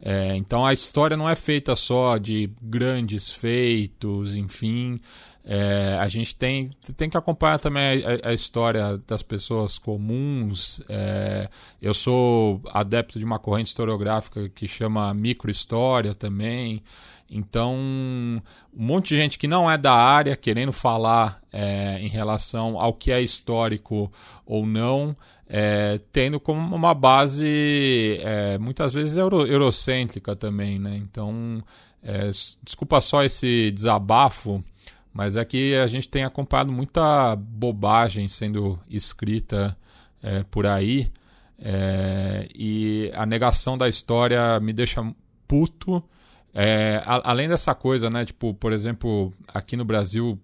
É, 0.00 0.36
então 0.36 0.66
a 0.66 0.72
história 0.72 1.16
não 1.16 1.28
é 1.28 1.34
feita 1.34 1.74
só 1.74 2.18
de 2.18 2.50
grandes 2.60 3.32
feitos, 3.32 4.34
enfim. 4.34 5.00
É, 5.46 5.98
a 6.00 6.08
gente 6.08 6.34
tem, 6.34 6.70
tem 6.96 7.08
que 7.08 7.18
acompanhar 7.18 7.58
também 7.58 8.02
a, 8.04 8.30
a 8.30 8.34
história 8.34 8.98
das 9.06 9.22
pessoas 9.22 9.78
comuns. 9.78 10.80
É, 10.88 11.48
eu 11.80 11.92
sou 11.92 12.62
adepto 12.72 13.18
de 13.18 13.24
uma 13.24 13.38
corrente 13.38 13.68
historiográfica 13.68 14.48
que 14.48 14.66
chama 14.66 15.12
microhistória 15.12 16.14
também. 16.14 16.82
Então, 17.30 17.74
um 17.74 18.40
monte 18.74 19.08
de 19.08 19.16
gente 19.16 19.38
que 19.38 19.48
não 19.48 19.70
é 19.70 19.76
da 19.76 19.92
área 19.92 20.36
querendo 20.36 20.72
falar 20.72 21.40
é, 21.52 21.98
em 22.00 22.08
relação 22.08 22.78
ao 22.78 22.92
que 22.92 23.10
é 23.10 23.20
histórico 23.20 24.12
ou 24.46 24.66
não, 24.66 25.14
é, 25.56 26.00
tendo 26.10 26.40
como 26.40 26.74
uma 26.74 26.92
base 26.92 28.18
é, 28.24 28.58
muitas 28.58 28.92
vezes 28.92 29.16
euro, 29.16 29.46
eurocêntrica 29.46 30.34
também, 30.34 30.80
né? 30.80 30.96
Então, 30.96 31.62
é, 32.02 32.28
desculpa 32.60 33.00
só 33.00 33.22
esse 33.22 33.70
desabafo, 33.70 34.60
mas 35.12 35.36
é 35.36 35.44
que 35.44 35.76
a 35.76 35.86
gente 35.86 36.08
tem 36.08 36.24
acompanhado 36.24 36.72
muita 36.72 37.36
bobagem 37.36 38.26
sendo 38.26 38.80
escrita 38.90 39.76
é, 40.20 40.42
por 40.42 40.66
aí. 40.66 41.08
É, 41.56 42.48
e 42.52 43.12
a 43.14 43.24
negação 43.24 43.78
da 43.78 43.88
história 43.88 44.58
me 44.58 44.72
deixa 44.72 45.08
puto 45.46 46.02
é, 46.52 47.00
a, 47.04 47.30
além 47.30 47.48
dessa 47.48 47.76
coisa, 47.76 48.10
né? 48.10 48.24
Tipo, 48.24 48.54
por 48.54 48.72
exemplo, 48.72 49.32
aqui 49.46 49.76
no 49.76 49.84
Brasil 49.84 50.36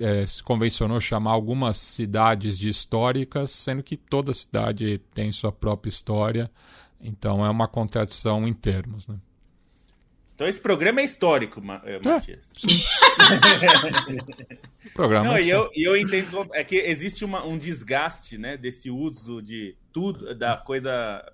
é, 0.00 0.26
se 0.26 0.42
convencionou 0.42 1.00
chamar 1.00 1.32
algumas 1.32 1.78
cidades 1.78 2.58
de 2.58 2.68
históricas, 2.68 3.50
sendo 3.50 3.82
que 3.82 3.96
toda 3.96 4.32
cidade 4.32 4.98
tem 5.14 5.32
sua 5.32 5.52
própria 5.52 5.88
história. 5.88 6.50
Então 7.00 7.44
é 7.44 7.50
uma 7.50 7.68
contradição 7.68 8.46
em 8.46 8.52
termos, 8.52 9.06
né? 9.06 9.16
Então 10.34 10.46
esse 10.46 10.60
programa 10.60 11.00
é 11.00 11.04
histórico, 11.04 11.60
é, 11.84 11.96
é 11.96 12.00
Matias. 12.00 12.46
programa 14.94 15.30
Não, 15.30 15.36
é 15.36 15.42
e 15.42 15.50
eu, 15.50 15.68
eu 15.74 15.96
entendo 15.96 16.48
é 16.52 16.62
que 16.62 16.76
existe 16.76 17.24
uma, 17.24 17.44
um 17.44 17.58
desgaste, 17.58 18.38
né, 18.38 18.56
desse 18.56 18.88
uso 18.88 19.42
de 19.42 19.76
tudo 19.92 20.32
da 20.36 20.56
coisa 20.56 21.24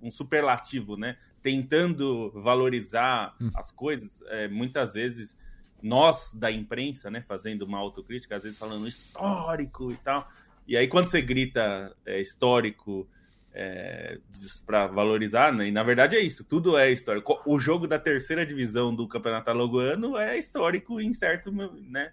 um 0.00 0.10
superlativo, 0.10 0.96
né? 0.96 1.16
tentando 1.42 2.30
valorizar 2.34 3.34
hum. 3.40 3.50
as 3.54 3.70
coisas, 3.70 4.22
é, 4.26 4.48
muitas 4.48 4.94
vezes 4.94 5.36
nós 5.82 6.32
da 6.34 6.50
imprensa, 6.50 7.10
né, 7.10 7.22
fazendo 7.26 7.62
uma 7.62 7.78
autocrítica, 7.78 8.36
às 8.36 8.42
vezes 8.42 8.58
falando 8.58 8.86
histórico 8.86 9.92
e 9.92 9.96
tal. 9.96 10.26
E 10.66 10.76
aí 10.76 10.88
quando 10.88 11.08
você 11.08 11.22
grita 11.22 11.94
é, 12.04 12.20
histórico 12.20 13.08
é, 13.52 14.18
para 14.66 14.86
valorizar, 14.86 15.52
né, 15.52 15.68
e 15.68 15.70
na 15.70 15.82
verdade 15.82 16.16
é 16.16 16.20
isso, 16.20 16.44
tudo 16.44 16.76
é 16.76 16.90
histórico. 16.90 17.40
O 17.46 17.58
jogo 17.58 17.86
da 17.86 17.98
terceira 17.98 18.44
divisão 18.44 18.94
do 18.94 19.06
Campeonato 19.08 19.50
Alagoano 19.50 20.16
é 20.16 20.38
histórico 20.38 21.00
em 21.00 21.12
certo, 21.14 21.50
né? 21.52 22.12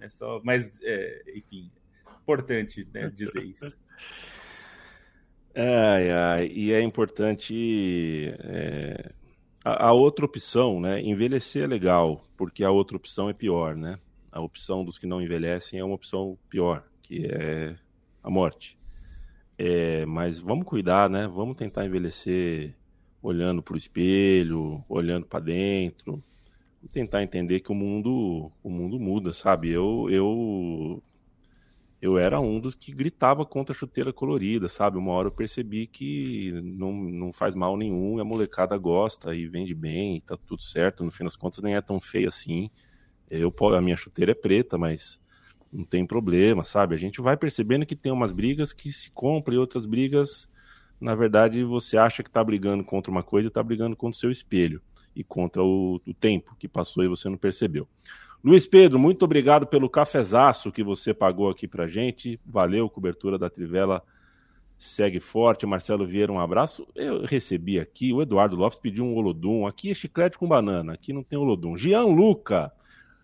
É 0.00 0.08
só, 0.08 0.40
mas 0.44 0.70
é, 0.82 1.22
enfim, 1.34 1.70
importante 2.22 2.88
né, 2.92 3.10
dizer 3.14 3.42
isso. 3.42 3.76
Ai, 5.56 6.10
ai, 6.10 6.46
e 6.52 6.72
é 6.72 6.80
importante. 6.80 8.34
É... 8.40 9.12
A, 9.64 9.88
a, 9.88 9.92
outra 9.92 10.26
opção, 10.26 10.78
né? 10.78 11.00
Envelhecer 11.00 11.64
é 11.64 11.66
legal, 11.66 12.22
porque 12.36 12.62
a 12.62 12.70
outra 12.70 12.96
opção 12.96 13.30
é 13.30 13.32
pior, 13.32 13.74
né? 13.74 13.98
A 14.30 14.40
opção 14.40 14.84
dos 14.84 14.98
que 14.98 15.06
não 15.06 15.22
envelhecem 15.22 15.80
é 15.80 15.84
uma 15.84 15.94
opção 15.94 16.36
pior, 16.50 16.84
que 17.02 17.26
é 17.26 17.74
a 18.22 18.30
morte. 18.30 18.78
É, 19.56 20.04
mas 20.04 20.38
vamos 20.38 20.66
cuidar, 20.66 21.08
né? 21.08 21.26
Vamos 21.26 21.56
tentar 21.56 21.86
envelhecer 21.86 22.76
olhando 23.22 23.62
para 23.62 23.74
o 23.74 23.78
espelho, 23.78 24.84
olhando 24.88 25.24
para 25.24 25.40
dentro, 25.40 26.22
tentar 26.92 27.22
entender 27.22 27.60
que 27.60 27.72
o 27.72 27.74
mundo, 27.74 28.52
o 28.62 28.70
mundo 28.70 29.00
muda, 29.00 29.32
sabe? 29.32 29.70
Eu, 29.70 30.08
eu 30.10 31.02
eu 32.04 32.18
era 32.18 32.38
um 32.38 32.60
dos 32.60 32.74
que 32.74 32.92
gritava 32.92 33.46
contra 33.46 33.74
a 33.74 33.78
chuteira 33.78 34.12
colorida, 34.12 34.68
sabe? 34.68 34.98
Uma 34.98 35.12
hora 35.12 35.28
eu 35.28 35.32
percebi 35.32 35.86
que 35.86 36.52
não, 36.62 36.92
não 36.92 37.32
faz 37.32 37.54
mal 37.54 37.78
nenhum, 37.78 38.20
a 38.20 38.24
molecada 38.24 38.76
gosta 38.76 39.34
e 39.34 39.48
vende 39.48 39.74
bem, 39.74 40.16
e 40.16 40.20
tá 40.20 40.36
tudo 40.36 40.60
certo. 40.60 41.02
No 41.02 41.10
fim 41.10 41.24
das 41.24 41.34
contas, 41.34 41.64
nem 41.64 41.76
é 41.76 41.80
tão 41.80 41.98
feia 41.98 42.28
assim. 42.28 42.68
Eu, 43.30 43.50
a 43.74 43.80
minha 43.80 43.96
chuteira 43.96 44.32
é 44.32 44.34
preta, 44.34 44.76
mas 44.76 45.18
não 45.72 45.82
tem 45.82 46.06
problema, 46.06 46.62
sabe? 46.62 46.94
A 46.94 46.98
gente 46.98 47.22
vai 47.22 47.38
percebendo 47.38 47.86
que 47.86 47.96
tem 47.96 48.12
umas 48.12 48.32
brigas 48.32 48.74
que 48.74 48.92
se 48.92 49.10
compram 49.10 49.54
e 49.54 49.58
outras 49.58 49.86
brigas, 49.86 50.46
na 51.00 51.14
verdade, 51.14 51.64
você 51.64 51.96
acha 51.96 52.22
que 52.22 52.30
tá 52.30 52.44
brigando 52.44 52.84
contra 52.84 53.10
uma 53.10 53.22
coisa 53.22 53.48
e 53.48 53.50
tá 53.50 53.62
brigando 53.62 53.96
contra 53.96 54.14
o 54.14 54.20
seu 54.20 54.30
espelho 54.30 54.82
e 55.16 55.24
contra 55.24 55.62
o, 55.62 55.98
o 56.06 56.12
tempo 56.12 56.54
que 56.58 56.68
passou 56.68 57.02
e 57.02 57.08
você 57.08 57.30
não 57.30 57.38
percebeu. 57.38 57.88
Luiz 58.44 58.66
Pedro, 58.66 58.98
muito 58.98 59.24
obrigado 59.24 59.66
pelo 59.66 59.88
cafezaço 59.88 60.70
que 60.70 60.84
você 60.84 61.14
pagou 61.14 61.48
aqui 61.48 61.66
pra 61.66 61.88
gente. 61.88 62.38
Valeu, 62.44 62.90
cobertura 62.90 63.38
da 63.38 63.48
Trivela 63.48 64.02
segue 64.76 65.18
forte. 65.18 65.64
Marcelo 65.64 66.06
Vieira, 66.06 66.30
um 66.30 66.38
abraço. 66.38 66.86
Eu 66.94 67.24
recebi 67.24 67.80
aqui, 67.80 68.12
o 68.12 68.20
Eduardo 68.20 68.54
Lopes 68.54 68.78
pediu 68.78 69.02
um 69.02 69.14
Olodum. 69.14 69.66
Aqui 69.66 69.90
é 69.90 69.94
chiclete 69.94 70.36
com 70.36 70.46
banana, 70.46 70.92
aqui 70.92 71.10
não 71.10 71.22
tem 71.22 71.38
Olodum. 71.38 71.74
Gianluca, 71.74 72.70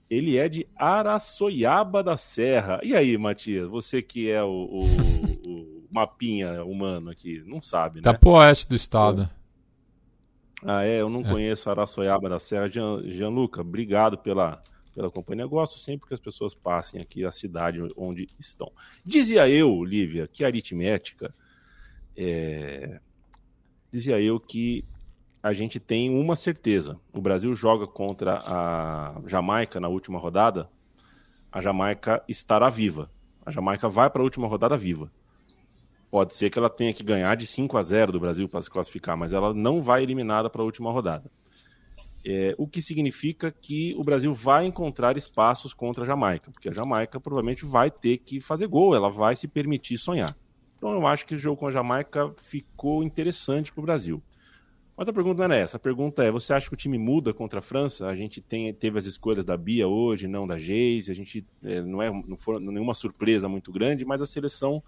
ele 0.09 0.39
é 0.39 0.49
de 0.49 0.67
Araçoiaba 0.75 2.03
da 2.03 2.17
Serra. 2.17 2.81
E 2.83 2.97
aí, 2.97 3.19
Matias, 3.19 3.69
você 3.69 4.01
que 4.01 4.31
é 4.31 4.43
o, 4.43 4.49
o, 4.49 4.85
o 5.47 5.85
mapinha 5.93 6.65
humano 6.65 7.11
aqui, 7.11 7.43
não 7.45 7.61
sabe, 7.61 7.97
né? 7.97 8.03
Tá 8.05 8.15
pro 8.15 8.31
oeste 8.31 8.67
do 8.67 8.75
estado. 8.75 9.29
Ah, 10.65 10.83
é, 10.83 10.99
eu 11.03 11.11
não 11.11 11.21
é. 11.21 11.25
conheço 11.25 11.69
Araçoiaba 11.69 12.27
da 12.27 12.39
Serra. 12.39 12.71
Gian, 12.71 13.03
Gianluca, 13.05 13.61
obrigado 13.61 14.17
pela 14.17 14.63
pela 14.95 15.11
companhia. 15.11 15.47
Gosto 15.47 15.79
sempre 15.79 16.07
que 16.09 16.15
as 16.15 16.21
pessoas 16.21 16.55
passem 16.55 17.01
aqui 17.01 17.25
a 17.25 17.33
cidade 17.33 17.81
onde 17.97 18.29
estão. 18.39 18.71
Dizia 19.05 19.49
eu, 19.49 19.83
Lívia, 19.85 20.27
que 20.27 20.45
aritmética. 20.45 21.33
É... 22.17 23.01
Dizia 23.93 24.21
eu 24.21 24.39
que 24.39 24.85
a 25.43 25.53
gente 25.53 25.81
tem 25.81 26.11
uma 26.11 26.37
certeza. 26.37 27.01
O 27.13 27.21
Brasil 27.21 27.55
joga 27.55 27.87
contra 27.87 28.43
a 28.45 29.21
Jamaica 29.27 29.81
na 29.81 29.89
última 29.89 30.19
rodada. 30.19 30.69
A 31.51 31.61
Jamaica 31.61 32.23
estará 32.29 32.69
viva. 32.69 33.11
A 33.45 33.51
Jamaica 33.51 33.89
vai 33.89 34.11
para 34.11 34.21
a 34.21 34.25
última 34.25 34.47
rodada 34.47 34.77
viva. 34.77 35.11
Pode 36.11 36.35
ser 36.35 36.51
que 36.51 36.59
ela 36.59 36.69
tenha 36.69 36.93
que 36.93 37.03
ganhar 37.03 37.37
de 37.37 37.47
5 37.47 37.79
a 37.79 37.83
0 37.83 38.13
do 38.13 38.21
Brasil 38.21 38.49
para 38.49 38.61
se 38.61 38.71
classificar, 38.71 39.17
mas 39.17 39.33
ela 39.33 39.55
não 39.55 39.81
vai 39.81 40.03
eliminada 40.03 40.51
para 40.51 40.61
a 40.61 40.65
última 40.65 40.91
rodada. 40.91 41.31
É, 42.25 42.55
o 42.59 42.67
que 42.67 42.83
significa 42.83 43.51
que 43.51 43.95
o 43.97 44.05
Brasil 44.05 44.35
vai 44.35 44.67
encontrar 44.67 45.17
espaços 45.17 45.73
contra 45.73 46.05
a 46.05 46.07
Jamaica, 46.07 46.51
porque 46.51 46.69
a 46.69 46.73
Jamaica 46.73 47.19
provavelmente 47.19 47.65
vai 47.65 47.91
ter 47.91 48.19
que 48.19 48.41
fazer 48.41 48.67
gol, 48.67 48.95
ela 48.95 49.11
vai 49.11 49.35
se 49.35 49.49
permitir 49.49 49.97
sonhar. 49.97 50.37
Então 50.77 50.93
eu 50.93 51.07
acho 51.07 51.25
que 51.27 51.35
o 51.35 51.39
jogo 51.39 51.57
com 51.57 51.67
a 51.67 51.71
Jamaica 51.71 52.33
ficou 52.39 53.03
interessante 53.03 53.73
para 53.73 53.81
o 53.81 53.85
Brasil. 53.85 54.23
Mas 55.01 55.09
a 55.09 55.15
pergunta 55.15 55.49
não 55.49 55.55
é 55.55 55.63
essa. 55.63 55.79
A 55.79 55.81
pergunta 55.81 56.23
é: 56.23 56.31
você 56.31 56.53
acha 56.53 56.69
que 56.69 56.75
o 56.75 56.77
time 56.77 56.99
muda 56.99 57.33
contra 57.33 57.61
a 57.61 57.63
França? 57.63 58.07
A 58.07 58.15
gente 58.15 58.43
tem, 58.43 58.73
teve 58.75 58.99
as 58.99 59.07
escolhas 59.07 59.47
da 59.47 59.57
Bia 59.57 59.89
hoje, 59.89 60.29
não 60.29 60.47
da 60.47 60.59
Geise. 60.59 61.11
A 61.11 61.15
gente 61.15 61.47
é, 61.63 61.81
não 61.81 62.03
é 62.03 62.11
não 62.11 62.37
foi 62.37 62.61
nenhuma 62.61 62.93
surpresa 62.93 63.49
muito 63.49 63.73
grande, 63.73 64.05
mas 64.05 64.21
a 64.21 64.27
seleção 64.27 64.83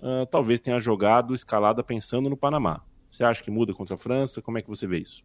uh, 0.00 0.26
talvez 0.28 0.58
tenha 0.58 0.80
jogado 0.80 1.34
escalada 1.34 1.84
pensando 1.84 2.28
no 2.28 2.36
Panamá. 2.36 2.82
Você 3.08 3.22
acha 3.22 3.44
que 3.44 3.50
muda 3.50 3.72
contra 3.72 3.94
a 3.94 3.98
França? 3.98 4.42
Como 4.42 4.58
é 4.58 4.62
que 4.62 4.68
você 4.68 4.88
vê 4.88 4.98
isso? 4.98 5.24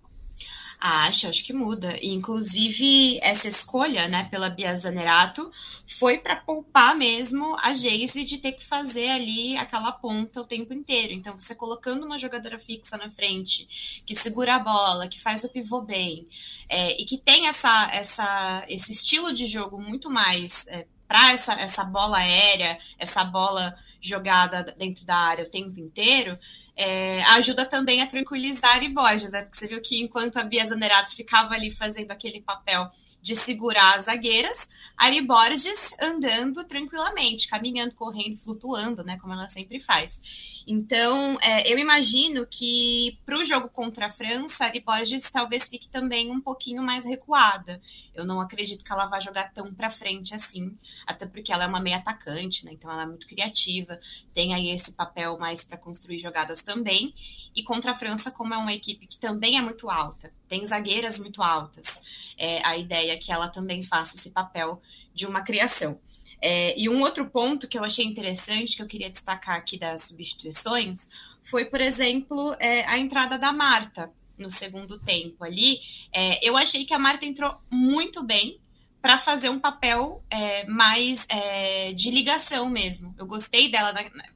Acho, 0.80 1.28
acho 1.28 1.44
que 1.44 1.52
muda. 1.52 2.00
Inclusive, 2.02 3.20
essa 3.22 3.50
escolha, 3.50 4.08
né, 4.08 4.24
pela 4.32 4.50
Bia 4.50 4.74
Zanerato 4.78 5.52
foi 6.00 6.18
para 6.20 6.38
poupar 6.38 6.96
mesmo 6.96 7.58
a 7.60 7.74
Geise 7.74 8.24
de 8.24 8.38
ter 8.38 8.54
que 8.54 8.65
fazer 8.65 9.10
ali 9.10 9.58
aquela 9.58 9.92
ponta 9.92 10.39
o 10.39 10.46
tempo 10.46 10.74
inteiro. 10.74 11.12
Então, 11.12 11.38
você 11.38 11.54
colocando 11.54 12.06
uma 12.06 12.18
jogadora 12.18 12.58
fixa 12.60 12.96
na 12.96 13.10
frente, 13.10 14.02
que 14.06 14.15
segura 14.15 14.56
a 14.56 14.60
bola, 14.60 15.10
que 15.10 15.20
faz 15.20 15.44
o 15.44 15.50
pivô 15.50 15.82
bem, 15.82 16.26
é, 16.70 17.00
e 17.02 17.06
que 17.06 17.18
tem 17.18 17.48
essa, 17.48 17.89
essa, 17.92 18.63
esse 18.70 18.94
estilo 18.94 19.34
de 19.34 19.48
jogo 19.48 19.82
muito 19.82 20.10
mais 20.10 20.65
é, 20.68 20.88
para 21.10 21.34
essa, 21.34 21.54
essa 21.54 21.84
bola 21.84 22.20
aérea, 22.20 22.80
essa 22.98 23.22
bola 23.26 23.78
jogada 24.00 24.63
dentro 24.78 25.04
da 25.04 25.18
área 25.18 25.46
o 25.46 25.50
tempo 25.50 25.78
inteiro, 25.78 26.39
é, 26.80 27.22
ajuda 27.34 27.65
também 27.65 28.02
a 28.02 28.08
tranquilizar 28.08 28.76
Ari 28.76 28.88
Borges, 28.88 29.32
né? 29.32 29.42
Porque 29.42 29.58
você 29.58 29.68
viu 29.68 29.82
que 29.82 30.02
enquanto 30.02 30.38
a 30.38 30.44
Bia 30.44 30.65
Zanerato 30.65 31.13
ficava 31.13 31.54
ali 31.54 31.72
fazendo 31.72 32.10
aquele 32.12 32.39
papel 32.39 32.89
de 33.22 33.36
segurar 33.36 33.98
as 33.98 34.06
zagueiras, 34.06 34.70
Ari 34.96 35.20
Borges 35.20 35.94
andando 36.00 36.63
tranquilamente, 36.63 37.50
caminhando, 37.50 37.94
correndo, 37.96 38.38
flutuando, 38.38 39.04
né? 39.04 39.18
Como 39.20 39.34
ela 39.34 39.50
sempre 39.50 39.82
faz. 39.82 40.22
Então, 40.65 41.38
é, 41.42 41.70
eu 41.70 41.78
imagino 41.78 42.48
que 42.48 43.20
para 43.26 43.38
o 43.38 43.44
jogo 43.44 43.68
contra 43.68 44.06
a 44.06 44.12
França, 44.12 44.63
Ari 44.63 44.80
Borges 44.80 45.30
talvez 45.30 45.68
fique 45.68 45.89
também 45.89 46.32
um 46.32 46.39
pouquinho 46.39 46.82
mais 46.82 47.04
recuada. 47.04 47.82
Eu 48.19 48.25
não 48.25 48.39
acredito 48.41 48.84
que 48.84 48.91
ela 48.91 49.05
vá 49.05 49.19
jogar 49.19 49.53
tão 49.53 49.73
para 49.73 49.89
frente 49.89 50.34
assim, 50.34 50.77
até 51.05 51.25
porque 51.25 51.51
ela 51.51 51.63
é 51.63 51.67
uma 51.67 51.79
meia 51.79 51.97
atacante, 51.97 52.65
né? 52.65 52.71
Então 52.73 52.91
ela 52.91 53.03
é 53.03 53.05
muito 53.05 53.27
criativa, 53.27 53.99
tem 54.34 54.53
aí 54.53 54.69
esse 54.69 54.91
papel 54.91 55.38
mais 55.38 55.63
para 55.63 55.77
construir 55.77 56.19
jogadas 56.19 56.62
também. 56.62 57.13
E 57.55 57.63
contra 57.63 57.91
a 57.91 57.95
França, 57.95 58.32
como 58.32 58.53
é 58.53 58.58
uma 58.58 58.73
equipe 58.73 59.08
que 59.08 59.17
também 59.17 59.58
é 59.58 59.62
muito 59.62 59.89
alta, 59.89 60.32
tem 60.47 60.65
zagueiras 60.65 61.17
muito 61.17 61.41
altas, 61.41 61.99
é, 62.38 62.65
a 62.65 62.77
ideia 62.77 63.13
é 63.13 63.17
que 63.17 63.32
ela 63.32 63.49
também 63.49 63.84
faça 63.84 64.15
esse 64.15 64.29
papel 64.29 64.82
de 65.13 65.25
uma 65.25 65.41
criação. 65.41 65.99
É, 66.41 66.77
e 66.79 66.88
um 66.88 67.01
outro 67.01 67.29
ponto 67.29 67.67
que 67.67 67.77
eu 67.77 67.84
achei 67.84 68.05
interessante, 68.05 68.75
que 68.75 68.82
eu 68.82 68.88
queria 68.88 69.10
destacar 69.10 69.55
aqui 69.55 69.77
das 69.77 70.03
substituições, 70.03 71.10
foi, 71.43 71.65
por 71.65 71.82
exemplo, 71.82 72.55
é, 72.60 72.86
a 72.86 72.97
entrada 72.97 73.38
da 73.38 73.51
Marta 73.51 74.12
no 74.39 74.49
segundo 74.49 74.97
tempo 74.99 75.43
ali. 75.43 75.80
É, 76.12 76.47
eu 76.47 76.58
achei 76.58 76.86
que 76.86 76.93
a 76.93 76.99
Marta 76.99 77.25
entrou 77.25 77.58
muito 77.69 78.23
bem 78.23 78.60
para 79.02 79.17
fazer 79.17 79.49
um 79.49 79.60
papel 79.60 80.23
é, 80.30 80.65
mais 80.65 81.25
é, 81.30 81.93
de 81.93 82.12
ligação 82.12 82.69
mesmo. 82.69 83.13
Eu 83.17 83.25
gostei 83.25 83.69
dela 83.69 83.93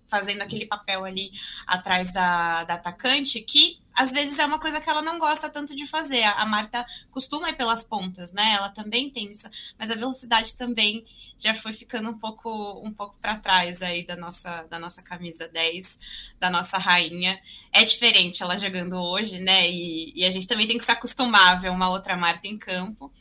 fazendo 0.07 0.41
aquele 0.41 0.65
papel 0.65 1.03
ali 1.03 1.31
atrás 1.67 2.11
da, 2.11 2.63
da 2.63 2.75
atacante, 2.75 3.41
que 3.41 3.79
às 3.95 4.11
vezes 4.11 4.39
é 4.39 4.45
uma 4.45 4.59
coisa 4.59 4.81
que 4.81 4.89
ela 4.89 5.01
não 5.01 5.19
gosta 5.19 5.49
tanto 5.49 5.75
de 5.75 5.85
fazer. 5.87 6.23
A 6.23 6.45
Marta 6.45 6.85
costuma 7.11 7.49
ir 7.49 7.55
pelas 7.55 7.83
pontas, 7.83 8.33
né? 8.33 8.53
Ela 8.55 8.69
também 8.69 9.09
tem 9.09 9.31
isso, 9.31 9.47
mas 9.77 9.91
a 9.91 9.95
velocidade 9.95 10.55
também 10.55 11.05
já 11.37 11.53
foi 11.55 11.73
ficando 11.73 12.09
um 12.09 12.17
pouco 12.17 12.49
um 12.83 12.91
pouco 12.91 13.15
para 13.21 13.37
trás 13.37 13.81
aí 13.81 14.03
da 14.05 14.15
nossa 14.15 14.63
da 14.63 14.79
nossa 14.79 15.01
camisa 15.01 15.47
10, 15.47 15.99
da 16.39 16.49
nossa 16.49 16.77
rainha. 16.77 17.39
É 17.71 17.83
diferente 17.83 18.41
ela 18.41 18.57
jogando 18.57 18.95
hoje, 18.95 19.39
né? 19.39 19.69
E, 19.69 20.11
e 20.15 20.25
a 20.25 20.31
gente 20.31 20.47
também 20.47 20.67
tem 20.67 20.77
que 20.77 20.85
se 20.85 20.91
acostumar 20.91 21.53
a 21.53 21.59
ver 21.59 21.69
uma 21.69 21.89
outra 21.89 22.15
Marta 22.17 22.47
em 22.47 22.57
campo. 22.57 23.11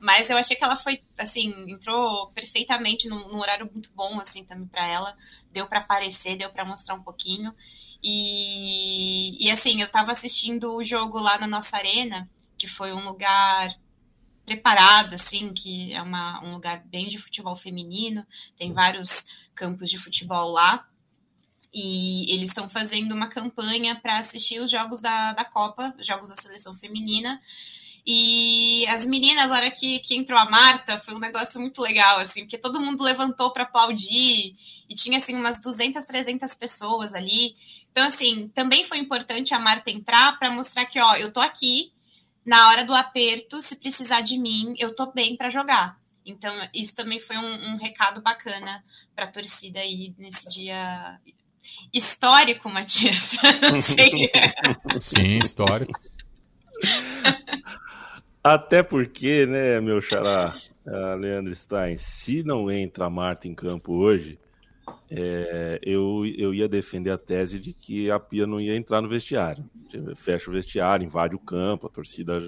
Mas 0.00 0.28
eu 0.28 0.36
achei 0.36 0.56
que 0.56 0.64
ela 0.64 0.76
foi, 0.76 1.00
assim, 1.16 1.48
entrou 1.70 2.26
perfeitamente 2.32 3.08
num, 3.08 3.28
num 3.28 3.38
horário 3.38 3.70
muito 3.72 3.88
bom, 3.94 4.18
assim, 4.20 4.44
também 4.44 4.66
para 4.66 4.84
ela. 4.84 5.16
Deu 5.52 5.64
para 5.68 5.78
aparecer, 5.78 6.36
deu 6.36 6.50
para 6.50 6.64
mostrar 6.64 6.94
um 6.94 7.02
pouquinho. 7.02 7.54
E, 8.02 9.46
e 9.46 9.50
assim, 9.50 9.80
eu 9.80 9.86
estava 9.86 10.12
assistindo 10.12 10.74
o 10.74 10.84
jogo 10.84 11.18
lá 11.18 11.38
na 11.38 11.46
nossa 11.46 11.76
arena, 11.76 12.28
que 12.58 12.66
foi 12.66 12.92
um 12.92 13.04
lugar 13.04 13.74
preparado, 14.44 15.14
assim, 15.14 15.52
que 15.54 15.92
é 15.92 16.02
uma, 16.02 16.42
um 16.44 16.54
lugar 16.54 16.82
bem 16.86 17.08
de 17.08 17.18
futebol 17.18 17.56
feminino, 17.56 18.26
tem 18.56 18.72
vários 18.72 19.24
campos 19.54 19.88
de 19.88 19.98
futebol 19.98 20.50
lá. 20.50 20.86
E 21.72 22.30
eles 22.30 22.50
estão 22.50 22.68
fazendo 22.68 23.12
uma 23.14 23.28
campanha 23.28 23.96
para 23.96 24.18
assistir 24.18 24.60
os 24.60 24.70
jogos 24.70 25.00
da, 25.00 25.32
da 25.32 25.44
Copa, 25.44 25.94
os 25.98 26.06
jogos 26.06 26.28
da 26.28 26.36
seleção 26.36 26.76
feminina. 26.76 27.40
E 28.04 28.84
as 28.88 29.06
meninas, 29.06 29.48
na 29.48 29.56
hora 29.56 29.70
que, 29.70 30.00
que 30.00 30.14
entrou 30.14 30.38
a 30.38 30.50
Marta, 30.50 31.00
foi 31.00 31.14
um 31.14 31.20
negócio 31.20 31.60
muito 31.60 31.80
legal, 31.80 32.18
assim, 32.18 32.40
porque 32.40 32.58
todo 32.58 32.80
mundo 32.80 33.02
levantou 33.02 33.52
para 33.52 33.62
aplaudir 33.62 34.56
e 34.88 34.94
tinha, 34.94 35.18
assim, 35.18 35.34
umas 35.34 35.58
200, 35.60 36.04
300 36.04 36.52
pessoas 36.54 37.14
ali. 37.14 37.56
Então, 37.92 38.06
assim, 38.06 38.48
também 38.54 38.84
foi 38.84 38.98
importante 38.98 39.52
a 39.52 39.58
Marta 39.58 39.90
entrar 39.90 40.38
para 40.38 40.50
mostrar 40.50 40.86
que, 40.86 40.98
ó, 40.98 41.14
eu 41.14 41.30
tô 41.30 41.40
aqui, 41.40 41.92
na 42.44 42.70
hora 42.70 42.84
do 42.84 42.94
aperto, 42.94 43.60
se 43.60 43.76
precisar 43.76 44.22
de 44.22 44.38
mim, 44.38 44.74
eu 44.78 44.94
tô 44.94 45.12
bem 45.12 45.36
para 45.36 45.50
jogar. 45.50 46.00
Então, 46.24 46.54
isso 46.72 46.94
também 46.94 47.20
foi 47.20 47.36
um, 47.36 47.74
um 47.74 47.76
recado 47.76 48.22
bacana 48.22 48.82
para 49.14 49.26
a 49.26 49.30
torcida 49.30 49.80
aí 49.80 50.14
nesse 50.18 50.48
dia 50.48 51.18
histórico, 51.92 52.70
Matias. 52.70 53.36
Sim, 54.98 55.38
histórico. 55.38 56.00
Até 58.42 58.82
porque, 58.82 59.44
né, 59.44 59.80
meu 59.80 60.00
xará, 60.00 60.58
Leandro 61.18 61.54
Stein, 61.54 61.98
se 61.98 62.42
não 62.42 62.70
entra 62.70 63.04
a 63.04 63.10
Marta 63.10 63.46
em 63.46 63.54
campo 63.54 63.92
hoje, 63.92 64.38
é, 65.10 65.78
eu, 65.82 66.24
eu 66.26 66.54
ia 66.54 66.68
defender 66.68 67.10
a 67.10 67.18
tese 67.18 67.58
de 67.58 67.72
que 67.72 68.10
a 68.10 68.18
Pia 68.18 68.46
não 68.46 68.60
ia 68.60 68.76
entrar 68.76 69.00
no 69.00 69.08
vestiário. 69.08 69.64
Fecha 70.16 70.50
o 70.50 70.52
vestiário, 70.52 71.04
invade 71.04 71.34
o 71.34 71.38
campo, 71.38 71.86
a 71.86 71.90
torcida. 71.90 72.40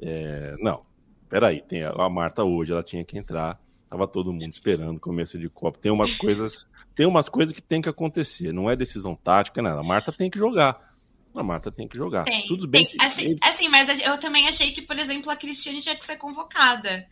É, 0.00 0.56
não, 0.58 0.82
peraí, 1.28 1.60
tem 1.60 1.82
a, 1.82 1.90
a 1.90 2.08
Marta 2.08 2.44
hoje, 2.44 2.72
ela 2.72 2.82
tinha 2.82 3.04
que 3.04 3.18
entrar. 3.18 3.60
Tava 3.88 4.06
todo 4.06 4.32
mundo 4.32 4.52
esperando 4.52 5.00
começo 5.00 5.38
de 5.38 5.48
Copa. 5.48 5.78
Tem 5.78 5.90
umas 5.90 6.12
coisas, 6.12 6.66
tem 6.94 7.06
umas 7.06 7.28
coisas 7.28 7.54
que 7.54 7.62
tem 7.62 7.80
que 7.80 7.88
acontecer. 7.88 8.52
Não 8.52 8.70
é 8.70 8.76
decisão 8.76 9.14
tática, 9.16 9.62
nada. 9.62 9.80
A 9.80 9.84
Marta 9.84 10.12
tem 10.12 10.28
que 10.28 10.38
jogar. 10.38 10.94
A 11.34 11.42
Marta 11.42 11.70
tem 11.70 11.88
que 11.88 11.96
jogar. 11.96 12.24
Tem, 12.24 12.46
Tudo 12.46 12.66
bem. 12.66 12.84
Tem, 12.84 13.06
assim, 13.06 13.36
assim, 13.40 13.68
mas 13.68 13.88
eu 14.00 14.18
também 14.18 14.46
achei 14.46 14.72
que, 14.72 14.82
por 14.82 14.98
exemplo, 14.98 15.30
a 15.30 15.36
Cristiane 15.36 15.80
tinha 15.80 15.96
que 15.96 16.04
ser 16.04 16.16
convocada. 16.16 17.06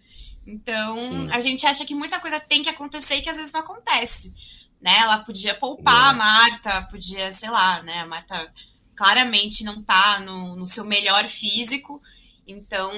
Então, 0.47 1.01
Sim. 1.01 1.29
a 1.31 1.41
gente 1.41 1.67
acha 1.67 1.85
que 1.85 1.95
muita 1.95 2.21
coisa 2.21 2.39
tem 2.39 2.63
que 2.63 2.69
acontecer 2.69 3.17
e 3.17 3.23
que 3.23 3.31
às 3.31 3.37
vezes 3.37 3.53
não 3.53 3.61
acontece. 3.61 4.33
Né? 4.81 4.97
Ela 4.99 5.19
podia 5.19 5.55
poupar 5.55 6.09
é. 6.09 6.11
a 6.11 6.13
Marta, 6.13 6.83
podia, 6.91 7.33
sei 7.33 7.51
lá, 7.51 7.83
né? 7.83 8.01
A 8.01 8.07
Marta 8.07 8.53
claramente 8.95 9.65
não 9.65 9.83
tá 9.83 10.21
no, 10.21 10.57
no 10.57 10.67
seu 10.67 10.85
melhor 10.85 11.29
físico. 11.29 12.01
Então, 12.47 12.93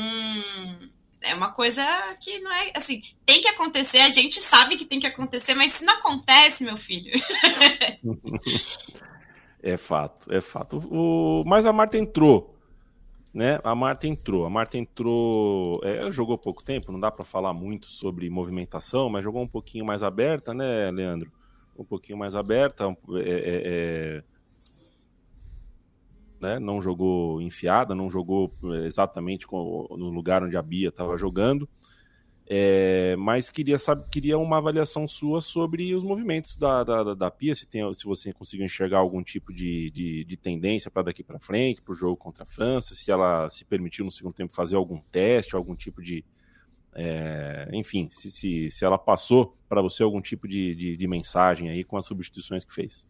é 1.20 1.34
uma 1.34 1.50
coisa 1.52 1.84
que 2.20 2.38
não 2.40 2.52
é 2.52 2.72
assim, 2.74 3.02
tem 3.24 3.40
que 3.40 3.48
acontecer, 3.48 3.98
a 3.98 4.08
gente 4.08 4.40
sabe 4.40 4.76
que 4.76 4.84
tem 4.84 5.00
que 5.00 5.06
acontecer, 5.06 5.54
mas 5.54 5.72
se 5.72 5.84
não 5.84 5.94
acontece, 5.94 6.64
meu 6.64 6.76
filho. 6.76 7.12
É 9.60 9.76
fato, 9.76 10.32
é 10.32 10.40
fato. 10.40 10.78
O, 10.88 11.42
mas 11.44 11.66
a 11.66 11.72
Marta 11.72 11.98
entrou, 11.98 12.56
né? 13.34 13.58
A 13.64 13.74
Marta 13.74 14.06
entrou. 14.06 14.46
A 14.46 14.50
Marta 14.50 14.78
entrou. 14.78 15.80
É, 15.82 16.10
jogou 16.12 16.38
pouco 16.38 16.62
tempo, 16.62 16.92
não 16.92 17.00
dá 17.00 17.10
para 17.10 17.24
falar 17.24 17.52
muito 17.52 17.86
sobre 17.86 18.30
movimentação, 18.30 19.10
mas 19.10 19.24
jogou 19.24 19.42
um 19.42 19.48
pouquinho 19.48 19.84
mais 19.84 20.02
aberta, 20.02 20.54
né, 20.54 20.90
Leandro? 20.90 21.32
Um 21.78 21.84
pouquinho 21.84 22.18
mais 22.18 22.34
aberta. 22.34 22.84
É, 22.84 23.20
é, 23.20 23.62
é, 23.64 24.24
né? 26.40 26.58
Não 26.58 26.80
jogou 26.82 27.40
enfiada, 27.40 27.94
não 27.94 28.10
jogou 28.10 28.50
exatamente 28.84 29.46
no 29.50 30.10
lugar 30.10 30.42
onde 30.42 30.56
a 30.56 30.62
Bia 30.62 30.88
estava 30.88 31.16
jogando. 31.16 31.68
É, 32.50 33.14
mas 33.16 33.50
queria 33.50 33.76
saber, 33.76 34.08
queria 34.10 34.38
uma 34.38 34.56
avaliação 34.56 35.06
sua 35.06 35.42
sobre 35.42 35.94
os 35.94 36.02
movimentos 36.02 36.56
da, 36.56 36.82
da, 36.82 37.14
da 37.14 37.30
Pia, 37.30 37.54
se, 37.54 37.66
tem, 37.66 37.92
se 37.92 38.04
você 38.04 38.32
conseguiu 38.32 38.64
enxergar 38.64 39.00
algum 39.00 39.22
tipo 39.22 39.52
de, 39.52 39.90
de, 39.90 40.24
de 40.24 40.36
tendência 40.38 40.90
para 40.90 41.02
daqui 41.02 41.22
para 41.22 41.38
frente, 41.38 41.82
para 41.82 41.92
o 41.92 41.94
jogo 41.94 42.16
contra 42.16 42.44
a 42.44 42.46
França, 42.46 42.94
se 42.94 43.10
ela 43.10 43.50
se 43.50 43.66
permitiu 43.66 44.02
no 44.02 44.10
segundo 44.10 44.32
tempo 44.32 44.54
fazer 44.54 44.76
algum 44.76 44.98
teste, 45.12 45.54
algum 45.54 45.74
tipo 45.76 46.00
de. 46.00 46.24
É, 46.94 47.68
enfim, 47.72 48.08
se, 48.10 48.30
se, 48.30 48.70
se 48.70 48.84
ela 48.84 48.98
passou 48.98 49.56
para 49.68 49.80
você 49.80 50.02
algum 50.02 50.20
tipo 50.20 50.48
de, 50.48 50.74
de, 50.74 50.96
de 50.96 51.06
mensagem 51.06 51.70
aí 51.70 51.84
com 51.84 51.96
as 51.96 52.04
substituições 52.04 52.64
que 52.64 52.72
fez. 52.74 53.04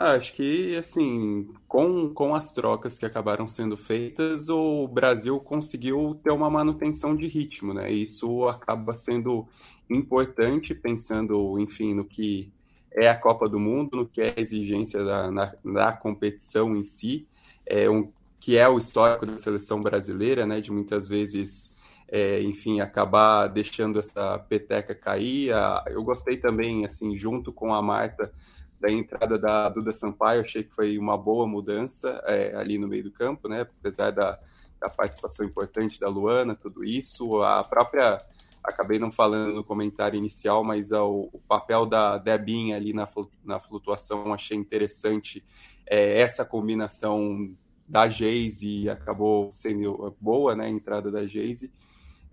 Ah, 0.00 0.12
acho 0.12 0.32
que, 0.34 0.76
assim, 0.76 1.48
com, 1.66 2.14
com 2.14 2.32
as 2.32 2.52
trocas 2.52 2.98
que 2.98 3.04
acabaram 3.04 3.48
sendo 3.48 3.76
feitas, 3.76 4.48
o 4.48 4.86
Brasil 4.86 5.40
conseguiu 5.40 6.20
ter 6.22 6.30
uma 6.30 6.48
manutenção 6.48 7.16
de 7.16 7.26
ritmo, 7.26 7.74
né? 7.74 7.90
Isso 7.90 8.46
acaba 8.46 8.96
sendo 8.96 9.48
importante, 9.90 10.72
pensando, 10.72 11.58
enfim, 11.58 11.94
no 11.94 12.04
que 12.04 12.52
é 12.92 13.08
a 13.08 13.16
Copa 13.16 13.48
do 13.48 13.58
Mundo, 13.58 13.96
no 13.96 14.06
que 14.06 14.20
é 14.20 14.34
a 14.36 14.40
exigência 14.40 15.02
da, 15.04 15.32
na, 15.32 15.54
da 15.64 15.92
competição 15.92 16.76
em 16.76 16.84
si, 16.84 17.26
é 17.66 17.90
um, 17.90 18.12
que 18.38 18.56
é 18.56 18.68
o 18.68 18.78
histórico 18.78 19.26
da 19.26 19.36
seleção 19.36 19.80
brasileira, 19.80 20.46
né? 20.46 20.60
De 20.60 20.70
muitas 20.70 21.08
vezes, 21.08 21.74
é, 22.08 22.42
enfim, 22.42 22.80
acabar 22.80 23.48
deixando 23.48 23.98
essa 23.98 24.38
peteca 24.38 24.94
cair. 24.94 25.50
Eu 25.86 26.02
gostei 26.02 26.36
também, 26.36 26.84
assim, 26.84 27.16
junto 27.18 27.52
com 27.52 27.74
a 27.74 27.82
Marta 27.82 28.32
da 28.80 28.90
entrada 28.90 29.38
da 29.38 29.68
Duda 29.68 29.92
Sampaio, 29.92 30.42
achei 30.42 30.62
que 30.62 30.74
foi 30.74 30.98
uma 30.98 31.16
boa 31.16 31.46
mudança 31.46 32.22
é, 32.24 32.54
ali 32.56 32.78
no 32.78 32.86
meio 32.86 33.04
do 33.04 33.10
campo, 33.10 33.48
né? 33.48 33.62
Apesar 33.62 34.10
da, 34.10 34.38
a 34.80 34.88
participação 34.88 35.44
importante 35.44 35.98
da 35.98 36.08
Luana, 36.08 36.54
tudo 36.54 36.84
isso, 36.84 37.42
a 37.42 37.64
própria 37.64 38.24
acabei 38.62 38.98
não 38.98 39.10
falando 39.10 39.54
no 39.54 39.64
comentário 39.64 40.16
inicial, 40.16 40.62
mas 40.62 40.92
o, 40.92 41.28
o 41.32 41.40
papel 41.48 41.86
da 41.86 42.18
Debinha 42.18 42.76
ali 42.76 42.92
na, 42.92 43.08
na 43.44 43.58
flutuação 43.58 44.32
achei 44.32 44.56
interessante 44.56 45.44
é, 45.86 46.20
essa 46.20 46.44
combinação 46.44 47.54
da 47.86 48.08
Geise 48.08 48.88
acabou 48.90 49.50
sendo 49.50 50.14
boa, 50.20 50.54
né, 50.54 50.66
a 50.66 50.70
entrada 50.70 51.10
da 51.10 51.26
Geise. 51.26 51.72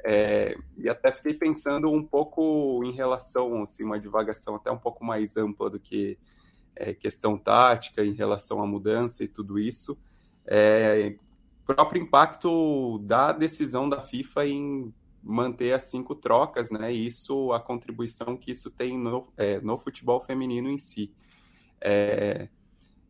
É, 0.07 0.55
e 0.77 0.87
até 0.87 1.11
fiquei 1.11 1.33
pensando 1.33 1.91
um 1.91 2.03
pouco 2.03 2.83
em 2.85 2.91
relação, 2.91 3.63
assim, 3.63 3.83
uma 3.83 3.99
divagação 3.99 4.55
até 4.55 4.69
um 4.69 4.77
pouco 4.77 5.03
mais 5.03 5.35
ampla 5.35 5.67
do 5.67 5.79
que 5.79 6.15
é, 6.75 6.93
questão 6.93 7.39
tática 7.39 8.05
em 8.05 8.13
relação 8.13 8.61
à 8.61 8.67
mudança 8.67 9.23
e 9.23 9.27
tudo 9.27 9.57
isso. 9.57 9.97
É, 10.45 11.15
próprio 11.65 12.03
impacto 12.03 12.99
da 12.99 13.31
decisão 13.31 13.89
da 13.89 13.99
FIFA 13.99 14.45
em 14.45 14.93
manter 15.23 15.73
as 15.73 15.83
cinco 15.83 16.13
trocas, 16.13 16.69
né? 16.69 16.93
Isso, 16.93 17.51
a 17.51 17.59
contribuição 17.59 18.37
que 18.37 18.51
isso 18.51 18.69
tem 18.69 18.99
no, 18.99 19.27
é, 19.35 19.59
no 19.59 19.75
futebol 19.75 20.21
feminino 20.21 20.69
em 20.69 20.77
si. 20.77 21.11
É, 21.81 22.47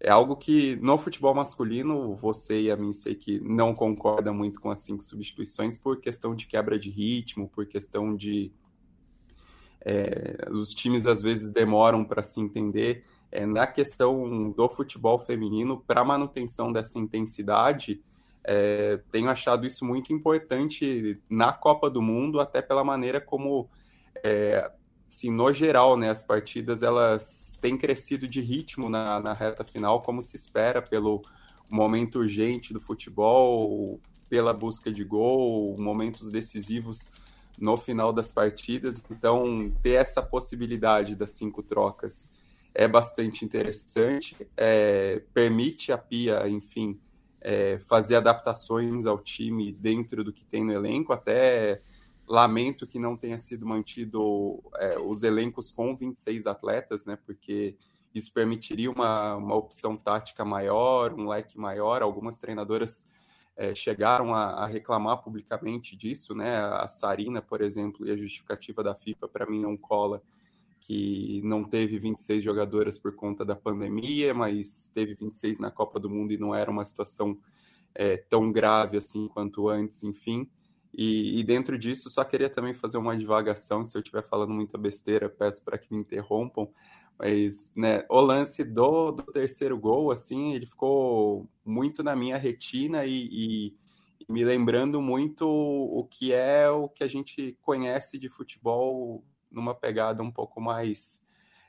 é 0.05 0.11
algo 0.11 0.35
que 0.35 0.75
no 0.75 0.99
futebol 0.99 1.33
masculino, 1.33 2.15
você 2.15 2.61
e 2.61 2.71
a 2.71 2.77
mim 2.77 2.93
sei 2.93 3.15
que 3.15 3.39
não 3.39 3.73
concorda 3.73 4.31
muito 4.31 4.61
com 4.61 4.69
as 4.69 4.77
cinco 4.77 5.03
substituições 5.03 5.79
por 5.79 5.99
questão 5.99 6.35
de 6.35 6.45
quebra 6.45 6.77
de 6.77 6.91
ritmo, 6.91 7.49
por 7.49 7.65
questão 7.65 8.15
de. 8.15 8.51
É, 9.83 10.47
os 10.51 10.75
times 10.75 11.07
às 11.07 11.23
vezes 11.23 11.51
demoram 11.51 12.05
para 12.05 12.21
se 12.21 12.39
entender. 12.39 13.03
É, 13.31 13.47
na 13.47 13.65
questão 13.65 14.51
do 14.51 14.69
futebol 14.69 15.17
feminino, 15.17 15.83
para 15.87 16.05
manutenção 16.05 16.71
dessa 16.71 16.99
intensidade, 16.99 17.99
é, 18.43 19.01
tenho 19.11 19.27
achado 19.27 19.65
isso 19.65 19.83
muito 19.83 20.13
importante 20.13 21.19
na 21.27 21.51
Copa 21.51 21.89
do 21.89 21.99
Mundo, 21.99 22.39
até 22.39 22.61
pela 22.61 22.83
maneira 22.83 23.19
como, 23.19 23.67
é, 24.23 24.71
assim, 25.07 25.31
no 25.31 25.51
geral, 25.53 25.97
né, 25.97 26.09
as 26.09 26.23
partidas 26.23 26.83
elas 26.83 27.57
têm 27.61 27.77
crescido 27.77 28.27
de 28.27 28.41
ritmo 28.41 28.89
na, 28.89 29.19
na 29.19 29.33
reta 29.33 29.63
final, 29.63 30.01
como 30.01 30.21
se 30.21 30.35
espera 30.35 30.81
pelo 30.81 31.23
momento 31.69 32.19
urgente 32.19 32.73
do 32.73 32.79
futebol, 32.79 33.99
pela 34.29 34.53
busca 34.53 34.91
de 34.91 35.03
gol, 35.03 35.77
momentos 35.77 36.29
decisivos 36.29 37.09
no 37.57 37.77
final 37.77 38.11
das 38.11 38.31
partidas. 38.31 39.03
Então, 39.09 39.71
ter 39.81 39.91
essa 39.91 40.21
possibilidade 40.21 41.15
das 41.15 41.31
cinco 41.31 41.63
trocas 41.63 42.31
é 42.73 42.87
bastante 42.87 43.45
interessante, 43.45 44.35
é, 44.57 45.23
permite 45.33 45.91
a 45.91 45.97
Pia, 45.97 46.47
enfim, 46.49 46.99
é, 47.39 47.79
fazer 47.87 48.17
adaptações 48.17 49.05
ao 49.05 49.19
time 49.19 49.71
dentro 49.71 50.23
do 50.23 50.33
que 50.33 50.43
tem 50.43 50.63
no 50.65 50.73
elenco. 50.73 51.13
Até 51.13 51.81
lamento 52.27 52.87
que 52.87 52.99
não 52.99 53.15
tenha 53.15 53.37
sido 53.37 53.65
mantido 53.65 54.63
é, 54.77 54.97
os 54.99 55.23
elencos 55.23 55.71
com 55.71 55.95
26 55.95 56.47
atletas, 56.47 57.05
né? 57.05 57.17
Porque 57.25 57.75
isso 58.13 58.31
permitiria 58.33 58.89
uma, 58.89 59.35
uma 59.35 59.55
opção 59.55 59.97
tática 59.97 60.45
maior, 60.45 61.13
um 61.13 61.27
leque 61.27 61.57
maior. 61.57 62.01
Algumas 62.01 62.39
treinadoras 62.39 63.07
é, 63.55 63.75
chegaram 63.75 64.33
a, 64.33 64.63
a, 64.63 64.65
reclamar 64.65 65.21
publicamente 65.21 65.95
disso, 65.95 66.33
né? 66.33 66.57
A 66.57 66.87
Sarina, 66.87 67.41
por 67.41 67.61
exemplo, 67.61 68.05
e 68.07 68.11
a 68.11 68.17
justificativa 68.17 68.83
da 68.83 68.95
FIFA 68.95 69.27
para 69.27 69.45
mim 69.45 69.61
não 69.61 69.77
cola 69.77 70.21
que 70.85 71.41
não 71.43 71.63
teve 71.63 71.97
26 71.97 72.43
jogadoras 72.43 72.99
por 72.99 73.15
conta 73.15 73.43
da 73.43 73.55
pandemia, 73.55 74.35
mas 74.35 74.91
teve 74.93 75.15
26 75.15 75.59
na 75.59 75.71
Copa 75.71 75.99
do 75.99 76.09
Mundo 76.09 76.31
e 76.31 76.37
não 76.37 76.53
era 76.53 76.69
uma 76.69 76.85
situação 76.85 77.39
é, 77.93 78.17
tão 78.17 78.51
grave 78.51 78.97
assim 78.97 79.27
quanto 79.27 79.67
antes, 79.67 80.03
enfim. 80.03 80.47
E, 80.97 81.39
e, 81.39 81.43
dentro 81.43 81.77
disso, 81.77 82.09
só 82.09 82.23
queria 82.23 82.49
também 82.49 82.73
fazer 82.73 82.97
uma 82.97 83.17
divagação. 83.17 83.83
Se 83.83 83.97
eu 83.97 84.01
estiver 84.01 84.23
falando 84.23 84.53
muita 84.53 84.77
besteira, 84.77 85.29
peço 85.29 85.63
para 85.63 85.77
que 85.77 85.93
me 85.93 85.99
interrompam. 85.99 86.69
Mas 87.19 87.73
né, 87.75 88.05
o 88.09 88.21
lance 88.21 88.63
do, 88.63 89.11
do, 89.11 89.23
terceiro 89.23 89.77
gol, 89.77 90.11
assim, 90.11 90.53
ele 90.53 90.65
ficou 90.65 91.49
muito 91.65 92.01
na 92.03 92.15
minha 92.15 92.37
retina 92.37 93.05
e, 93.05 93.27
e, 93.31 93.75
e 94.27 94.31
me 94.31 94.43
lembrando 94.43 95.01
muito 95.01 95.45
o 95.47 96.05
que 96.09 96.33
é 96.33 96.69
o 96.69 96.87
que 96.89 97.03
a 97.03 97.07
gente 97.07 97.57
conhece 97.61 98.17
de 98.17 98.29
futebol 98.29 99.23
numa 99.51 99.73
pegada 99.73 100.21
um 100.21 100.31
pouco 100.31 100.59
mais 100.61 101.24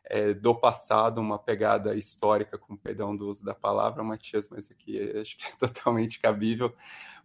é, 0.09 0.33
do 0.33 0.55
passado, 0.55 1.21
uma 1.21 1.39
pegada 1.39 1.95
histórica, 1.95 2.57
com 2.57 2.77
perdão 2.77 3.17
do 3.17 3.29
uso 3.29 3.45
da 3.45 3.55
palavra, 3.55 4.03
Matias, 4.03 4.49
mas 4.49 4.71
aqui 4.71 4.99
acho 5.19 5.37
que 5.37 5.45
é 5.45 5.51
totalmente 5.59 6.21
cabível, 6.21 6.75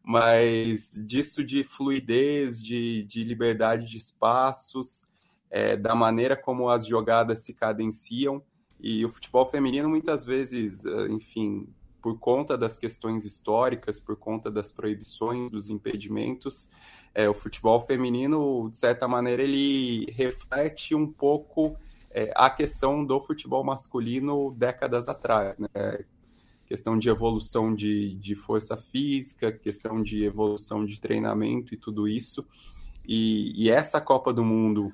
mas 0.03 0.89
disso 0.89 1.43
de 1.43 1.63
fluidez, 1.63 2.61
de, 2.61 3.03
de 3.03 3.23
liberdade 3.23 3.87
de 3.87 3.97
espaços, 3.97 5.05
é, 5.49 5.75
da 5.75 5.93
maneira 5.93 6.35
como 6.35 6.69
as 6.69 6.85
jogadas 6.85 7.39
se 7.39 7.53
cadenciam, 7.53 8.43
e 8.79 9.05
o 9.05 9.09
futebol 9.09 9.45
feminino 9.45 9.87
muitas 9.87 10.25
vezes, 10.25 10.83
enfim, 11.07 11.71
por 12.01 12.17
conta 12.17 12.57
das 12.57 12.79
questões 12.79 13.25
históricas, 13.25 13.99
por 13.99 14.15
conta 14.15 14.49
das 14.49 14.71
proibições, 14.71 15.51
dos 15.51 15.69
impedimentos, 15.69 16.67
é, 17.13 17.29
o 17.29 17.33
futebol 17.33 17.79
feminino, 17.85 18.69
de 18.71 18.77
certa 18.77 19.07
maneira, 19.07 19.43
ele 19.43 20.11
reflete 20.11 20.95
um 20.95 21.05
pouco 21.05 21.77
é, 22.13 22.31
a 22.35 22.49
questão 22.49 23.05
do 23.05 23.19
futebol 23.19 23.63
masculino 23.63 24.53
décadas 24.57 25.07
atrás, 25.07 25.57
né? 25.57 25.67
Questão 26.65 26.97
de 26.97 27.09
evolução 27.09 27.75
de, 27.75 28.15
de 28.15 28.33
força 28.33 28.77
física, 28.77 29.51
questão 29.51 30.01
de 30.01 30.23
evolução 30.23 30.85
de 30.85 30.99
treinamento 30.99 31.73
e 31.73 31.77
tudo 31.77 32.07
isso. 32.07 32.47
E, 33.05 33.51
e 33.61 33.69
essa 33.69 33.99
Copa 33.99 34.33
do 34.33 34.43
Mundo, 34.43 34.93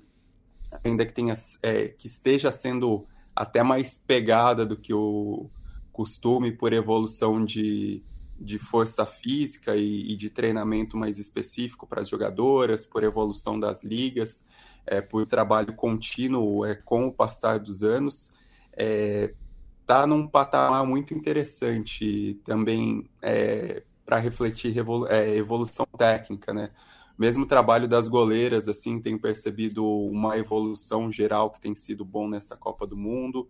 ainda 0.83 1.05
que, 1.05 1.13
tenha, 1.13 1.33
é, 1.61 1.89
que 1.89 2.07
esteja 2.07 2.49
sendo 2.49 3.05
até 3.35 3.61
mais 3.61 3.97
pegada 3.99 4.65
do 4.65 4.75
que 4.75 4.93
o 4.93 5.49
costume 5.91 6.51
por 6.51 6.73
evolução 6.73 7.43
de, 7.45 8.03
de 8.39 8.57
força 8.57 9.05
física 9.05 9.75
e, 9.75 10.13
e 10.13 10.15
de 10.15 10.29
treinamento 10.29 10.97
mais 10.97 11.19
específico 11.19 11.85
para 11.85 12.01
as 12.01 12.09
jogadoras, 12.09 12.85
por 12.85 13.03
evolução 13.03 13.59
das 13.59 13.83
ligas, 13.83 14.45
é, 14.87 15.01
por 15.01 15.25
trabalho 15.25 15.73
contínuo 15.73 16.65
é, 16.65 16.75
com 16.75 17.07
o 17.07 17.13
passar 17.13 17.59
dos 17.59 17.83
anos, 17.83 18.33
está 18.71 18.77
é, 18.77 19.33
tá 19.85 20.07
num 20.07 20.27
patamar 20.27 20.85
muito 20.85 21.13
interessante 21.13 22.39
também 22.43 23.09
é, 23.21 23.83
para 24.05 24.17
refletir 24.17 24.75
é, 25.09 25.35
evolução 25.35 25.85
técnica, 25.97 26.53
né? 26.53 26.71
Mesmo 27.17 27.45
o 27.45 27.47
trabalho 27.47 27.87
das 27.87 28.07
goleiras, 28.07 28.67
assim, 28.67 29.01
tenho 29.01 29.19
percebido 29.19 29.83
uma 29.85 30.37
evolução 30.37 31.11
geral 31.11 31.49
que 31.49 31.59
tem 31.59 31.75
sido 31.75 32.05
bom 32.05 32.29
nessa 32.29 32.55
Copa 32.55 32.85
do 32.85 32.95
Mundo. 32.95 33.49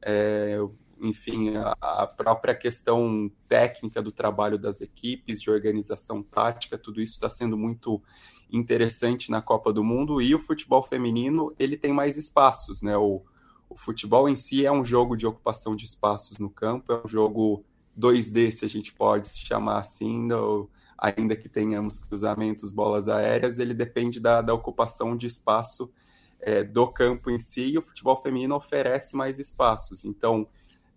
É, 0.00 0.56
enfim, 1.00 1.56
a, 1.56 1.76
a, 1.80 2.06
própria 2.06 2.54
questão 2.54 3.30
técnica 3.48 4.00
do 4.00 4.12
trabalho 4.12 4.56
das 4.56 4.80
equipes, 4.80 5.42
de 5.42 5.50
organização 5.50 6.22
tática, 6.22 6.78
tudo 6.78 7.00
isso 7.00 7.14
está 7.14 7.28
sendo 7.28 7.56
muito 7.56 8.00
interessante 8.50 9.30
na 9.30 9.42
Copa 9.42 9.72
do 9.72 9.84
Mundo 9.84 10.20
e 10.20 10.34
o 10.34 10.38
futebol 10.38 10.82
feminino 10.82 11.54
ele 11.58 11.76
tem 11.76 11.92
mais 11.92 12.16
espaços, 12.16 12.82
né? 12.82 12.96
O, 12.96 13.22
o 13.68 13.76
futebol 13.76 14.28
em 14.28 14.36
si 14.36 14.64
é 14.64 14.72
um 14.72 14.84
jogo 14.84 15.16
de 15.16 15.26
ocupação 15.26 15.76
de 15.76 15.84
espaços 15.84 16.38
no 16.38 16.48
campo, 16.48 16.92
é 16.92 17.02
um 17.04 17.08
jogo 17.08 17.64
2D, 17.98 18.50
se 18.50 18.64
a 18.64 18.68
gente 18.68 18.92
pode 18.92 19.28
chamar 19.28 19.78
assim, 19.78 20.22
no, 20.22 20.70
ainda 20.96 21.36
que 21.36 21.48
tenhamos 21.48 21.98
cruzamentos, 21.98 22.72
bolas 22.72 23.08
aéreas, 23.08 23.58
ele 23.58 23.74
depende 23.74 24.18
da, 24.20 24.40
da 24.40 24.54
ocupação 24.54 25.16
de 25.16 25.26
espaço 25.26 25.90
é, 26.40 26.62
do 26.62 26.86
campo 26.88 27.30
em 27.30 27.38
si, 27.38 27.72
e 27.72 27.78
o 27.78 27.82
futebol 27.82 28.16
feminino 28.16 28.54
oferece 28.54 29.16
mais 29.16 29.38
espaços. 29.38 30.04
Então, 30.04 30.46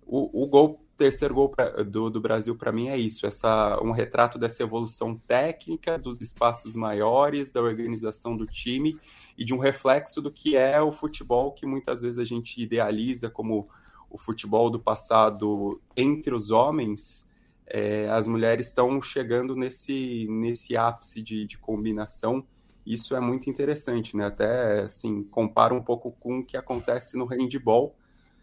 o, 0.06 0.44
o 0.44 0.48
gol, 0.48 0.80
terceiro 1.02 1.34
gol 1.34 1.50
pra, 1.50 1.82
do, 1.82 2.12
do 2.12 2.22
Brasil 2.22 2.56
para 2.56 2.72
mim 2.72 2.90
é 2.90 2.96
isso, 2.96 3.26
essa 3.26 3.82
um 3.82 3.90
retrato 3.90 4.38
dessa 4.38 4.62
evolução 4.62 5.18
técnica, 5.18 5.98
dos 5.98 6.22
espaços 6.22 6.76
maiores, 6.76 7.52
da 7.52 7.60
organização 7.60 8.38
do 8.38 8.46
time 8.46 9.00
e 9.36 9.44
de 9.44 9.52
um 9.52 9.58
reflexo 9.58 10.22
do 10.22 10.32
que 10.32 10.56
é 10.56 10.80
o 10.80 10.92
futebol 10.92 11.54
que 11.54 11.66
muitas 11.66 12.04
vezes 12.04 12.20
a 12.20 12.24
gente 12.24 12.62
idealiza 12.62 13.32
como 13.32 13.68
o 14.12 14.18
futebol 14.20 14.70
do 14.70 14.80
passado 14.80 15.82
entre 15.98 16.36
os 16.36 16.52
homens. 16.52 17.28
É, 17.66 18.08
as 18.10 18.28
mulheres 18.28 18.68
estão 18.68 19.02
chegando 19.02 19.56
nesse, 19.56 20.28
nesse 20.30 20.78
ápice 20.78 21.20
de, 21.20 21.48
de 21.48 21.58
combinação. 21.58 22.46
Isso 22.86 23.16
é 23.16 23.20
muito 23.20 23.50
interessante, 23.50 24.16
né? 24.16 24.26
Até 24.26 24.82
assim, 24.82 25.24
compara 25.24 25.74
um 25.74 25.82
pouco 25.82 26.12
com 26.12 26.40
o 26.40 26.46
que 26.46 26.56
acontece 26.56 27.18
no 27.18 27.26
handball, 27.26 27.96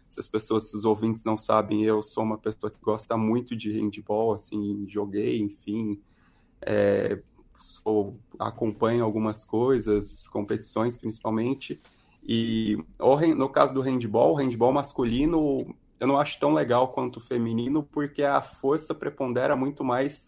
se 0.09 0.19
as 0.19 0.27
pessoas, 0.27 0.69
se 0.69 0.75
os 0.75 0.83
ouvintes 0.83 1.23
não 1.23 1.37
sabem, 1.37 1.83
eu 1.83 2.01
sou 2.01 2.23
uma 2.23 2.37
pessoa 2.37 2.71
que 2.71 2.81
gosta 2.81 3.15
muito 3.15 3.55
de 3.55 3.71
handball, 3.71 4.33
assim, 4.33 4.85
joguei, 4.89 5.39
enfim, 5.39 6.01
é, 6.61 7.21
sou, 7.57 8.17
acompanho 8.37 9.05
algumas 9.05 9.45
coisas, 9.45 10.27
competições 10.27 10.97
principalmente, 10.97 11.79
e 12.27 12.77
no 13.37 13.47
caso 13.47 13.73
do 13.73 13.81
handball, 13.81 14.35
handball 14.35 14.73
masculino 14.73 15.73
eu 15.99 16.07
não 16.07 16.17
acho 16.17 16.39
tão 16.39 16.53
legal 16.53 16.89
quanto 16.89 17.17
o 17.17 17.21
feminino, 17.21 17.83
porque 17.83 18.23
a 18.23 18.41
força 18.41 18.95
prepondera 18.95 19.55
muito 19.55 19.83
mais 19.83 20.27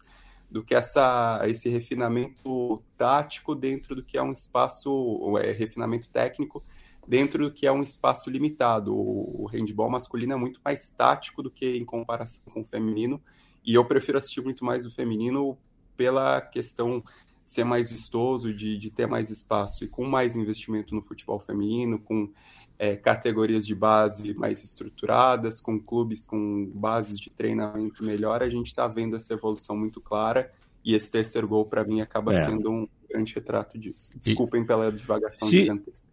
do 0.50 0.62
que 0.62 0.74
essa, 0.74 1.40
esse 1.44 1.70
refinamento 1.70 2.82
tático 2.98 3.54
dentro 3.54 3.94
do 3.94 4.04
que 4.04 4.18
é 4.18 4.22
um 4.22 4.32
espaço, 4.32 5.18
é, 5.38 5.50
refinamento 5.50 6.10
técnico 6.10 6.62
dentro 7.06 7.44
do 7.44 7.52
que 7.52 7.66
é 7.66 7.72
um 7.72 7.82
espaço 7.82 8.30
limitado. 8.30 8.94
O, 8.94 9.46
handball 9.52 9.90
masculino 9.90 10.32
é 10.32 10.36
muito 10.36 10.60
mais 10.64 10.90
tático 10.90 11.42
do 11.42 11.50
que 11.50 11.76
em 11.76 11.84
comparação 11.84 12.44
com 12.52 12.60
o 12.60 12.64
feminino, 12.64 13.20
e 13.64 13.74
eu 13.74 13.84
prefiro 13.84 14.18
assistir 14.18 14.40
muito 14.40 14.64
mais 14.64 14.86
o 14.86 14.90
feminino 14.90 15.56
pela 15.96 16.40
questão 16.40 17.00
de 17.44 17.52
ser 17.52 17.64
mais 17.64 17.92
vistoso, 17.92 18.52
de, 18.52 18.78
de 18.78 18.90
ter 18.90 19.06
mais 19.06 19.30
espaço, 19.30 19.84
e 19.84 19.88
com 19.88 20.04
mais 20.04 20.36
investimento 20.36 20.94
no 20.94 21.02
futebol 21.02 21.38
feminino, 21.38 21.98
com 21.98 22.30
é, 22.78 22.96
categorias 22.96 23.66
de 23.66 23.74
base 23.74 24.34
mais 24.34 24.64
estruturadas, 24.64 25.60
com 25.60 25.78
clubes 25.78 26.26
com 26.26 26.70
bases 26.74 27.18
de 27.18 27.30
treinamento 27.30 28.02
melhor, 28.02 28.42
a 28.42 28.48
gente 28.48 28.66
está 28.66 28.88
vendo 28.88 29.14
essa 29.14 29.34
evolução 29.34 29.76
muito 29.76 30.00
clara. 30.00 30.50
E 30.84 30.94
esse 30.94 31.10
terceiro 31.10 31.46
gol, 31.46 31.64
para 31.64 31.84
mim, 31.84 32.00
acaba 32.00 32.32
é. 32.32 32.44
sendo 32.44 32.68
um 32.68 32.88
grande 33.08 33.32
retrato 33.34 33.78
disso. 33.78 34.10
Desculpem 34.16 34.62
e... 34.62 34.66
pela 34.66 34.90
divagação 34.90 35.46
se... 35.46 35.60
gigantesca. 35.60 36.11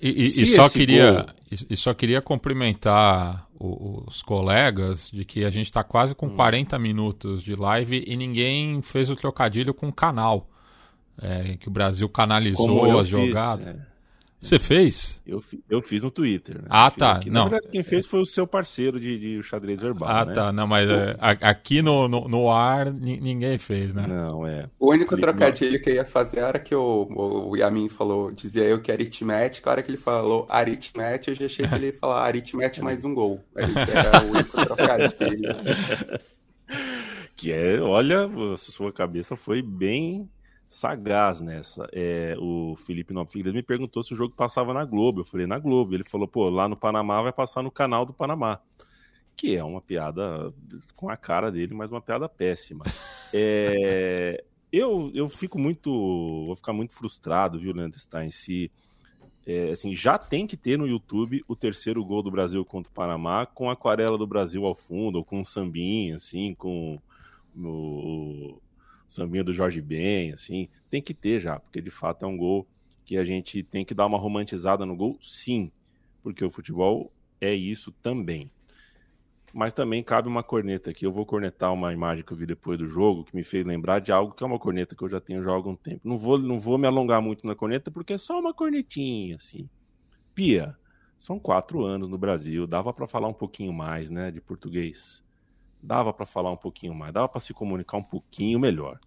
E, 0.00 0.08
e, 0.08 0.24
e 0.24 0.46
só 0.46 0.68
queria, 0.68 1.12
gol... 1.12 1.26
e, 1.68 1.76
só 1.76 1.92
queria 1.92 2.22
cumprimentar 2.22 3.46
os 3.58 4.22
colegas 4.22 5.10
de 5.12 5.24
que 5.24 5.44
a 5.44 5.50
gente 5.50 5.66
está 5.66 5.84
quase 5.84 6.14
com 6.14 6.26
hum. 6.26 6.34
40 6.34 6.78
minutos 6.78 7.42
de 7.42 7.54
live 7.54 8.02
e 8.06 8.16
ninguém 8.16 8.80
fez 8.80 9.10
o 9.10 9.16
trocadilho 9.16 9.74
com 9.74 9.88
o 9.88 9.92
canal. 9.92 10.48
É, 11.22 11.58
que 11.58 11.68
o 11.68 11.70
Brasil 11.70 12.08
canalizou 12.08 12.98
as 12.98 13.06
jogadas. 13.06 13.66
É. 13.66 13.89
Você 14.40 14.58
fez? 14.58 15.20
Eu, 15.26 15.44
eu 15.68 15.82
fiz 15.82 16.02
no 16.02 16.10
Twitter. 16.10 16.56
Né? 16.62 16.68
Ah, 16.70 16.90
tá. 16.90 17.12
Aqui. 17.12 17.28
Não. 17.28 17.44
Na 17.44 17.50
verdade, 17.50 17.70
quem 17.70 17.82
fez 17.82 18.06
foi 18.06 18.20
o 18.20 18.26
seu 18.26 18.46
parceiro 18.46 18.98
de, 18.98 19.18
de 19.18 19.42
xadrez 19.42 19.78
verbal. 19.78 20.08
Ah, 20.08 20.24
né? 20.24 20.32
tá. 20.32 20.50
Não, 20.50 20.66
mas 20.66 20.90
é, 20.90 21.14
aqui 21.20 21.82
no, 21.82 22.08
no, 22.08 22.26
no, 22.26 22.50
ar 22.50 22.90
ninguém 22.90 23.58
fez, 23.58 23.92
né? 23.92 24.06
Não, 24.08 24.46
é. 24.46 24.70
O 24.78 24.90
único 24.90 25.10
Felipe 25.10 25.26
trocadilho 25.26 25.72
não. 25.74 25.80
que 25.80 25.90
eu 25.90 25.94
ia 25.94 26.06
fazer 26.06 26.40
era 26.40 26.58
que 26.58 26.74
o, 26.74 27.50
o 27.50 27.54
Yamin 27.54 27.90
falou, 27.90 28.32
dizia 28.32 28.64
eu 28.64 28.80
que 28.80 28.90
aritmética. 28.90 29.68
A 29.68 29.72
hora 29.72 29.82
que 29.82 29.90
ele 29.90 29.98
falou 29.98 30.46
aritmética, 30.48 31.30
eu 31.30 31.34
já 31.34 31.44
achei 31.44 31.68
que 31.68 31.74
ele 31.74 31.86
ia 31.88 31.98
falar 31.98 32.24
aritmética 32.24 32.82
mais 32.84 33.04
um 33.04 33.14
gol. 33.14 33.44
Era 33.54 34.24
o 34.24 34.30
único 34.30 34.64
trocadilho. 34.64 35.54
que 37.36 37.52
é, 37.52 37.78
olha, 37.78 38.24
a 38.54 38.56
sua 38.56 38.90
cabeça 38.90 39.36
foi 39.36 39.60
bem 39.60 40.26
sagaz 40.70 41.40
nessa. 41.40 41.88
É, 41.92 42.36
o 42.38 42.76
Felipe 42.76 43.12
Nova 43.12 43.28
Figueiredo 43.28 43.56
me 43.56 43.62
perguntou 43.62 44.04
se 44.04 44.14
o 44.14 44.16
jogo 44.16 44.36
passava 44.36 44.72
na 44.72 44.84
Globo. 44.84 45.20
Eu 45.20 45.24
falei, 45.24 45.44
na 45.44 45.58
Globo. 45.58 45.94
Ele 45.94 46.04
falou, 46.04 46.28
pô, 46.28 46.48
lá 46.48 46.68
no 46.68 46.76
Panamá 46.76 47.20
vai 47.20 47.32
passar 47.32 47.60
no 47.60 47.72
canal 47.72 48.06
do 48.06 48.14
Panamá. 48.14 48.60
Que 49.36 49.56
é 49.56 49.64
uma 49.64 49.80
piada 49.80 50.54
com 50.94 51.10
a 51.10 51.16
cara 51.16 51.50
dele, 51.50 51.74
mas 51.74 51.90
uma 51.90 52.00
piada 52.00 52.28
péssima. 52.28 52.84
É, 53.32 54.42
eu, 54.72 55.08
eu 55.14 55.28
fico 55.28 55.56
muito. 55.56 55.88
Vou 55.88 56.56
ficar 56.56 56.72
muito 56.72 56.92
frustrado, 56.92 57.60
viu, 57.60 57.72
Leandro 57.72 58.00
Stein? 58.00 58.28
Se. 58.32 58.72
É, 59.46 59.70
assim, 59.70 59.94
já 59.94 60.18
tem 60.18 60.48
que 60.48 60.56
ter 60.56 60.76
no 60.76 60.84
YouTube 60.84 61.44
o 61.46 61.54
terceiro 61.54 62.04
gol 62.04 62.24
do 62.24 62.30
Brasil 62.32 62.64
contra 62.64 62.90
o 62.90 62.92
Panamá 62.92 63.46
com 63.46 63.70
a 63.70 63.74
aquarela 63.74 64.18
do 64.18 64.26
Brasil 64.26 64.66
ao 64.66 64.74
fundo, 64.74 65.18
ou 65.18 65.24
com 65.24 65.38
um 65.38 65.44
sambinha, 65.44 66.16
assim, 66.16 66.52
com 66.56 66.98
o, 67.56 68.60
sambinha 69.10 69.42
do 69.42 69.52
Jorge 69.52 69.80
Ben, 69.80 70.32
assim, 70.32 70.68
tem 70.88 71.02
que 71.02 71.12
ter 71.12 71.40
já, 71.40 71.58
porque 71.58 71.80
de 71.80 71.90
fato 71.90 72.24
é 72.24 72.28
um 72.28 72.36
gol 72.36 72.66
que 73.04 73.16
a 73.16 73.24
gente 73.24 73.62
tem 73.62 73.84
que 73.84 73.92
dar 73.92 74.06
uma 74.06 74.16
romantizada 74.16 74.86
no 74.86 74.94
gol, 74.94 75.18
sim, 75.20 75.70
porque 76.22 76.44
o 76.44 76.50
futebol 76.50 77.12
é 77.40 77.52
isso 77.52 77.90
também. 78.00 78.50
Mas 79.52 79.72
também 79.72 80.00
cabe 80.00 80.28
uma 80.28 80.44
corneta 80.44 80.90
aqui. 80.90 81.04
Eu 81.04 81.10
vou 81.10 81.26
cornetar 81.26 81.72
uma 81.72 81.92
imagem 81.92 82.24
que 82.24 82.32
eu 82.32 82.36
vi 82.36 82.46
depois 82.46 82.78
do 82.78 82.86
jogo 82.86 83.24
que 83.24 83.34
me 83.34 83.42
fez 83.42 83.66
lembrar 83.66 83.98
de 83.98 84.12
algo 84.12 84.32
que 84.32 84.44
é 84.44 84.46
uma 84.46 84.60
corneta 84.60 84.94
que 84.94 85.02
eu 85.02 85.08
já 85.08 85.20
tenho 85.20 85.42
já 85.42 85.50
há 85.50 85.54
algum 85.54 85.74
tempo. 85.74 86.02
Não 86.04 86.16
vou, 86.16 86.38
não 86.38 86.60
vou 86.60 86.78
me 86.78 86.86
alongar 86.86 87.20
muito 87.20 87.44
na 87.44 87.56
corneta 87.56 87.90
porque 87.90 88.12
é 88.12 88.18
só 88.18 88.38
uma 88.38 88.54
cornetinha, 88.54 89.34
assim. 89.34 89.68
Pia, 90.36 90.76
são 91.18 91.36
quatro 91.36 91.84
anos 91.84 92.06
no 92.06 92.16
Brasil, 92.16 92.64
dava 92.64 92.92
para 92.92 93.08
falar 93.08 93.26
um 93.26 93.34
pouquinho 93.34 93.72
mais, 93.72 94.08
né, 94.08 94.30
de 94.30 94.40
português 94.40 95.20
dava 95.82 96.12
para 96.12 96.26
falar 96.26 96.50
um 96.50 96.56
pouquinho 96.56 96.94
mais, 96.94 97.12
dava 97.12 97.28
para 97.28 97.40
se 97.40 97.54
comunicar 97.54 97.96
um 97.96 98.02
pouquinho 98.02 98.58
melhor. 98.58 98.98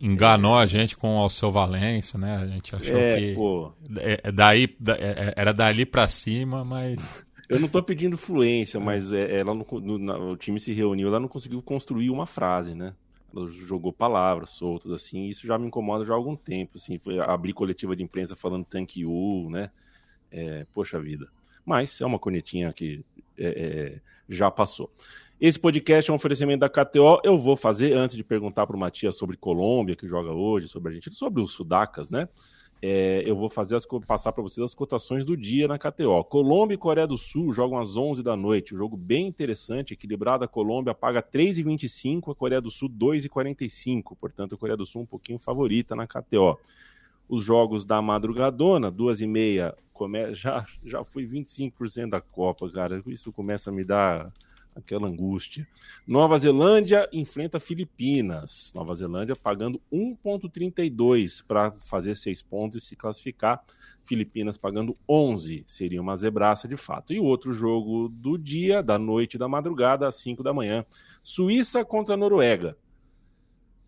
Enganou 0.00 0.54
a 0.54 0.66
gente 0.66 0.96
com 0.96 1.16
o 1.16 1.18
Alceu 1.18 1.50
Valença, 1.50 2.18
né? 2.18 2.36
A 2.36 2.46
gente 2.46 2.76
achou 2.76 2.96
é, 2.96 3.16
que 3.16 3.34
pô. 3.34 3.72
É, 3.98 4.20
é 4.24 4.32
daí, 4.32 4.76
é, 4.98 5.32
era 5.34 5.52
dali 5.52 5.86
para 5.86 6.06
cima, 6.08 6.64
mas. 6.64 6.96
Eu 7.48 7.58
não 7.58 7.68
tô 7.68 7.82
pedindo 7.82 8.16
fluência, 8.16 8.80
mas 8.80 9.12
ela 9.12 9.52
o 9.52 10.36
time 10.38 10.58
se 10.58 10.72
reuniu, 10.72 11.08
ela 11.08 11.20
não 11.20 11.28
conseguiu 11.28 11.60
construir 11.60 12.08
uma 12.08 12.24
frase, 12.24 12.74
né? 12.74 12.94
Ela 13.34 13.46
jogou 13.46 13.92
palavras 13.92 14.50
soltas, 14.50 14.90
assim, 14.90 15.26
isso 15.26 15.46
já 15.46 15.58
me 15.58 15.66
incomoda 15.66 16.04
já 16.04 16.14
há 16.14 16.16
algum 16.16 16.34
tempo, 16.34 16.78
assim, 16.78 16.98
foi 16.98 17.18
abrir 17.18 17.52
coletiva 17.52 17.94
de 17.94 18.02
imprensa 18.02 18.34
falando 18.34 18.64
thank 18.64 18.98
you, 18.98 19.48
né? 19.50 19.70
É, 20.30 20.66
poxa 20.72 20.98
vida. 20.98 21.28
Mas 21.64 22.00
é 22.00 22.06
uma 22.06 22.18
cornetinha 22.18 22.72
que 22.72 23.04
é, 23.36 23.46
é, 23.46 24.00
já 24.28 24.50
passou. 24.50 24.90
Esse 25.42 25.58
podcast 25.58 26.08
é 26.08 26.12
um 26.12 26.14
oferecimento 26.14 26.60
da 26.60 26.68
KTO. 26.68 27.20
Eu 27.24 27.36
vou 27.36 27.56
fazer, 27.56 27.94
antes 27.94 28.14
de 28.14 28.22
perguntar 28.22 28.64
para 28.64 28.76
o 28.76 28.78
Matias 28.78 29.16
sobre 29.16 29.36
Colômbia, 29.36 29.96
que 29.96 30.06
joga 30.06 30.30
hoje, 30.30 30.68
sobre 30.68 30.86
a 30.86 30.90
Argentina, 30.90 31.12
sobre 31.16 31.42
os 31.42 31.50
Sudacas, 31.50 32.12
né? 32.12 32.28
É, 32.80 33.24
eu 33.26 33.34
vou 33.34 33.50
fazer 33.50 33.74
as, 33.74 33.84
passar 34.06 34.30
para 34.30 34.40
vocês 34.40 34.62
as 34.62 34.72
cotações 34.72 35.26
do 35.26 35.36
dia 35.36 35.66
na 35.66 35.80
KTO. 35.80 36.22
Colômbia 36.22 36.76
e 36.76 36.78
Coreia 36.78 37.08
do 37.08 37.18
Sul 37.18 37.52
jogam 37.52 37.80
às 37.80 37.96
11 37.96 38.22
da 38.22 38.36
noite. 38.36 38.72
Um 38.72 38.76
jogo 38.76 38.96
bem 38.96 39.26
interessante, 39.26 39.94
equilibrado. 39.94 40.44
A 40.44 40.48
Colômbia 40.48 40.94
paga 40.94 41.20
3,25, 41.20 42.30
a 42.30 42.36
Coreia 42.36 42.60
do 42.60 42.70
Sul 42.70 42.88
2,45. 42.88 44.16
Portanto, 44.20 44.54
a 44.54 44.58
Coreia 44.58 44.76
do 44.76 44.86
Sul 44.86 45.02
um 45.02 45.06
pouquinho 45.06 45.40
favorita 45.40 45.96
na 45.96 46.06
KTO. 46.06 46.56
Os 47.28 47.42
jogos 47.42 47.84
da 47.84 48.00
madrugadona, 48.00 48.92
duas 48.92 49.20
e 49.20 49.26
meia, 49.26 49.74
come... 49.92 50.34
já, 50.38 50.64
já 50.84 51.02
foi 51.02 51.26
25% 51.26 52.10
da 52.10 52.20
Copa, 52.20 52.70
cara. 52.70 53.02
Isso 53.08 53.32
começa 53.32 53.70
a 53.70 53.72
me 53.72 53.82
dar 53.82 54.32
aquela 54.74 55.08
angústia. 55.08 55.66
Nova 56.06 56.38
Zelândia 56.38 57.08
enfrenta 57.12 57.60
Filipinas. 57.60 58.72
Nova 58.74 58.94
Zelândia 58.94 59.36
pagando 59.36 59.80
1,32 59.92 61.44
para 61.46 61.72
fazer 61.72 62.16
seis 62.16 62.42
pontos 62.42 62.82
e 62.82 62.86
se 62.86 62.96
classificar. 62.96 63.62
Filipinas 64.02 64.56
pagando 64.56 64.96
11. 65.08 65.64
Seria 65.66 66.00
uma 66.00 66.16
zebraça 66.16 66.66
de 66.66 66.76
fato. 66.76 67.12
E 67.12 67.20
o 67.20 67.24
outro 67.24 67.52
jogo 67.52 68.08
do 68.08 68.36
dia, 68.36 68.82
da 68.82 68.98
noite 68.98 69.38
da 69.38 69.48
madrugada, 69.48 70.06
às 70.06 70.16
5 70.16 70.42
da 70.42 70.52
manhã. 70.52 70.84
Suíça 71.22 71.84
contra 71.84 72.16
Noruega. 72.16 72.76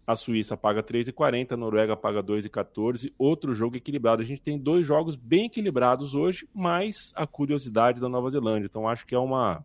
A 0.07 0.14
Suíça 0.14 0.55
paga 0.55 0.82
3,40, 0.82 1.53
a 1.53 1.57
Noruega 1.57 1.97
paga 1.97 2.22
2,14. 2.22 3.11
Outro 3.16 3.55
jogo 3.55 3.76
equilibrado. 3.76 4.20
A 4.20 4.24
gente 4.24 4.43
tem 4.43 4.59
dois 4.59 4.87
jogos 4.87 5.16
bem 5.16 5.47
equilibrados 5.47 6.14
hoje, 6.14 6.47
mais 6.53 7.11
a 7.16 7.26
curiosidade 7.26 8.01
da 8.03 8.09
Nova 8.09 8.28
Zelândia. 8.28 8.66
Então 8.66 8.87
acho 8.87 9.07
que 9.07 9.14
é 9.14 9.18
uma 9.18 9.64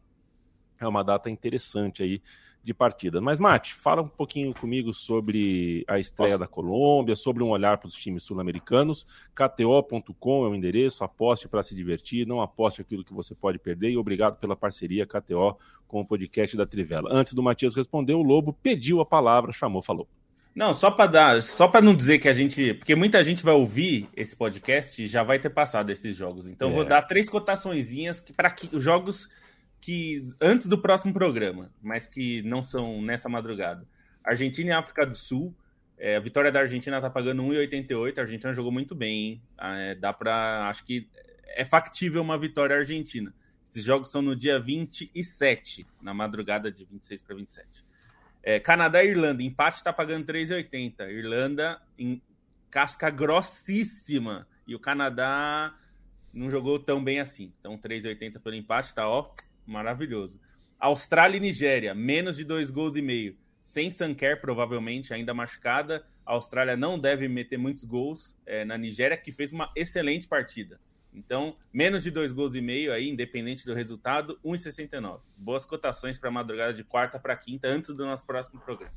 é 0.80 0.88
uma 0.88 1.04
data 1.04 1.30
interessante 1.30 2.04
aí 2.04 2.22
de 2.64 2.74
partida. 2.74 3.22
Mas, 3.22 3.40
Mate, 3.40 3.74
fala 3.74 4.02
um 4.02 4.08
pouquinho 4.08 4.54
comigo 4.54 4.94
sobre 4.94 5.84
a 5.88 5.98
estreia 5.98 6.38
da 6.38 6.48
Colômbia, 6.48 7.16
sobre 7.16 7.44
um 7.44 7.50
olhar 7.50 7.78
para 7.78 7.88
os 7.88 7.94
times 7.94 8.24
sul-americanos. 8.24 9.06
KTO.com 9.34 10.46
é 10.46 10.50
o 10.50 10.56
endereço, 10.56 11.04
aposte 11.04 11.48
para 11.48 11.64
se 11.64 11.74
divertir, 11.74 12.28
não 12.28 12.42
aposte 12.42 12.82
aquilo 12.82 13.04
que 13.04 13.14
você 13.14 13.34
pode 13.34 13.58
perder. 13.60 13.92
E 13.92 13.98
obrigado 13.98 14.38
pela 14.38 14.56
parceria 14.56 15.06
KTO 15.06 15.58
com 15.88 16.02
o 16.02 16.06
podcast 16.06 16.56
da 16.58 16.66
Trivela. 16.66 17.10
Antes 17.12 17.34
do 17.34 17.42
Matias 17.42 17.76
responder, 17.76 18.14
o 18.14 18.22
Lobo 18.22 18.54
pediu 18.54 19.00
a 19.00 19.06
palavra, 19.06 19.52
chamou, 19.52 19.82
falou. 19.82 20.08
Não, 20.54 20.74
só 20.74 20.92
para 20.92 21.10
dar, 21.10 21.42
só 21.42 21.68
para 21.68 21.82
não 21.82 21.94
dizer 21.94 22.20
que 22.20 22.28
a 22.28 22.34
gente, 22.34 22.74
porque 22.74 22.96
muita 22.96 23.24
gente 23.24 23.44
vai 23.44 23.54
ouvir 23.54 24.10
esse 24.16 24.36
podcast 24.36 25.02
e 25.02 25.08
já 25.08 25.24
vai 25.24 25.40
ter 25.40 25.50
passado 25.50 25.90
esses 25.90 26.16
jogos. 26.18 26.48
Então 26.48 26.70
é. 26.70 26.74
vou 26.74 26.84
dar 26.84 27.04
três 27.04 27.30
cotaçõezinhas 27.30 28.20
para 28.36 28.50
que 28.52 28.76
os 28.76 28.84
jogos 28.84 29.30
que 29.82 30.28
antes 30.40 30.68
do 30.68 30.78
próximo 30.78 31.14
programa, 31.14 31.72
mas 31.82 32.08
que 32.08 32.42
não 32.44 32.64
são 32.66 33.02
nessa 33.02 33.30
madrugada. 33.30 33.88
Argentina 34.24 34.70
e 34.70 34.74
África 34.74 35.06
do 35.06 35.18
Sul. 35.18 35.56
É, 35.98 36.16
a 36.16 36.20
vitória 36.20 36.52
da 36.52 36.62
Argentina 36.62 37.02
tá 37.02 37.10
pagando 37.10 37.44
1,88. 37.44 38.18
A 38.18 38.22
Argentina 38.22 38.54
jogou 38.54 38.72
muito 38.72 38.96
bem? 38.96 39.42
Ah, 39.58 39.78
é, 39.78 39.96
dá 39.96 40.14
para, 40.14 40.70
acho 40.70 40.86
que 40.86 41.10
é 41.48 41.66
factível 41.66 42.22
uma 42.22 42.38
vitória 42.38 42.76
argentina. 42.76 43.34
Esses 43.68 43.84
jogos 43.84 44.10
são 44.10 44.22
no 44.22 44.36
dia 44.36 44.60
27, 44.60 45.86
na 46.02 46.14
madrugada 46.14 46.72
de 46.72 46.86
26 46.86 47.22
para 47.22 47.36
27. 47.36 47.86
É, 48.42 48.60
Canadá 48.60 49.04
e 49.04 49.10
Irlanda, 49.10 49.44
empate 49.44 49.78
está 49.78 49.94
pagando 49.94 50.26
3,80. 50.26 51.10
Irlanda 51.12 51.82
em 51.98 52.22
casca 52.70 53.10
grossíssima. 53.10 54.48
E 54.66 54.76
o 54.76 54.80
Canadá 54.80 55.76
não 56.34 56.50
jogou 56.50 56.80
tão 56.80 57.04
bem 57.04 57.20
assim. 57.20 57.52
Então 57.60 57.78
3,80 57.78 58.40
pelo 58.40 58.56
empate, 58.56 58.94
tá 58.94 59.08
ó, 59.08 59.32
maravilhoso. 59.70 60.40
Austrália 60.80 61.38
e 61.38 61.40
Nigéria, 61.40 61.94
menos 61.94 62.38
de 62.38 62.44
dois 62.44 62.70
gols 62.70 62.96
e 62.96 63.02
meio. 63.02 63.38
Sem 63.64 63.92
Sanker, 63.92 64.42
provavelmente, 64.42 65.14
ainda 65.14 65.34
machucada. 65.34 66.06
A 66.26 66.34
Austrália 66.34 66.76
não 66.76 66.98
deve 66.98 67.28
meter 67.28 67.58
muitos 67.58 67.86
gols 67.86 68.38
é, 68.46 68.66
na 68.66 68.78
Nigéria, 68.78 69.18
que 69.18 69.32
fez 69.32 69.52
uma 69.52 69.72
excelente 69.76 70.28
partida. 70.28 70.80
Então, 71.14 71.56
menos 71.74 72.04
de 72.04 72.12
dois 72.12 72.32
gols 72.32 72.54
e 72.54 72.62
meio 72.62 72.94
aí, 72.94 73.10
independente 73.10 73.66
do 73.66 73.74
resultado, 73.74 74.40
1,69. 74.46 75.20
Boas 75.36 75.66
cotações 75.66 76.18
para 76.18 76.32
madrugada 76.32 76.74
de 76.74 76.84
quarta 76.84 77.20
para 77.20 77.36
quinta, 77.36 77.68
antes 77.68 77.94
do 77.94 78.06
nosso 78.06 78.26
próximo 78.26 78.60
programa. 78.62 78.94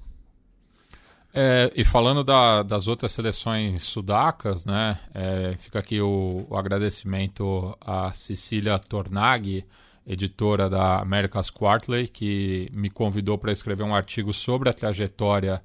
É, 1.34 1.72
e 1.74 1.82
falando 1.82 2.22
da, 2.22 2.62
das 2.62 2.86
outras 2.86 3.12
seleções 3.12 3.82
sudacas, 3.84 4.66
né, 4.66 4.98
é, 5.14 5.54
fica 5.58 5.78
aqui 5.78 5.98
o, 5.98 6.46
o, 6.48 6.56
agradecimento 6.56 7.76
a 7.80 8.12
Cecília 8.12 8.78
Tornaghi, 8.78 9.64
editora 10.07 10.68
da 10.68 10.98
America's 10.98 11.50
Quarterly, 11.50 12.09
que 12.09 12.68
me 12.72 12.90
convidou 12.90 13.38
para 13.38 13.53
escrever 13.53 13.84
um 13.84 13.94
artigo 13.94 14.32
sobre 14.32 14.68
a 14.68 14.72
trajetória 14.72 15.62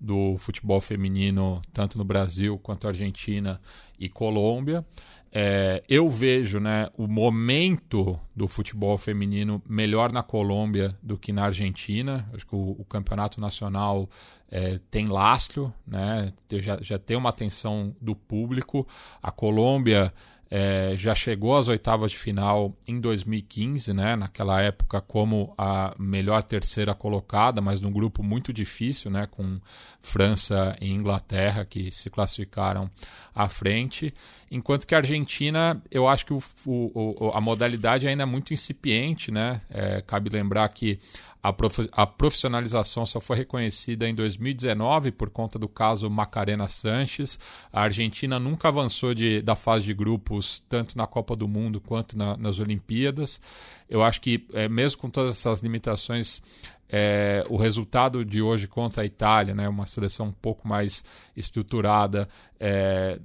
do 0.00 0.36
futebol 0.38 0.80
feminino, 0.80 1.60
tanto 1.72 1.98
no 1.98 2.04
Brasil 2.04 2.58
quanto 2.58 2.88
Argentina 2.88 3.60
e 3.98 4.08
Colômbia. 4.08 4.84
É, 5.32 5.82
eu 5.88 6.08
vejo 6.08 6.58
né, 6.58 6.88
o 6.96 7.06
momento 7.06 8.18
do 8.34 8.48
futebol 8.48 8.96
feminino 8.98 9.62
melhor 9.68 10.10
na 10.10 10.22
Colômbia 10.22 10.96
do 11.02 11.18
que 11.18 11.32
na 11.32 11.44
Argentina. 11.44 12.28
Acho 12.34 12.46
que 12.46 12.54
o, 12.54 12.76
o 12.78 12.84
campeonato 12.84 13.40
nacional 13.40 14.08
é, 14.50 14.80
tem 14.90 15.06
lastro, 15.06 15.72
né, 15.86 16.32
já, 16.54 16.78
já 16.80 16.98
tem 16.98 17.16
uma 17.16 17.30
atenção 17.30 17.94
do 18.00 18.14
público. 18.14 18.86
A 19.22 19.30
Colômbia 19.30 20.12
é, 20.50 20.94
já 20.96 21.14
chegou 21.14 21.56
às 21.56 21.68
oitavas 21.68 22.10
de 22.10 22.18
final 22.18 22.76
em 22.86 23.00
2015, 23.00 23.94
né? 23.94 24.16
Naquela 24.16 24.60
época 24.60 25.00
como 25.00 25.54
a 25.56 25.94
melhor 25.96 26.42
terceira 26.42 26.92
colocada, 26.92 27.60
mas 27.60 27.80
num 27.80 27.92
grupo 27.92 28.20
muito 28.20 28.52
difícil, 28.52 29.12
né? 29.12 29.28
Com 29.30 29.60
França 30.00 30.76
e 30.80 30.90
Inglaterra 30.90 31.64
que 31.64 31.92
se 31.92 32.10
classificaram 32.10 32.90
à 33.32 33.48
frente, 33.48 34.12
enquanto 34.50 34.86
que 34.86 34.94
a 34.94 34.98
Argentina, 34.98 35.80
eu 35.88 36.08
acho 36.08 36.26
que 36.26 36.32
o, 36.32 36.42
o, 36.66 37.30
a 37.32 37.40
modalidade 37.40 38.08
ainda 38.08 38.24
é 38.24 38.26
muito 38.26 38.52
incipiente, 38.52 39.30
né? 39.30 39.60
É, 39.70 40.02
cabe 40.02 40.28
lembrar 40.30 40.68
que 40.70 40.98
a, 41.40 41.52
prof, 41.52 41.88
a 41.92 42.06
profissionalização 42.06 43.06
só 43.06 43.20
foi 43.20 43.36
reconhecida 43.36 44.08
em 44.08 44.14
2019 44.40 45.12
por 45.12 45.30
conta 45.30 45.58
do 45.58 45.68
caso 45.68 46.08
Macarena 46.10 46.66
Sanches. 46.66 47.38
A 47.72 47.82
Argentina 47.82 48.38
nunca 48.38 48.68
avançou 48.68 49.14
de, 49.14 49.42
da 49.42 49.54
fase 49.54 49.84
de 49.84 49.94
grupos, 49.94 50.62
tanto 50.68 50.96
na 50.96 51.06
Copa 51.06 51.36
do 51.36 51.46
Mundo 51.46 51.80
quanto 51.80 52.16
na, 52.16 52.36
nas 52.36 52.58
Olimpíadas. 52.58 53.40
Eu 53.88 54.02
acho 54.02 54.20
que, 54.20 54.46
é, 54.52 54.68
mesmo 54.68 55.00
com 55.00 55.10
todas 55.10 55.36
essas 55.36 55.60
limitações, 55.60 56.42
é, 56.88 57.44
o 57.48 57.56
resultado 57.56 58.24
de 58.24 58.42
hoje 58.42 58.66
contra 58.66 59.02
a 59.02 59.06
Itália, 59.06 59.54
né, 59.54 59.68
uma 59.68 59.86
seleção 59.86 60.26
um 60.26 60.32
pouco 60.32 60.66
mais 60.66 61.04
estruturada, 61.36 62.28
é, 62.58 63.18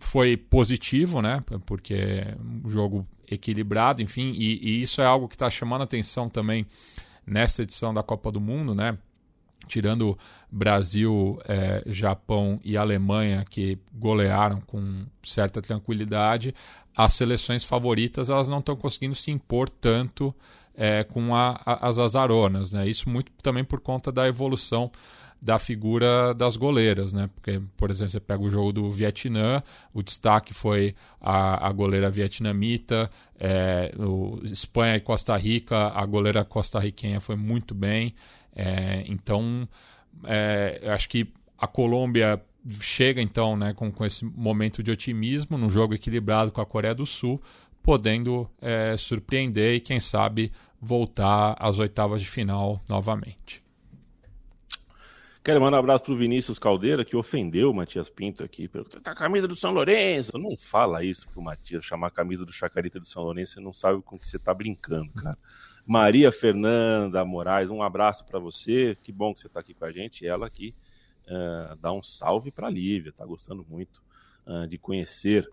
foi 0.00 0.36
positivo, 0.36 1.22
né, 1.22 1.42
porque 1.64 1.94
é 1.94 2.36
um 2.40 2.68
jogo 2.68 3.06
equilibrado, 3.30 4.02
enfim, 4.02 4.32
e, 4.36 4.58
e 4.62 4.82
isso 4.82 5.00
é 5.00 5.06
algo 5.06 5.28
que 5.28 5.34
está 5.34 5.48
chamando 5.48 5.82
atenção 5.82 6.28
também 6.28 6.66
nessa 7.26 7.62
edição 7.62 7.92
da 7.92 8.02
Copa 8.02 8.30
do 8.32 8.40
Mundo, 8.40 8.74
né? 8.74 8.98
Tirando 9.66 10.18
Brasil, 10.50 11.38
é, 11.46 11.82
Japão 11.86 12.60
e 12.64 12.76
Alemanha, 12.76 13.44
que 13.48 13.78
golearam 13.92 14.60
com 14.60 15.04
certa 15.22 15.62
tranquilidade, 15.62 16.54
as 16.96 17.14
seleções 17.14 17.64
favoritas 17.64 18.28
elas 18.28 18.48
não 18.48 18.58
estão 18.58 18.76
conseguindo 18.76 19.14
se 19.14 19.30
impor 19.30 19.68
tanto 19.68 20.34
é, 20.74 21.04
com 21.04 21.34
a, 21.34 21.60
a, 21.64 21.88
as 21.88 21.98
azaronas. 21.98 22.70
Né? 22.70 22.88
Isso 22.88 23.08
muito 23.08 23.32
também 23.42 23.64
por 23.64 23.80
conta 23.80 24.12
da 24.12 24.26
evolução 24.26 24.90
da 25.42 25.58
figura 25.58 26.32
das 26.32 26.56
goleiras, 26.56 27.12
né? 27.12 27.28
Porque, 27.34 27.60
por 27.76 27.90
exemplo, 27.90 28.12
você 28.12 28.20
pega 28.20 28.40
o 28.40 28.48
jogo 28.48 28.72
do 28.72 28.88
Vietnã, 28.92 29.60
o 29.92 30.00
destaque 30.00 30.54
foi 30.54 30.94
a, 31.20 31.66
a 31.66 31.72
goleira 31.72 32.08
vietnamita, 32.08 33.10
é, 33.40 33.92
o 33.98 34.38
Espanha 34.44 34.94
e 34.94 35.00
Costa 35.00 35.36
Rica, 35.36 35.88
a 35.88 36.06
goleira 36.06 36.44
costarriquenha 36.44 37.20
foi 37.20 37.34
muito 37.34 37.74
bem. 37.74 38.14
É, 38.54 39.02
então, 39.08 39.68
é, 40.22 40.80
acho 40.86 41.08
que 41.08 41.26
a 41.58 41.66
Colômbia 41.66 42.40
chega 42.80 43.20
então 43.20 43.56
né, 43.56 43.74
com, 43.74 43.90
com 43.90 44.04
esse 44.04 44.24
momento 44.24 44.80
de 44.80 44.92
otimismo 44.92 45.58
num 45.58 45.68
jogo 45.68 45.92
equilibrado 45.92 46.52
com 46.52 46.60
a 46.60 46.66
Coreia 46.66 46.94
do 46.94 47.04
Sul, 47.04 47.42
podendo 47.82 48.48
é, 48.60 48.96
surpreender 48.96 49.74
e, 49.74 49.80
quem 49.80 49.98
sabe, 49.98 50.52
voltar 50.80 51.56
às 51.58 51.80
oitavas 51.80 52.20
de 52.20 52.28
final 52.28 52.80
novamente. 52.88 53.61
Quero 55.44 55.60
mandar 55.60 55.78
um 55.78 55.80
abraço 55.80 56.04
pro 56.04 56.16
Vinícius 56.16 56.56
Caldeira, 56.56 57.04
que 57.04 57.16
ofendeu 57.16 57.72
o 57.72 57.74
Matias 57.74 58.08
Pinto 58.08 58.44
aqui. 58.44 58.68
Tá 59.02 59.10
a 59.10 59.14
camisa 59.14 59.48
do 59.48 59.56
São 59.56 59.72
Lourenço. 59.72 60.38
Não 60.38 60.56
fala 60.56 61.02
isso 61.02 61.28
pro 61.28 61.42
Matias, 61.42 61.84
chamar 61.84 62.06
a 62.06 62.10
camisa 62.12 62.46
do 62.46 62.52
Chacarita 62.52 63.00
do 63.00 63.06
São 63.06 63.24
Lourenço, 63.24 63.54
você 63.54 63.60
não 63.60 63.72
sabe 63.72 64.00
com 64.02 64.16
que 64.16 64.28
você 64.28 64.38
tá 64.38 64.54
brincando, 64.54 65.10
cara. 65.14 65.36
Maria 65.84 66.30
Fernanda 66.30 67.24
Moraes, 67.24 67.70
um 67.70 67.82
abraço 67.82 68.24
para 68.24 68.38
você. 68.38 68.96
Que 69.02 69.10
bom 69.10 69.34
que 69.34 69.40
você 69.40 69.48
tá 69.48 69.58
aqui 69.58 69.74
com 69.74 69.84
a 69.84 69.90
gente. 69.90 70.24
Ela 70.24 70.46
aqui 70.46 70.72
uh, 71.26 71.74
dá 71.74 71.92
um 71.92 72.04
salve 72.04 72.52
pra 72.52 72.70
Lívia, 72.70 73.12
tá 73.12 73.26
gostando 73.26 73.66
muito 73.68 74.00
uh, 74.46 74.64
de 74.68 74.78
conhecer 74.78 75.44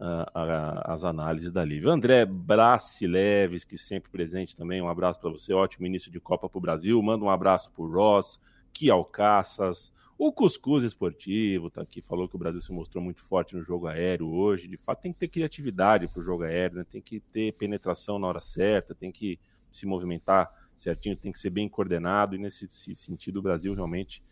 uh, 0.00 0.26
a, 0.34 0.92
as 0.92 1.04
análises 1.04 1.52
da 1.52 1.64
Lívia. 1.64 1.92
André 1.92 2.26
Brassi 2.26 3.06
Leves, 3.06 3.62
que 3.62 3.78
sempre 3.78 4.10
presente 4.10 4.56
também, 4.56 4.82
um 4.82 4.88
abraço 4.88 5.20
para 5.20 5.30
você. 5.30 5.54
Ótimo 5.54 5.86
início 5.86 6.10
de 6.10 6.18
Copa 6.18 6.48
pro 6.48 6.60
Brasil. 6.60 7.00
Manda 7.00 7.24
um 7.24 7.30
abraço 7.30 7.70
pro 7.70 7.88
Ross 7.88 8.40
que 8.72 8.90
Alcaças, 8.90 9.92
o 10.18 10.32
Cuscuz 10.32 10.82
Esportivo 10.82 11.70
tá 11.70 11.82
aqui, 11.82 12.00
falou 12.00 12.26
que 12.26 12.36
o 12.36 12.38
Brasil 12.38 12.60
se 12.60 12.72
mostrou 12.72 13.04
muito 13.04 13.22
forte 13.22 13.54
no 13.54 13.62
jogo 13.62 13.86
aéreo 13.86 14.28
hoje. 14.28 14.66
De 14.66 14.76
fato, 14.76 15.02
tem 15.02 15.12
que 15.12 15.18
ter 15.18 15.28
criatividade 15.28 16.08
para 16.08 16.20
o 16.20 16.22
jogo 16.22 16.42
aéreo, 16.42 16.78
né? 16.78 16.86
tem 16.90 17.02
que 17.02 17.20
ter 17.20 17.52
penetração 17.52 18.18
na 18.18 18.26
hora 18.26 18.40
certa, 18.40 18.94
tem 18.94 19.12
que 19.12 19.38
se 19.70 19.84
movimentar 19.84 20.50
certinho, 20.76 21.16
tem 21.16 21.30
que 21.30 21.38
ser 21.38 21.50
bem 21.50 21.68
coordenado. 21.68 22.34
E 22.34 22.38
nesse 22.38 22.66
sentido, 22.94 23.38
o 23.38 23.42
Brasil 23.42 23.74
realmente 23.74 24.22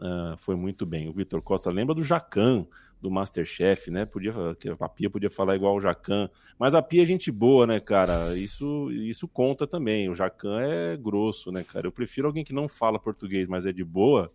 uh, 0.00 0.36
foi 0.38 0.56
muito 0.56 0.84
bem. 0.84 1.08
O 1.08 1.12
Vitor 1.12 1.40
Costa 1.42 1.70
lembra 1.70 1.94
do 1.94 2.02
Jacan, 2.02 2.66
do 3.00 3.10
Masterchef, 3.10 3.90
né? 3.90 4.04
Podia, 4.04 4.32
a 4.78 4.88
Pia 4.88 5.08
podia 5.08 5.30
falar 5.30 5.56
igual 5.56 5.76
o 5.76 5.80
Jacan, 5.80 6.28
mas 6.58 6.74
a 6.74 6.82
Pia 6.82 7.02
é 7.02 7.06
gente 7.06 7.30
boa, 7.30 7.66
né, 7.66 7.80
cara? 7.80 8.36
Isso, 8.36 8.90
isso 8.92 9.26
conta 9.26 9.66
também. 9.66 10.08
O 10.08 10.14
Jacan 10.14 10.60
é 10.60 10.96
grosso, 10.96 11.50
né, 11.50 11.64
cara? 11.64 11.86
Eu 11.86 11.92
prefiro 11.92 12.26
alguém 12.26 12.44
que 12.44 12.52
não 12.52 12.68
fala 12.68 12.98
português, 12.98 13.48
mas 13.48 13.64
é 13.64 13.72
de 13.72 13.84
boa, 13.84 14.32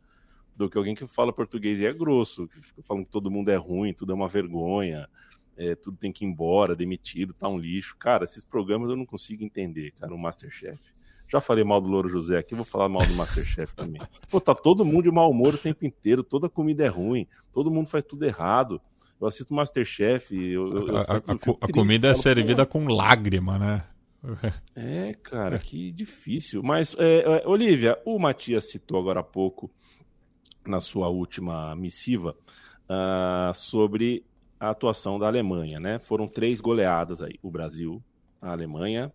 do 0.56 0.70
que 0.70 0.78
alguém 0.78 0.96
que 0.96 1.06
fala 1.06 1.34
português 1.34 1.80
e 1.80 1.86
é 1.86 1.94
grosso, 1.94 2.48
que 2.48 2.62
fica 2.62 2.82
falando 2.82 3.04
que 3.04 3.10
todo 3.10 3.30
mundo 3.30 3.50
é 3.50 3.56
ruim, 3.56 3.94
tudo 3.94 4.14
é 4.14 4.16
uma 4.16 4.28
vergonha, 4.28 5.08
é, 5.58 5.76
tudo 5.76 5.98
tem 5.98 6.12
que 6.12 6.26
ir 6.26 6.28
embora, 6.28 6.76
demitido, 6.76 7.34
tá 7.34 7.48
um 7.48 7.58
lixo. 7.58 7.96
Cara, 7.98 8.24
esses 8.24 8.44
programas 8.44 8.90
eu 8.90 8.96
não 8.96 9.06
consigo 9.06 9.44
entender, 9.44 9.92
cara, 9.92 10.14
o 10.14 10.18
Masterchef. 10.18 10.95
Já 11.28 11.42
falei 11.42 11.64
mal 11.64 11.82
do 11.82 11.90
Louro 11.90 12.10
José 12.10 12.38
aqui, 12.38 12.54
vou 12.56 12.66
falar 12.66 12.88
mal 12.88 13.06
do 13.06 13.14
Masterchef 13.14 13.74
também. 13.76 14.02
Pô, 14.30 14.40
tá 14.40 14.54
todo 14.54 14.86
mundo 14.86 15.04
de 15.04 15.12
mau 15.12 15.30
humor 15.30 15.56
o 15.56 15.58
tempo 15.58 15.86
inteiro, 15.86 16.24
toda 16.24 16.50
comida 16.50 16.86
é 16.86 16.88
ruim, 16.88 17.28
todo 17.52 17.72
mundo 17.72 17.88
faz 17.88 18.04
tudo 18.04 18.26
errado. 18.26 18.82
Eu 19.20 19.28
assisto 19.28 19.54
Masterchef. 19.54 20.36
Eu, 20.36 20.68
eu, 20.72 20.88
eu, 20.88 20.98
a, 20.98 21.02
a, 21.02 21.18
a, 21.62 21.72
comida 21.72 22.10
é 22.10 22.16
servida 22.16 22.66
com 22.66 22.86
lágrima, 22.86 23.58
né? 23.58 23.84
É, 24.76 25.14
cara, 25.22 25.60
que 25.60 25.92
difícil. 25.92 26.64
Mas, 26.64 26.96
é, 26.98 27.44
é, 27.44 27.48
Olivia, 27.48 27.98
o 28.06 28.18
Matias 28.20 28.70
citou 28.70 29.00
agora 29.00 29.20
há 29.20 29.24
pouco, 29.24 29.72
na 30.66 30.82
sua 30.82 31.10
última 31.10 31.76
missiva, 31.76 32.36
uh, 32.90 33.54
sobre 33.54 34.26
a 34.60 34.70
atuação 34.70 35.20
da 35.20 35.28
Alemanha, 35.28 35.80
né? 35.80 36.00
Foram 36.00 36.28
três 36.28 36.60
goleadas 36.60 37.22
aí: 37.22 37.36
o 37.42 37.52
Brasil, 37.52 38.04
a 38.42 38.52
Alemanha 38.52 39.14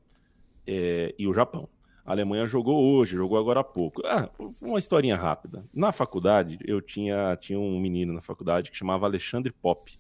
é, 0.67 1.15
e 1.19 1.27
o 1.27 1.35
Japão. 1.35 1.69
A 2.11 2.13
Alemanha 2.13 2.45
jogou 2.45 2.83
hoje, 2.83 3.15
jogou 3.15 3.39
agora 3.39 3.61
há 3.61 3.65
pouco. 3.65 4.03
Ah, 4.05 4.29
uma 4.61 4.81
historinha 4.81 5.15
rápida. 5.15 5.65
Na 5.73 5.93
faculdade, 5.93 6.59
eu 6.67 6.83
tinha, 6.83 7.37
tinha 7.37 7.57
um 7.57 7.79
menino 7.79 8.13
na 8.13 8.21
faculdade 8.21 8.69
que 8.69 8.77
chamava 8.77 9.07
Alexandre 9.07 9.53
Pop. 9.53 9.97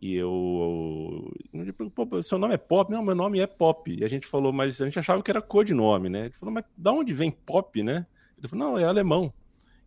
E 0.00 0.14
eu. 0.14 1.30
Seu 2.22 2.38
nome 2.38 2.54
é 2.54 2.56
Pop? 2.56 2.90
Não, 2.90 3.02
meu 3.02 3.14
nome 3.14 3.38
é 3.38 3.46
Pop. 3.46 3.94
E 3.94 4.02
a 4.02 4.08
gente 4.08 4.26
falou, 4.26 4.50
mas 4.50 4.80
a 4.80 4.86
gente 4.86 4.98
achava 4.98 5.22
que 5.22 5.30
era 5.30 5.42
codinome, 5.42 6.08
né? 6.08 6.20
Ele 6.20 6.30
falou, 6.30 6.54
mas 6.54 6.64
da 6.74 6.90
onde 6.90 7.12
vem 7.12 7.30
Pop, 7.30 7.82
né? 7.82 8.06
Ele 8.38 8.48
falou, 8.48 8.70
não, 8.70 8.78
é 8.78 8.84
alemão. 8.84 9.30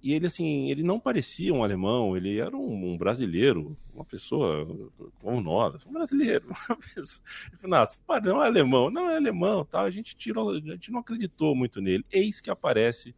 E 0.02 0.14
ele, 0.14 0.28
assim, 0.28 0.70
ele 0.70 0.84
não 0.84 1.00
parecia 1.00 1.54
um 1.54 1.64
alemão, 1.64 2.16
ele 2.16 2.38
era 2.40 2.56
um, 2.56 2.94
um 2.94 2.98
brasileiro, 2.98 3.76
uma 3.94 4.06
pessoa 4.06 4.66
como 5.20 5.42
nós, 5.42 5.86
um 5.86 5.92
brasileiro. 5.92 6.46
falou, 7.60 7.80
nossa, 7.80 8.00
não 8.24 8.44
é 8.44 8.48
alemão, 8.48 8.92
não 8.92 9.10
é 9.10 9.18
alemão, 9.18 9.66
tá? 9.66 9.82
a, 9.82 9.90
gente 9.90 10.16
tirou, 10.16 10.52
a 10.52 10.60
gente 10.60 10.92
não 10.92 11.00
acreditou 11.00 11.56
muito 11.56 11.82
nele. 11.82 12.06
Eis 12.12 12.40
que 12.40 12.52
aparece 12.52 13.16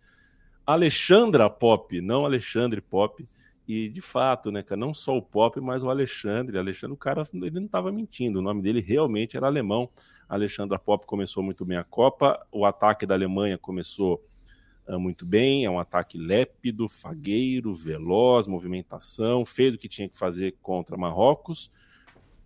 Alexandra 0.66 1.50
Pop, 1.50 2.00
não 2.00 2.26
Alexandre 2.26 2.80
Pop, 2.80 3.28
e 3.68 3.90
de 3.90 4.02
fato, 4.02 4.50
né, 4.52 4.64
cara, 4.64 4.80
não 4.80 4.94
só 4.94 5.16
o 5.16 5.22
Pop, 5.22 5.60
mas 5.60 5.84
o 5.84 5.90
Alexandre. 5.90 6.58
Alexandre, 6.58 6.94
o 6.94 6.98
cara, 6.98 7.24
ele 7.34 7.52
não 7.52 7.66
estava 7.66 7.92
mentindo, 7.92 8.40
o 8.40 8.42
nome 8.42 8.62
dele 8.62 8.80
realmente 8.80 9.36
era 9.36 9.48
alemão. 9.48 9.90
Alexandra 10.28 10.80
Pop 10.80 11.06
começou 11.06 11.44
muito 11.44 11.66
bem 11.66 11.78
a 11.78 11.84
Copa, 11.84 12.44
o 12.52 12.66
ataque 12.66 13.06
da 13.06 13.16
Alemanha 13.16 13.58
começou 13.58 14.24
muito 14.98 15.26
bem, 15.26 15.66
é 15.66 15.70
um 15.70 15.80
ataque 15.80 16.18
lépido, 16.18 16.90
fagueiro, 16.90 17.76
veloz, 17.76 18.48
movimentação, 18.48 19.46
fez 19.46 19.76
o 19.76 19.78
que 19.78 19.88
tinha 19.88 20.10
que 20.10 20.18
fazer 20.18 20.56
contra 20.62 20.98
Marrocos 20.98 21.70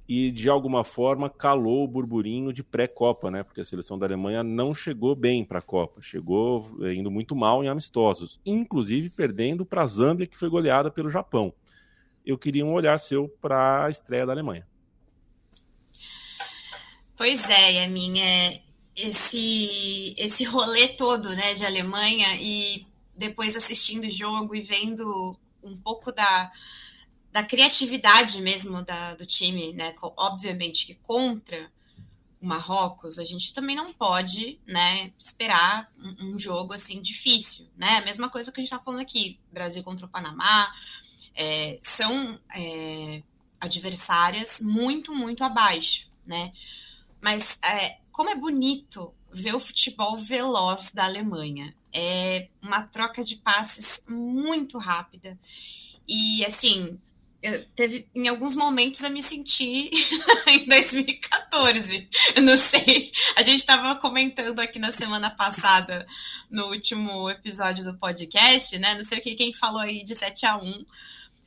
e 0.08 0.32
de 0.32 0.50
alguma 0.50 0.84
forma 0.84 1.30
calou 1.30 1.84
o 1.84 1.88
burburinho 1.88 2.52
de 2.52 2.64
pré-Copa, 2.64 3.32
né? 3.32 3.42
Porque 3.44 3.62
a 3.62 3.66
seleção 3.66 3.98
da 3.98 4.06
Alemanha 4.06 4.44
não 4.44 4.74
chegou 4.74 5.16
bem 5.16 5.46
para 5.46 5.60
a 5.60 5.62
Copa, 5.62 6.02
chegou 6.02 6.78
eh, 6.82 6.94
indo 6.94 7.10
muito 7.10 7.36
mal 7.36 7.64
em 7.64 7.70
amistosos, 7.70 8.40
inclusive 8.46 9.10
perdendo 9.10 9.66
para 9.66 9.84
a 9.84 9.86
Zâmbia, 9.86 10.28
que 10.28 10.38
foi 10.38 10.50
goleada 10.50 10.92
pelo 10.92 11.10
Japão. 11.10 11.54
Eu 12.26 12.38
queria 12.38 12.66
um 12.66 12.74
olhar 12.74 12.98
seu 13.00 13.30
para 13.42 13.86
a 13.86 13.90
estreia 13.90 14.26
da 14.26 14.34
Alemanha. 14.34 14.68
Pois 17.16 17.48
é, 17.50 17.74
Yamin, 17.74 18.20
é 18.20 18.63
esse 18.96 20.16
esse 20.18 20.44
rolê 20.44 20.90
todo, 20.90 21.30
né, 21.30 21.54
de 21.54 21.66
Alemanha 21.66 22.36
e 22.36 22.86
depois 23.16 23.56
assistindo 23.56 24.06
o 24.06 24.12
jogo 24.12 24.56
e 24.56 24.62
vendo 24.62 25.38
um 25.64 25.78
pouco 25.78 26.12
da 26.12 26.52
da 27.32 27.44
criatividade 27.44 28.40
mesmo 28.40 28.84
da, 28.84 29.16
do 29.16 29.26
time, 29.26 29.74
né? 29.74 29.96
Obviamente 30.02 30.86
que 30.86 30.94
contra 30.94 31.72
o 32.40 32.46
Marrocos, 32.46 33.18
a 33.18 33.24
gente 33.24 33.54
também 33.54 33.76
não 33.76 33.92
pode, 33.94 34.60
né, 34.68 35.12
esperar 35.18 35.90
um, 35.98 36.34
um 36.34 36.40
jogo 36.40 36.74
assim 36.74 37.02
difícil, 37.02 37.66
né? 37.76 37.98
A 37.98 38.06
mesma 38.06 38.30
coisa 38.30 38.52
que 38.52 38.60
a 38.60 38.62
gente 38.62 38.72
está 38.72 38.84
falando 38.84 39.00
aqui, 39.00 39.40
Brasil 39.52 39.82
contra 39.82 40.06
o 40.06 40.10
Panamá, 40.10 40.72
é, 41.34 41.80
são 41.82 42.40
é, 42.54 43.24
adversárias 43.60 44.60
muito, 44.60 45.16
muito 45.16 45.44
abaixo, 45.44 46.08
né? 46.28 46.54
Mas 47.20 47.58
é, 47.64 47.98
como 48.14 48.30
é 48.30 48.36
bonito 48.36 49.14
ver 49.34 49.56
o 49.56 49.60
futebol 49.60 50.18
veloz 50.18 50.92
da 50.94 51.04
Alemanha. 51.04 51.76
É 51.92 52.48
uma 52.62 52.84
troca 52.84 53.24
de 53.24 53.36
passes 53.36 54.02
muito 54.08 54.78
rápida. 54.78 55.38
E 56.08 56.46
assim, 56.46 57.00
eu 57.42 57.66
teve 57.76 58.08
em 58.14 58.28
alguns 58.28 58.56
momentos 58.56 59.02
eu 59.02 59.10
me 59.10 59.24
senti 59.24 59.90
em 60.48 60.66
2014. 60.66 62.08
Eu 62.36 62.42
não 62.44 62.56
sei. 62.56 63.12
A 63.36 63.42
gente 63.42 63.60
estava 63.60 64.00
comentando 64.00 64.60
aqui 64.60 64.78
na 64.78 64.92
semana 64.92 65.32
passada, 65.32 66.06
no 66.50 66.68
último 66.68 67.30
episódio 67.30 67.84
do 67.84 67.98
podcast, 67.98 68.78
né? 68.78 68.94
Não 68.96 69.04
sei 69.04 69.20
quem 69.20 69.54
falou 69.54 69.82
aí 69.82 70.04
de 70.04 70.16
7 70.16 70.46
a 70.46 70.58
1 70.58 70.86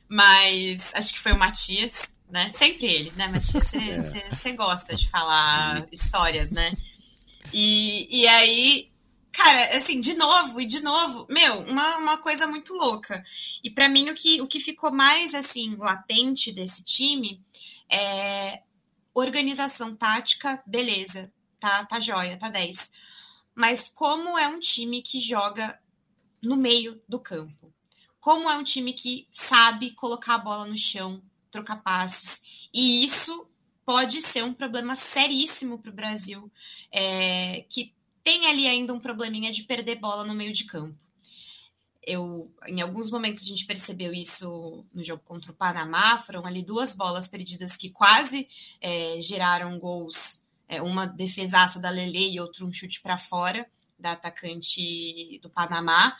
mas 0.09 0.93
acho 0.95 1.13
que 1.13 1.19
foi 1.19 1.33
o 1.33 1.37
Matias, 1.37 2.13
né? 2.29 2.51
Sempre 2.51 2.85
ele, 2.85 3.11
né? 3.15 3.27
Você 3.39 4.49
é. 4.49 4.53
gosta 4.53 4.95
de 4.95 5.09
falar 5.09 5.87
histórias, 5.91 6.51
né? 6.51 6.73
E, 7.53 8.21
e 8.21 8.27
aí 8.27 8.91
Cara, 9.37 9.77
assim, 9.77 10.01
de 10.01 10.15
novo 10.15 10.59
e 10.59 10.65
de 10.65 10.79
novo, 10.79 11.27
meu, 11.29 11.59
uma, 11.59 11.97
uma 11.97 12.17
coisa 12.17 12.47
muito 12.47 12.73
louca. 12.73 13.23
E 13.63 13.69
para 13.69 13.87
mim 13.87 14.09
o 14.09 14.15
que, 14.15 14.41
o 14.41 14.47
que 14.47 14.59
ficou 14.59 14.91
mais 14.91 15.35
assim 15.35 15.75
latente 15.75 16.51
desse 16.51 16.83
time 16.83 17.39
é 17.87 18.63
organização 19.13 19.95
tática, 19.95 20.61
beleza, 20.65 21.31
tá, 21.59 21.85
tá 21.85 21.99
joia, 21.99 22.35
tá 22.35 22.49
10. 22.49 22.91
Mas 23.53 23.87
como 23.93 24.39
é 24.39 24.47
um 24.47 24.59
time 24.59 25.03
que 25.03 25.19
joga 25.19 25.79
no 26.41 26.57
meio 26.57 26.99
do 27.07 27.19
campo? 27.19 27.71
Como 28.19 28.49
é 28.49 28.57
um 28.57 28.63
time 28.63 28.91
que 28.91 29.27
sabe 29.31 29.91
colocar 29.91 30.33
a 30.33 30.39
bola 30.39 30.65
no 30.65 30.77
chão, 30.77 31.21
trocar 31.51 31.81
passes? 31.83 32.41
E 32.73 33.03
isso 33.03 33.47
pode 33.85 34.21
ser 34.21 34.43
um 34.43 34.53
problema 34.53 34.95
seríssimo 34.95 35.79
para 35.79 35.91
o 35.91 35.95
Brasil, 35.95 36.51
é, 36.91 37.65
que 37.69 37.93
tem 38.23 38.45
ali 38.47 38.67
ainda 38.67 38.93
um 38.93 38.99
probleminha 38.99 39.53
de 39.53 39.63
perder 39.63 39.95
bola 39.95 40.25
no 40.25 40.33
meio 40.33 40.51
de 40.51 40.65
campo. 40.65 40.97
Eu, 42.03 42.51
em 42.67 42.81
alguns 42.81 43.09
momentos 43.09 43.43
a 43.43 43.45
gente 43.45 43.65
percebeu 43.65 44.13
isso 44.13 44.85
no 44.93 45.03
jogo 45.03 45.23
contra 45.25 45.51
o 45.51 45.55
Panamá, 45.55 46.21
foram 46.23 46.45
ali 46.45 46.61
duas 46.61 46.93
bolas 46.93 47.27
perdidas 47.27 47.77
que 47.77 47.89
quase 47.89 48.47
é, 48.81 49.19
geraram 49.21 49.79
gols, 49.79 50.41
é, 50.67 50.81
uma 50.81 51.05
defesaça 51.05 51.79
da 51.79 51.89
Lele 51.89 52.33
e 52.33 52.39
outro 52.39 52.65
um 52.65 52.73
chute 52.73 53.01
para 53.01 53.17
fora 53.17 53.65
da 53.97 54.11
atacante 54.11 55.39
do 55.41 55.49
Panamá. 55.49 56.15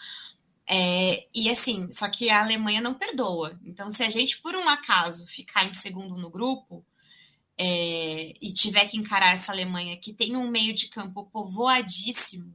É, 0.69 1.27
e 1.33 1.49
assim, 1.49 1.91
só 1.93 2.09
que 2.09 2.29
a 2.29 2.41
Alemanha 2.41 2.81
não 2.81 2.93
perdoa. 2.93 3.57
Então, 3.63 3.89
se 3.89 4.03
a 4.03 4.09
gente 4.09 4.37
por 4.41 4.55
um 4.55 4.67
acaso 4.67 5.25
ficar 5.27 5.65
em 5.65 5.73
segundo 5.73 6.17
no 6.17 6.29
grupo, 6.29 6.85
é, 7.57 8.33
e 8.39 8.53
tiver 8.53 8.85
que 8.87 8.97
encarar 8.97 9.33
essa 9.33 9.51
Alemanha 9.51 9.97
que 9.97 10.13
tem 10.13 10.35
um 10.37 10.49
meio 10.49 10.75
de 10.75 10.87
campo 10.87 11.25
povoadíssimo, 11.25 12.53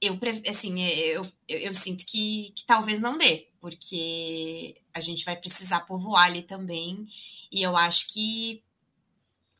eu, 0.00 0.18
assim, 0.48 0.82
é, 0.82 0.98
eu, 1.16 1.30
eu, 1.48 1.58
eu 1.60 1.74
sinto 1.74 2.04
que, 2.04 2.52
que, 2.54 2.66
talvez 2.66 3.00
não 3.00 3.16
dê, 3.16 3.48
porque 3.60 4.76
a 4.92 5.00
gente 5.00 5.24
vai 5.24 5.36
precisar 5.36 5.80
povoar 5.80 6.24
ali 6.24 6.42
também. 6.42 7.06
E 7.50 7.62
eu 7.62 7.76
acho 7.76 8.06
que, 8.08 8.62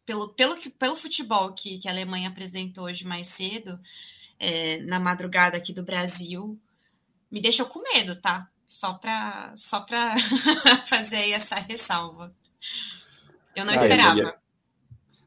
pelo, 0.05 0.29
pelo, 0.35 0.57
pelo 0.73 0.97
futebol 0.97 1.53
que, 1.55 1.79
que 1.79 1.89
a 1.89 1.93
Alemanha 1.93 2.29
apresentou 2.29 2.85
hoje 2.85 3.05
mais 3.07 3.29
cedo, 3.29 3.81
é, 4.39 4.79
na 4.83 5.01
madrugada 5.01 5.57
aqui 5.57 5.73
do 5.73 5.83
Brasil, 5.83 6.61
me 7.31 7.41
deixou 7.41 7.67
com 7.67 7.83
medo, 7.83 8.21
tá? 8.21 8.49
Só 8.69 8.95
para 8.95 9.53
só 9.57 9.85
fazer 10.89 11.17
aí 11.17 11.33
essa 11.33 11.57
ressalva. 11.57 12.35
Eu 13.55 13.65
não 13.65 13.75
esperava. 13.75 14.37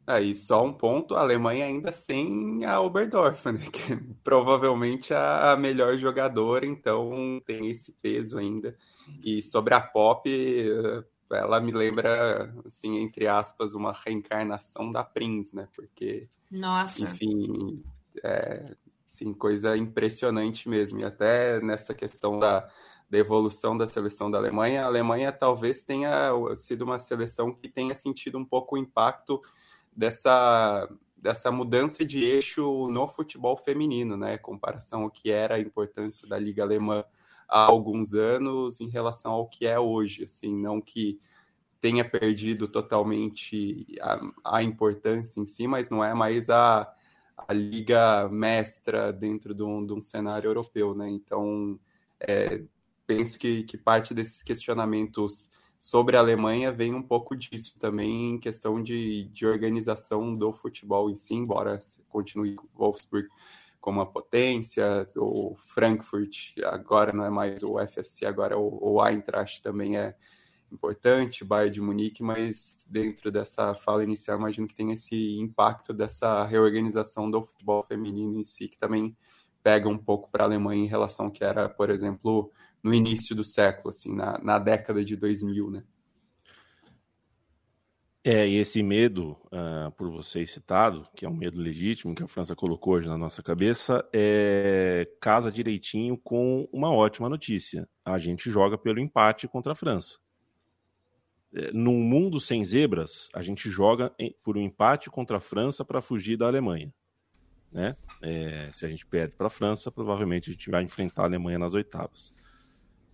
Aí, 0.06 0.34
só 0.34 0.66
um 0.66 0.74
ponto, 0.74 1.16
a 1.16 1.22
Alemanha 1.22 1.66
ainda 1.66 1.92
sem 1.92 2.66
a 2.66 2.82
Oberdorf, 2.82 3.46
né? 3.52 3.60
Que 3.72 3.94
é 3.94 4.00
provavelmente 4.24 5.14
a 5.14 5.56
melhor 5.56 5.98
jogadora, 5.98 6.66
então 6.66 7.40
tem 7.46 7.68
esse 7.68 7.92
peso 7.92 8.40
ainda. 8.40 8.76
E 9.24 9.44
sobre 9.44 9.76
a 9.76 9.80
Pop, 9.80 10.28
ela 11.32 11.62
me 11.62 11.72
lembra, 11.72 12.52
assim, 12.66 12.98
entre 12.98 13.28
aspas, 13.28 13.76
uma 13.76 13.94
reencarnação 13.94 14.90
da 14.90 15.04
Prince, 15.04 15.56
né? 15.56 15.68
Porque, 15.76 16.28
Nossa. 16.50 17.04
enfim, 17.04 17.84
é, 18.24 18.66
sim, 19.10 19.34
coisa 19.34 19.76
impressionante 19.76 20.70
mesmo. 20.70 21.00
E 21.00 21.04
até 21.04 21.60
nessa 21.62 21.96
questão 21.96 22.38
da, 22.38 22.70
da 23.10 23.18
evolução 23.18 23.76
da 23.76 23.88
seleção 23.88 24.30
da 24.30 24.38
Alemanha, 24.38 24.84
a 24.84 24.86
Alemanha 24.86 25.32
talvez 25.32 25.84
tenha 25.84 26.32
sido 26.56 26.84
uma 26.84 27.00
seleção 27.00 27.52
que 27.52 27.68
tenha 27.68 27.96
sentido 27.96 28.38
um 28.38 28.46
pouco 28.46 28.76
o 28.76 28.78
impacto 28.78 29.42
dessa, 29.92 30.88
dessa 31.18 31.52
mudança 31.52 32.06
de 32.06 32.24
eixo 32.24 32.88
no 32.92 33.08
futebol 33.08 33.58
feminino, 33.58 34.16
né? 34.16 34.38
Comparação 34.38 35.04
ao 35.04 35.10
que 35.10 35.32
era 35.32 35.56
a 35.56 35.60
importância 35.60 36.28
da 36.28 36.38
Liga 36.38 36.62
Alemã 36.62 37.04
há 37.48 37.62
alguns 37.62 38.14
anos 38.14 38.80
em 38.80 38.90
relação 38.90 39.32
ao 39.32 39.50
que 39.50 39.66
é 39.66 39.80
hoje, 39.80 40.26
assim, 40.26 40.56
não 40.56 40.80
que 40.80 41.20
tenha 41.82 42.08
perdido 42.08 42.68
totalmente 42.68 43.88
a, 44.02 44.58
a 44.58 44.64
importância 44.64 45.42
em 45.42 45.48
si, 45.48 45.66
mas 45.66 45.90
não 45.90 46.04
é 46.04 46.14
mais 46.14 46.52
a, 46.52 46.94
a 47.48 47.54
liga 47.54 48.28
mestra 48.30 49.12
dentro 49.12 49.54
de 49.54 49.64
um, 49.64 49.86
de 49.86 49.94
um 49.94 50.02
cenário 50.02 50.50
europeu, 50.50 50.96
né? 50.96 51.10
Então, 51.10 51.80
é, 52.20 52.62
penso 53.06 53.40
que, 53.40 53.64
que 53.64 53.78
parte 53.78 54.14
desses 54.14 54.44
questionamentos 54.44 55.52
sobre 55.78 56.18
a 56.18 56.20
Alemanha 56.20 56.72
vem 56.72 56.94
um 56.94 57.02
pouco 57.02 57.36
disso 57.36 57.80
também, 57.80 58.32
em 58.32 58.40
questão 58.40 58.84
de, 58.84 59.26
de 59.30 59.48
organização 59.48 60.36
do 60.36 60.52
futebol 60.52 61.10
em 61.10 61.16
si, 61.16 61.36
embora 61.36 61.80
continue 62.10 62.58
Wolfsburg 62.76 63.30
como 63.80 64.00
uma 64.00 64.06
potência, 64.06 65.08
o 65.16 65.56
Frankfurt 65.56 66.58
agora 66.66 67.14
não 67.14 67.24
é 67.24 67.30
mais 67.30 67.64
o 67.64 67.78
FFC, 67.80 68.26
agora 68.26 68.58
o, 68.58 68.78
o 68.82 69.08
Eintracht 69.08 69.62
também 69.62 69.98
é 69.98 70.16
importante, 70.74 71.44
Bayern 71.44 71.74
de 71.74 71.82
Munique, 71.82 72.24
mas 72.24 72.78
dentro 72.90 73.32
dessa 73.32 73.74
fala 73.76 74.04
inicial, 74.04 74.38
imagino 74.38 74.68
que 74.68 74.76
tem 74.76 74.92
esse 74.92 75.38
impacto 75.40 75.94
dessa 75.94 76.46
reorganização 76.46 77.30
do 77.30 77.42
futebol 77.42 77.84
feminino 77.84 78.38
em 78.40 78.44
si, 78.44 78.68
que 78.68 78.78
também 78.78 79.16
pega 79.64 79.90
um 79.90 79.98
pouco 79.98 80.30
para 80.32 80.44
a 80.44 80.48
Alemanha 80.48 80.84
em 80.84 80.88
relação 80.88 81.28
ao 81.28 81.32
que 81.32 81.44
era, 81.44 81.68
por 81.68 81.90
exemplo, 81.90 82.52
no 82.82 82.94
início 82.94 83.36
do 83.36 83.44
século, 83.44 83.90
assim, 83.90 84.16
na, 84.16 84.40
na 84.40 84.60
década 84.60 85.04
de 85.04 85.16
2000, 85.16 85.70
né? 85.70 85.84
É, 88.24 88.48
e 88.48 88.58
esse 88.58 88.84
medo, 88.84 89.38
uh, 89.46 89.90
por 89.98 90.12
vocês 90.12 90.52
citado, 90.52 91.08
que 91.16 91.26
é 91.26 91.30
um 91.30 91.36
medo 91.36 91.60
legítimo 91.60 92.14
que 92.14 92.22
a 92.22 92.28
França 92.28 92.54
colocou 92.54 92.96
hoje 92.96 93.08
na 93.08 93.18
nossa 93.18 93.42
cabeça, 93.42 94.08
é, 94.14 95.10
casa 95.22 95.50
direitinho 95.50 96.18
com 96.18 96.68
uma 96.72 96.92
ótima 96.92 97.30
notícia. 97.30 97.88
A 98.04 98.18
gente 98.18 98.50
joga 98.50 98.78
pelo 98.78 99.00
empate 99.00 99.48
contra 99.48 99.72
a 99.72 99.76
França. 99.76 100.18
É, 101.54 101.72
num 101.72 102.00
mundo 102.02 102.40
sem 102.40 102.64
zebras, 102.64 103.28
a 103.34 103.42
gente 103.42 103.70
joga 103.70 104.14
por 104.44 104.58
um 104.58 104.62
empate 104.62 105.10
contra 105.10 105.38
a 105.38 105.40
França 105.40 105.84
para 105.84 106.02
fugir 106.02 106.38
da 106.38 106.48
Alemanha. 106.48 106.94
Né? 107.72 107.96
É, 108.22 108.70
se 108.72 108.86
a 108.86 108.90
gente 108.90 109.06
perde 109.06 109.36
para 109.36 109.48
a 109.48 109.50
França, 109.50 109.92
provavelmente 109.92 110.50
a 110.50 110.54
gente 110.54 110.70
vai 110.70 110.84
enfrentar 110.84 111.24
a 111.24 111.26
Alemanha 111.26 111.60
nas 111.60 111.74
oitavas. 111.74 112.34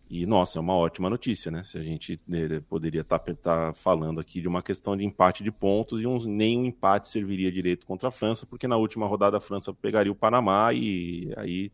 E, 0.09 0.25
nossa, 0.25 0.59
é 0.59 0.61
uma 0.61 0.75
ótima 0.75 1.09
notícia, 1.09 1.49
né? 1.49 1.63
Se 1.63 1.79
a 1.79 1.81
gente 1.81 2.21
né, 2.27 2.59
poderia 2.69 3.01
estar 3.01 3.17
tá, 3.17 3.33
tá 3.33 3.73
falando 3.73 4.19
aqui 4.19 4.39
de 4.39 4.47
uma 4.47 4.61
questão 4.61 4.95
de 4.95 5.03
empate 5.03 5.43
de 5.43 5.51
pontos 5.51 5.99
e 5.99 6.05
um, 6.05 6.19
nem 6.19 6.59
um 6.59 6.65
empate 6.65 7.07
serviria 7.07 7.51
direito 7.51 7.87
contra 7.87 8.09
a 8.09 8.11
França, 8.11 8.45
porque 8.45 8.67
na 8.67 8.77
última 8.77 9.07
rodada 9.07 9.37
a 9.37 9.41
França 9.41 9.73
pegaria 9.73 10.11
o 10.11 10.15
Panamá 10.15 10.71
e 10.73 11.33
aí 11.35 11.71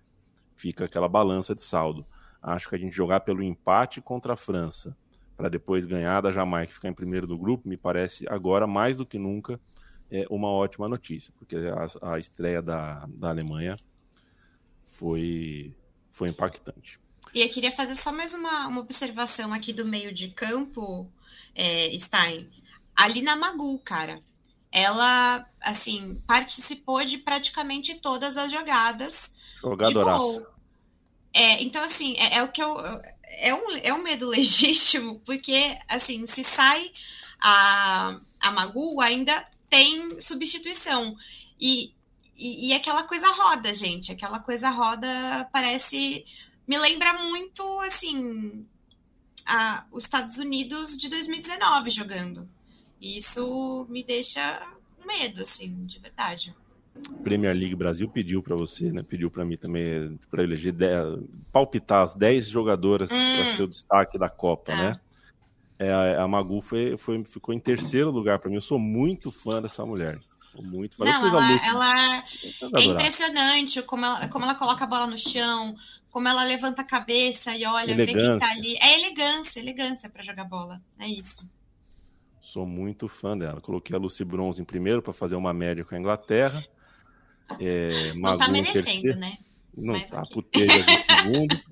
fica 0.55 0.86
aquela 0.86 1.09
balança 1.09 1.53
de 1.53 1.62
saldo. 1.62 2.05
Acho 2.41 2.70
que 2.70 2.76
a 2.76 2.78
gente 2.78 2.95
jogar 2.95 3.20
pelo 3.20 3.43
empate 3.43 3.99
contra 3.99 4.34
a 4.34 4.38
França 4.38 4.95
para 5.41 5.49
depois 5.49 5.85
ganhar 5.85 6.21
da 6.21 6.31
Jamaica 6.31 6.71
e 6.71 6.75
ficar 6.75 6.87
em 6.87 6.93
primeiro 6.93 7.25
do 7.25 7.35
grupo, 7.35 7.67
me 7.67 7.75
parece 7.75 8.27
agora 8.29 8.67
mais 8.67 8.95
do 8.95 9.03
que 9.03 9.17
nunca 9.17 9.59
é 10.11 10.23
uma 10.29 10.47
ótima 10.47 10.87
notícia, 10.87 11.33
porque 11.35 11.55
a, 11.55 12.13
a 12.13 12.19
estreia 12.19 12.61
da, 12.61 13.07
da 13.07 13.29
Alemanha 13.29 13.75
foi, 14.85 15.73
foi 16.11 16.29
impactante. 16.29 16.99
E 17.33 17.41
eu 17.41 17.49
queria 17.49 17.71
fazer 17.71 17.95
só 17.95 18.11
mais 18.11 18.35
uma, 18.35 18.67
uma 18.67 18.81
observação 18.81 19.51
aqui 19.51 19.73
do 19.73 19.83
meio 19.83 20.13
de 20.13 20.27
campo, 20.27 21.11
é, 21.55 21.89
Stein. 21.97 22.47
Ali 22.95 23.23
na 23.23 23.35
Magu, 23.35 23.79
cara. 23.79 24.21
Ela, 24.71 25.43
assim, 25.59 26.21
participou 26.27 27.03
de 27.03 27.17
praticamente 27.17 27.95
todas 27.95 28.37
as 28.37 28.51
jogadas. 28.51 29.33
Jogadoraça. 29.59 30.47
É, 31.33 31.63
então, 31.63 31.83
assim, 31.83 32.15
é, 32.17 32.37
é, 32.37 32.43
o 32.43 32.49
que 32.49 32.61
eu. 32.61 32.77
É 33.38 33.53
um, 33.53 33.71
é 33.77 33.93
um 33.93 34.01
medo 34.01 34.27
legítimo, 34.29 35.19
porque, 35.25 35.77
assim, 35.88 36.25
se 36.27 36.43
sai 36.43 36.91
a, 37.39 38.19
a 38.39 38.51
Magu, 38.51 39.01
ainda 39.01 39.45
tem 39.69 40.19
substituição. 40.21 41.15
E, 41.59 41.93
e, 42.38 42.69
e 42.69 42.73
aquela 42.73 43.03
coisa 43.03 43.27
roda, 43.32 43.73
gente. 43.73 44.11
Aquela 44.11 44.39
coisa 44.39 44.69
roda 44.69 45.49
parece. 45.51 46.25
Me 46.67 46.77
lembra 46.77 47.13
muito, 47.13 47.79
assim, 47.79 48.65
a, 49.45 49.86
os 49.91 50.03
Estados 50.03 50.38
Unidos 50.38 50.97
de 50.97 51.09
2019 51.09 51.89
jogando. 51.89 52.49
E 52.99 53.17
isso 53.17 53.86
me 53.89 54.03
deixa 54.03 54.61
com 54.95 55.07
medo, 55.07 55.41
assim, 55.41 55.86
de 55.86 55.99
verdade. 55.99 56.55
Premier 57.23 57.55
League 57.55 57.75
Brasil 57.75 58.07
pediu 58.09 58.43
para 58.43 58.55
você, 58.55 58.91
né? 58.91 59.03
Pediu 59.03 59.31
para 59.31 59.45
mim 59.45 59.55
também 59.55 60.19
para 60.29 60.43
eleger 60.43 60.73
dez, 60.73 61.19
palpitar 61.51 62.03
as 62.03 62.15
10 62.15 62.47
jogadoras 62.47 63.11
hum. 63.11 63.15
para 63.15 63.45
ser 63.47 63.63
o 63.63 63.67
destaque 63.67 64.17
da 64.17 64.29
Copa, 64.29 64.75
né? 64.75 64.99
É, 65.79 66.15
a 66.15 66.27
Magu 66.27 66.61
foi, 66.61 66.95
foi, 66.95 67.23
ficou 67.25 67.55
em 67.55 67.59
terceiro 67.59 68.11
lugar 68.11 68.37
para 68.37 68.49
mim. 68.49 68.55
Eu 68.55 68.61
sou 68.61 68.77
muito 68.77 69.31
fã 69.31 69.59
dessa 69.59 69.83
mulher. 69.83 70.19
Muito 70.61 70.97
fã. 70.97 71.05
Não, 71.05 71.27
ela, 71.27 71.59
ela 71.63 72.23
é 72.79 72.83
impressionante 72.83 73.81
como 73.81 74.05
ela, 74.05 74.27
como 74.27 74.45
ela 74.45 74.53
coloca 74.53 74.83
a 74.83 74.87
bola 74.87 75.07
no 75.07 75.17
chão, 75.17 75.75
como 76.11 76.27
ela 76.27 76.43
levanta 76.43 76.83
a 76.83 76.85
cabeça 76.85 77.55
e 77.55 77.65
olha, 77.65 77.93
elegância. 77.93 78.21
vê 78.21 78.29
quem 78.29 78.37
tá 78.37 78.51
ali. 78.51 78.77
É 78.77 78.99
elegância, 78.99 79.59
elegância 79.59 80.09
para 80.09 80.23
jogar 80.23 80.43
bola. 80.43 80.79
É 80.99 81.07
isso. 81.07 81.49
Sou 82.39 82.65
muito 82.65 83.07
fã 83.07 83.35
dela. 83.35 83.59
Coloquei 83.59 83.95
a 83.95 83.99
Lucy 83.99 84.23
Bronze 84.23 84.61
em 84.61 84.65
primeiro 84.65 85.01
para 85.01 85.13
fazer 85.13 85.35
uma 85.35 85.53
média 85.53 85.83
com 85.83 85.95
a 85.95 85.99
Inglaterra. 85.99 86.63
É, 87.59 88.13
Não 88.13 88.37
tá 88.37 88.47
merecendo, 88.47 89.15
né? 89.17 89.37
Não 89.75 89.93
Mas 89.93 90.09
tá, 90.09 90.23
Putelhas 90.23 90.87
em 90.87 90.97
segundo. 90.97 91.59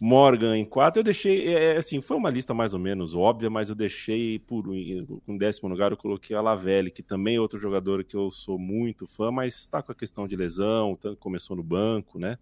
Morgan 0.00 0.56
em 0.56 0.64
quatro, 0.64 1.00
eu 1.00 1.04
deixei, 1.04 1.48
é, 1.48 1.74
é, 1.74 1.76
assim, 1.76 2.00
foi 2.00 2.16
uma 2.16 2.30
lista 2.30 2.54
mais 2.54 2.72
ou 2.72 2.78
menos 2.78 3.16
óbvia, 3.16 3.50
mas 3.50 3.68
eu 3.68 3.74
deixei 3.74 4.38
por 4.38 4.64
em 4.72 5.36
décimo 5.36 5.68
lugar, 5.68 5.90
eu 5.90 5.96
coloquei 5.96 6.36
a 6.36 6.40
Lavelle, 6.40 6.90
que 6.90 7.02
também 7.02 7.34
é 7.34 7.40
outro 7.40 7.58
jogador 7.58 8.04
que 8.04 8.16
eu 8.16 8.30
sou 8.30 8.58
muito 8.58 9.08
fã, 9.08 9.32
mas 9.32 9.56
está 9.56 9.82
com 9.82 9.90
a 9.90 9.94
questão 9.94 10.28
de 10.28 10.36
lesão, 10.36 10.96
começou 11.18 11.56
no 11.56 11.64
banco, 11.64 12.16
né? 12.16 12.38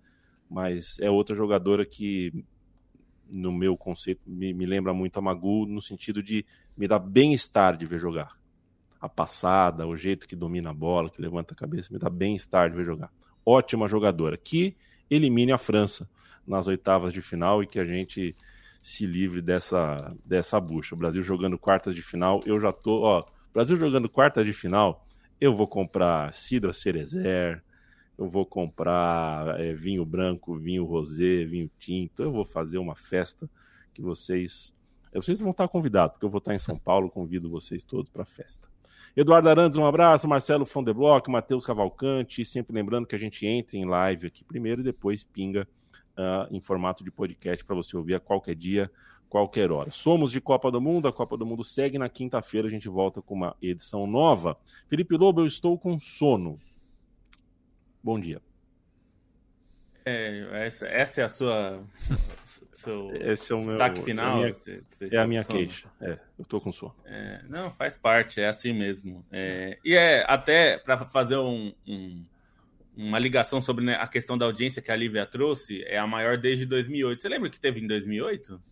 Mas 0.50 0.98
é 1.00 1.10
outra 1.10 1.34
jogadora 1.34 1.86
que, 1.86 2.30
no 3.34 3.50
meu 3.50 3.74
conceito, 3.74 4.20
me, 4.26 4.52
me 4.52 4.66
lembra 4.66 4.92
muito 4.92 5.18
a 5.18 5.22
Magu, 5.22 5.64
no 5.64 5.80
sentido 5.80 6.22
de 6.22 6.44
me 6.76 6.86
dar 6.86 6.98
bem-estar 6.98 7.74
de 7.76 7.86
ver 7.86 7.98
jogar. 7.98 8.36
A 9.06 9.08
passada, 9.08 9.86
o 9.86 9.96
jeito 9.96 10.26
que 10.26 10.34
domina 10.34 10.70
a 10.70 10.74
bola, 10.74 11.08
que 11.08 11.22
levanta 11.22 11.54
a 11.54 11.56
cabeça, 11.56 11.92
me 11.92 11.98
dá 11.98 12.10
bem-estar 12.10 12.68
de 12.68 12.76
ver 12.76 12.84
jogar. 12.84 13.12
Ótima 13.44 13.86
jogadora, 13.86 14.36
que 14.36 14.76
elimine 15.08 15.52
a 15.52 15.58
França 15.58 16.10
nas 16.44 16.66
oitavas 16.66 17.12
de 17.12 17.22
final 17.22 17.62
e 17.62 17.68
que 17.68 17.78
a 17.78 17.84
gente 17.84 18.34
se 18.82 19.06
livre 19.06 19.40
dessa, 19.40 20.12
dessa 20.24 20.58
bucha. 20.58 20.96
O 20.96 20.98
Brasil 20.98 21.22
jogando 21.22 21.56
quartas 21.56 21.94
de 21.94 22.02
final, 22.02 22.40
eu 22.44 22.58
já 22.58 22.72
tô, 22.72 23.02
ó, 23.02 23.24
Brasil 23.54 23.76
jogando 23.76 24.08
quartas 24.08 24.44
de 24.44 24.52
final, 24.52 25.06
eu 25.40 25.54
vou 25.54 25.68
comprar 25.68 26.34
Cidra 26.34 26.72
Cerezer, 26.72 27.62
eu 28.18 28.28
vou 28.28 28.44
comprar 28.44 29.60
é, 29.60 29.72
vinho 29.72 30.04
branco, 30.04 30.58
vinho 30.58 30.84
rosé, 30.84 31.44
vinho 31.44 31.70
tinto, 31.78 32.24
eu 32.24 32.32
vou 32.32 32.44
fazer 32.44 32.78
uma 32.78 32.96
festa 32.96 33.48
que 33.94 34.02
vocês, 34.02 34.74
vocês 35.20 35.40
vão 35.40 35.50
estar 35.50 35.68
convidados, 35.68 36.12
porque 36.12 36.26
eu 36.26 36.30
vou 36.30 36.38
estar 36.38 36.54
em 36.54 36.58
São 36.58 36.78
Paulo, 36.78 37.10
convido 37.10 37.48
vocês 37.48 37.82
todos 37.84 38.10
para 38.10 38.22
a 38.22 38.26
festa. 38.26 38.68
Eduardo 39.16 39.48
Arantes, 39.48 39.78
um 39.78 39.86
abraço. 39.86 40.28
Marcelo 40.28 40.66
Fondeblock, 40.66 41.30
Matheus 41.30 41.64
Cavalcante. 41.64 42.44
Sempre 42.44 42.74
lembrando 42.74 43.06
que 43.06 43.14
a 43.14 43.18
gente 43.18 43.46
entra 43.46 43.76
em 43.76 43.86
live 43.86 44.26
aqui 44.26 44.44
primeiro 44.44 44.82
e 44.82 44.84
depois 44.84 45.24
pinga 45.24 45.66
uh, 46.16 46.54
em 46.54 46.60
formato 46.60 47.02
de 47.02 47.10
podcast 47.10 47.64
para 47.64 47.74
você 47.74 47.96
ouvir 47.96 48.14
a 48.14 48.20
qualquer 48.20 48.54
dia, 48.54 48.90
qualquer 49.28 49.72
hora. 49.72 49.90
Somos 49.90 50.30
de 50.30 50.40
Copa 50.40 50.70
do 50.70 50.80
Mundo, 50.82 51.08
a 51.08 51.12
Copa 51.12 51.36
do 51.36 51.46
Mundo 51.46 51.64
segue. 51.64 51.98
Na 51.98 52.10
quinta-feira 52.10 52.68
a 52.68 52.70
gente 52.70 52.88
volta 52.88 53.22
com 53.22 53.34
uma 53.34 53.56
edição 53.62 54.06
nova. 54.06 54.56
Felipe 54.86 55.16
Lobo, 55.16 55.40
eu 55.40 55.46
estou 55.46 55.78
com 55.78 55.98
sono. 55.98 56.58
Bom 58.02 58.20
dia. 58.20 58.42
É, 60.06 60.66
essa, 60.66 60.86
essa 60.86 61.20
é 61.20 61.24
a 61.24 61.28
sua. 61.28 61.84
Seu 62.72 63.10
Esse 63.16 63.52
é 63.52 63.56
o 63.56 63.58
destaque 63.58 63.96
meu, 63.96 64.04
final. 64.04 64.26
É 64.26 64.30
a 64.30 64.36
minha, 64.36 64.54
você, 64.54 64.82
você 64.88 65.16
é 65.16 65.18
a 65.18 65.26
minha 65.26 65.42
queixa. 65.42 65.88
É, 66.00 66.18
eu 66.38 66.44
tô 66.44 66.60
com 66.60 66.70
sono. 66.70 66.94
É, 67.06 67.42
não, 67.48 67.70
faz 67.70 67.96
parte, 67.96 68.40
é 68.40 68.48
assim 68.48 68.72
mesmo. 68.72 69.24
É, 69.32 69.78
e 69.84 69.94
é 69.94 70.24
até 70.30 70.78
para 70.78 71.04
fazer 71.06 71.36
um, 71.36 71.74
um 71.86 72.24
uma 72.96 73.18
ligação 73.18 73.60
sobre 73.60 73.84
né, 73.84 73.94
a 73.96 74.06
questão 74.06 74.38
da 74.38 74.46
audiência 74.46 74.80
que 74.80 74.90
a 74.90 74.96
Lívia 74.96 75.26
trouxe, 75.26 75.82
é 75.84 75.98
a 75.98 76.06
maior 76.06 76.38
desde 76.38 76.64
2008. 76.64 77.20
Você 77.20 77.28
lembra 77.28 77.50
que 77.50 77.60
teve 77.60 77.80
em 77.80 77.86
2008? 77.86 78.62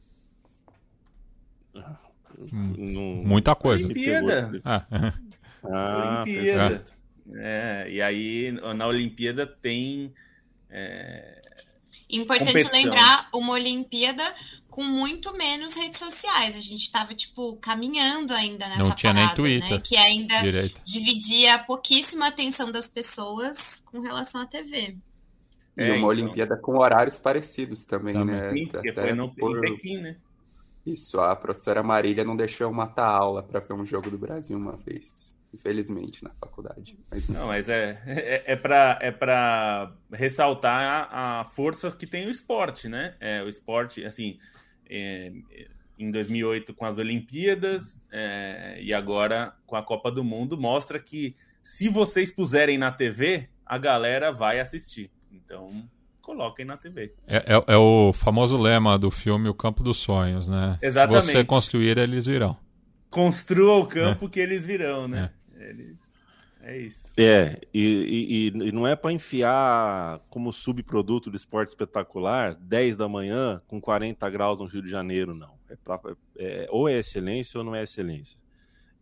Hum, 2.52 3.22
muita 3.24 3.54
coisa. 3.54 3.84
Olimpíada. 3.84 4.60
Ah. 4.64 4.86
ah 5.64 6.22
Olimpíada. 6.24 6.84
É, 7.36 7.86
e 7.90 8.00
aí, 8.00 8.52
na 8.52 8.86
Olimpíada 8.86 9.46
tem. 9.46 10.14
É, 10.76 11.40
Importante 12.10 12.46
competição. 12.48 12.82
lembrar 12.82 13.28
uma 13.32 13.52
Olimpíada 13.52 14.34
com 14.68 14.82
muito 14.82 15.32
menos 15.32 15.74
redes 15.74 15.98
sociais. 16.00 16.56
A 16.56 16.60
gente 16.60 16.82
estava 16.82 17.14
tipo 17.14 17.56
caminhando 17.56 18.34
ainda 18.34 18.68
nessa 18.68 18.82
Não 18.82 18.94
tinha 18.94 19.14
parada, 19.14 19.26
nem 19.28 19.36
Twitter. 19.36 19.76
Né? 19.76 19.82
Que 19.84 19.96
ainda 19.96 20.40
direito. 20.42 20.82
dividia 20.84 21.60
pouquíssima 21.60 22.26
atenção 22.26 22.72
das 22.72 22.88
pessoas 22.88 23.80
com 23.86 24.00
relação 24.00 24.40
à 24.40 24.46
TV. 24.46 24.96
E 25.76 25.82
é, 25.82 25.86
uma 25.86 25.96
então... 25.96 26.08
Olimpíada 26.08 26.56
com 26.56 26.78
horários 26.78 27.18
parecidos 27.18 27.86
também, 27.86 28.14
também. 28.14 28.34
né? 28.34 28.50
Sim, 28.50 28.66
porque 28.66 28.92
foi 28.92 29.12
no, 29.12 29.32
por... 29.32 29.60
Pequim, 29.60 29.98
né? 29.98 30.16
Isso, 30.84 31.20
a 31.20 31.34
professora 31.34 31.82
Marília 31.82 32.24
não 32.24 32.36
deixou 32.36 32.66
eu 32.66 32.72
matar 32.72 33.06
aula 33.06 33.42
para 33.42 33.60
ver 33.60 33.72
um 33.72 33.86
jogo 33.86 34.10
do 34.10 34.18
Brasil 34.18 34.58
uma 34.58 34.76
vez 34.76 35.33
infelizmente, 35.54 36.22
na 36.22 36.30
faculdade. 36.30 36.98
Mas... 37.10 37.28
Não, 37.28 37.46
mas 37.46 37.68
é, 37.68 38.02
é, 38.06 38.52
é 38.52 38.56
para 38.56 38.98
é 39.00 39.10
pra 39.10 39.94
ressaltar 40.12 41.08
a, 41.10 41.40
a, 41.40 41.44
força 41.44 41.90
que 41.90 42.06
tem 42.06 42.26
o 42.26 42.30
esporte, 42.30 42.88
né? 42.88 43.14
É, 43.20 43.42
o 43.42 43.48
esporte, 43.48 44.04
assim, 44.04 44.38
é, 44.90 45.32
em 45.98 46.10
2008 46.10 46.74
com 46.74 46.84
as 46.84 46.98
Olimpíadas 46.98 48.02
é, 48.10 48.78
e 48.82 48.92
agora 48.92 49.54
com 49.66 49.76
a 49.76 49.82
Copa 49.82 50.10
do 50.10 50.24
Mundo, 50.24 50.58
mostra 50.58 50.98
que 50.98 51.36
se 51.62 51.88
vocês 51.88 52.30
puserem 52.30 52.76
na 52.76 52.90
TV, 52.90 53.48
a 53.64 53.78
galera 53.78 54.30
vai 54.32 54.60
assistir. 54.60 55.10
Então, 55.32 55.70
coloquem 56.20 56.64
na 56.64 56.76
TV. 56.76 57.14
É, 57.26 57.36
é, 57.36 57.64
é, 57.74 57.76
o 57.76 58.12
famoso 58.12 58.56
lema 58.56 58.98
do 58.98 59.10
filme 59.10 59.48
O 59.48 59.54
Campo 59.54 59.82
dos 59.82 59.98
Sonhos, 59.98 60.48
né? 60.48 60.78
Exatamente. 60.82 61.26
Se 61.26 61.32
você 61.32 61.44
construir, 61.44 61.96
eles 61.96 62.26
virão. 62.26 62.56
Construa 63.08 63.76
o 63.76 63.86
campo 63.86 64.26
é. 64.26 64.28
que 64.28 64.40
eles 64.40 64.66
virão, 64.66 65.06
né? 65.06 65.30
É. 65.70 66.04
É 66.66 66.78
isso. 66.78 67.12
É, 67.18 67.60
e, 67.74 68.50
e, 68.54 68.68
e 68.68 68.72
não 68.72 68.86
é 68.86 68.96
para 68.96 69.12
enfiar 69.12 70.20
como 70.30 70.50
subproduto 70.50 71.30
do 71.30 71.36
esporte 71.36 71.68
espetacular 71.68 72.54
10 72.54 72.96
da 72.96 73.06
manhã 73.06 73.60
com 73.66 73.78
40 73.78 74.30
graus 74.30 74.58
no 74.58 74.64
Rio 74.64 74.80
de 74.80 74.88
Janeiro, 74.88 75.34
não. 75.34 75.54
É 75.68 75.76
pra, 75.76 76.00
é, 76.38 76.66
ou 76.70 76.88
é 76.88 76.98
excelência 76.98 77.58
ou 77.58 77.64
não 77.64 77.74
é 77.74 77.82
excelência. 77.82 78.38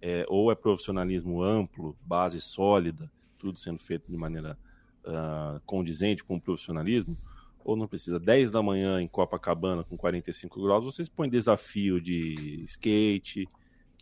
É, 0.00 0.26
ou 0.28 0.50
é 0.50 0.56
profissionalismo 0.56 1.40
amplo, 1.40 1.96
base 2.04 2.40
sólida, 2.40 3.08
tudo 3.38 3.60
sendo 3.60 3.78
feito 3.78 4.10
de 4.10 4.16
maneira 4.16 4.58
uh, 5.04 5.60
condizente 5.64 6.24
com 6.24 6.34
o 6.34 6.40
profissionalismo, 6.40 7.16
ou 7.64 7.76
não 7.76 7.86
precisa. 7.86 8.18
10 8.18 8.50
da 8.50 8.60
manhã 8.60 9.00
em 9.00 9.06
Copacabana 9.06 9.84
com 9.84 9.96
45 9.96 10.60
graus, 10.60 10.84
vocês 10.84 11.08
põem 11.08 11.28
desafio 11.28 12.00
de 12.00 12.64
skate, 12.64 13.46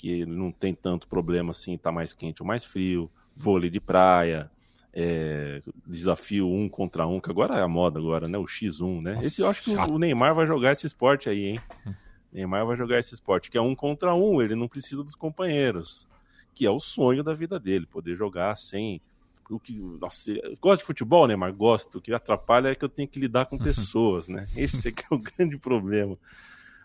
que 0.01 0.25
não 0.25 0.51
tem 0.51 0.75
tanto 0.75 1.07
problema 1.07 1.51
assim, 1.51 1.77
tá 1.77 1.93
mais 1.93 2.15
quente 2.15 2.41
ou 2.41 2.49
mais 2.49 2.65
frio 2.65 3.11
vôlei 3.37 3.69
de 3.69 3.79
praia, 3.79 4.51
é, 4.93 5.63
desafio 5.87 6.49
um 6.49 6.69
contra 6.69 7.07
um, 7.07 7.21
que 7.21 7.31
agora 7.31 7.59
é 7.59 7.63
a 7.63 7.69
moda 7.69 7.99
agora, 7.99 8.27
né? 8.27 8.39
O 8.39 8.45
X1, 8.45 9.03
né? 9.03 9.15
Nossa, 9.15 9.27
esse 9.27 9.43
eu 9.43 9.49
acho 9.49 9.63
que 9.63 9.73
chato. 9.73 9.93
o 9.93 9.99
Neymar 9.99 10.35
vai 10.35 10.47
jogar 10.47 10.73
esse 10.73 10.87
esporte 10.87 11.29
aí, 11.29 11.47
hein? 11.47 11.61
Hum. 11.87 11.93
Neymar 12.33 12.67
vai 12.67 12.77
jogar 12.77 12.99
esse 12.99 13.13
esporte, 13.13 13.51
que 13.51 13.59
é 13.59 13.61
um 13.61 13.75
contra 13.75 14.15
um, 14.15 14.41
ele 14.41 14.55
não 14.55 14.69
precisa 14.69 15.03
dos 15.05 15.15
companheiros. 15.15 16.09
Que 16.55 16.67
é 16.67 16.71
o 16.71 16.81
sonho 16.81 17.23
da 17.23 17.35
vida 17.35 17.61
dele, 17.61 17.87
poder 17.87 18.17
jogar 18.17 18.57
sem. 18.57 19.01
O 19.49 19.59
que, 19.59 19.79
nossa, 20.01 20.33
gosta 20.61 20.79
de 20.79 20.85
futebol, 20.85 21.27
Neymar? 21.27 21.53
Gosto. 21.53 21.99
O 21.99 22.01
que 22.01 22.13
atrapalha 22.13 22.69
é 22.69 22.75
que 22.75 22.85
eu 22.85 22.89
tenho 22.89 23.09
que 23.09 23.19
lidar 23.19 23.47
com 23.47 23.59
pessoas, 23.59 24.29
né? 24.29 24.47
Esse 24.57 24.89
é 24.89 24.93
que 24.93 25.03
é 25.03 25.15
o 25.15 25.19
grande 25.37 25.59
problema. 25.59 26.17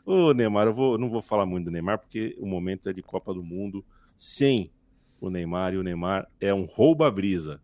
Ô, 0.05 0.33
Neymar, 0.33 0.67
eu 0.67 0.73
vou, 0.73 0.99
não 0.99 1.09
vou 1.09 1.19
falar 1.19 1.47
muito 1.47 1.65
do 1.65 1.71
Neymar, 1.71 1.97
porque 1.97 2.35
o 2.37 2.45
momento 2.45 2.87
é 2.87 2.93
de 2.93 3.01
Copa 3.01 3.33
do 3.33 3.41
Mundo 3.41 3.83
sem 4.15 4.71
o 5.19 5.31
Neymar, 5.31 5.73
e 5.73 5.77
o 5.77 5.83
Neymar 5.83 6.29
é 6.39 6.53
um 6.53 6.65
rouba-brisa, 6.65 7.59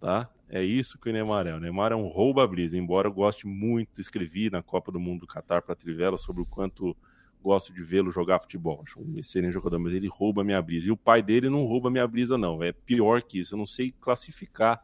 tá? 0.00 0.28
É 0.48 0.60
isso 0.60 0.98
que 0.98 1.08
o 1.08 1.12
Neymar 1.12 1.46
é. 1.46 1.54
O 1.54 1.60
Neymar 1.60 1.92
é 1.92 1.94
um 1.94 2.08
rouba-brisa, 2.08 2.76
embora 2.76 3.06
eu 3.06 3.12
goste 3.12 3.46
muito, 3.46 4.00
escrevi 4.00 4.50
na 4.50 4.60
Copa 4.60 4.90
do 4.90 4.98
Mundo 4.98 5.20
do 5.20 5.26
Catar 5.28 5.62
para 5.62 5.76
Trivela 5.76 6.18
sobre 6.18 6.42
o 6.42 6.46
quanto 6.46 6.96
gosto 7.40 7.72
de 7.72 7.80
vê-lo 7.84 8.10
jogar 8.10 8.40
futebol. 8.40 8.82
Acho 8.84 9.00
um 9.00 9.16
excelente 9.16 9.52
jogador, 9.52 9.78
mas 9.78 9.92
ele 9.92 10.08
rouba 10.08 10.42
minha 10.42 10.60
brisa. 10.60 10.88
E 10.88 10.90
o 10.90 10.96
pai 10.96 11.22
dele 11.22 11.48
não 11.48 11.64
rouba 11.64 11.90
minha 11.90 12.08
brisa, 12.08 12.36
não. 12.36 12.60
É 12.60 12.72
pior 12.72 13.22
que 13.22 13.38
isso. 13.38 13.54
Eu 13.54 13.58
não 13.58 13.66
sei 13.66 13.94
classificar 14.00 14.82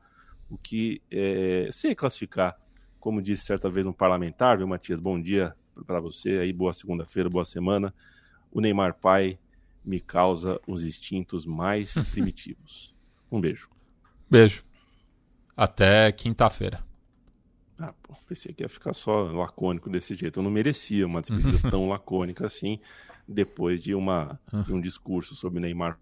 o 0.49 0.57
que. 0.57 1.03
É... 1.11 1.69
Sei 1.73 1.93
classificar. 1.95 2.57
Como 3.01 3.21
disse 3.21 3.45
certa 3.45 3.69
vez 3.69 3.85
um 3.85 3.93
parlamentar, 3.93 4.57
viu, 4.59 4.69
Matias? 4.69 5.01
Bom 5.01 5.21
dia 5.21 5.57
para 5.87 6.01
você 6.01 6.31
aí, 6.39 6.53
boa 6.53 6.73
segunda-feira, 6.73 7.29
boa 7.29 7.45
semana. 7.45 7.95
O 8.53 8.61
Neymar 8.61 8.95
pai 8.95 9.39
me 9.85 10.01
causa 10.01 10.61
os 10.67 10.85
instintos 10.85 11.45
mais 11.45 11.95
primitivos. 12.13 12.95
Um 13.31 13.41
beijo. 13.41 13.69
Beijo. 14.31 14.65
Até 15.57 16.11
quinta-feira. 16.13 16.83
Ah, 17.79 17.93
pô, 18.03 18.15
pensei 18.29 18.53
que 18.53 18.63
ia 18.63 18.69
ficar 18.69 18.93
só 18.93 19.23
lacônico 19.23 19.91
desse 19.91 20.15
jeito. 20.15 20.39
Eu 20.39 20.45
não 20.45 20.51
merecia 20.51 21.07
uma 21.07 21.21
despedida 21.21 21.59
tão 21.71 21.89
lacônica 21.89 22.47
assim, 22.47 22.79
depois 23.27 23.83
de, 23.83 23.95
uma, 23.95 24.41
de 24.67 24.73
um 24.73 24.81
discurso 24.81 25.35
sobre 25.35 25.61
Neymar 25.61 25.99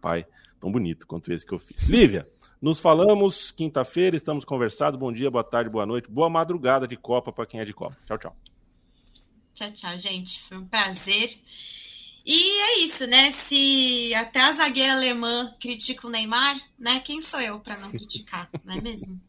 pai 0.00 0.26
tão 0.60 0.70
bonito 0.70 1.06
quanto 1.06 1.32
esse 1.32 1.46
que 1.46 1.54
eu 1.54 1.58
fiz. 1.58 1.88
Lívia, 1.88 2.28
nos 2.60 2.78
falamos 2.78 3.50
quinta-feira, 3.50 4.16
estamos 4.16 4.44
conversados. 4.44 4.98
Bom 4.98 5.12
dia, 5.12 5.30
boa 5.30 5.44
tarde, 5.44 5.70
boa 5.70 5.86
noite, 5.86 6.10
boa 6.10 6.28
madrugada 6.28 6.86
de 6.86 6.96
Copa 6.96 7.32
para 7.32 7.46
quem 7.46 7.60
é 7.60 7.64
de 7.64 7.72
Copa. 7.72 7.96
Tchau, 8.06 8.18
tchau. 8.18 8.36
Tchau, 9.54 9.70
tchau, 9.72 9.98
gente. 9.98 10.42
Foi 10.42 10.58
um 10.58 10.66
prazer. 10.66 11.38
E 12.26 12.60
é 12.60 12.78
isso, 12.80 13.06
né? 13.06 13.30
Se 13.30 14.12
até 14.14 14.40
a 14.40 14.52
zagueira 14.52 14.94
alemã 14.94 15.54
critica 15.60 16.06
o 16.06 16.10
Neymar, 16.10 16.58
né? 16.78 17.00
Quem 17.00 17.22
sou 17.22 17.40
eu 17.40 17.60
para 17.60 17.76
não 17.78 17.90
criticar, 17.90 18.50
não 18.64 18.74
é 18.74 18.80
mesmo? 18.80 19.20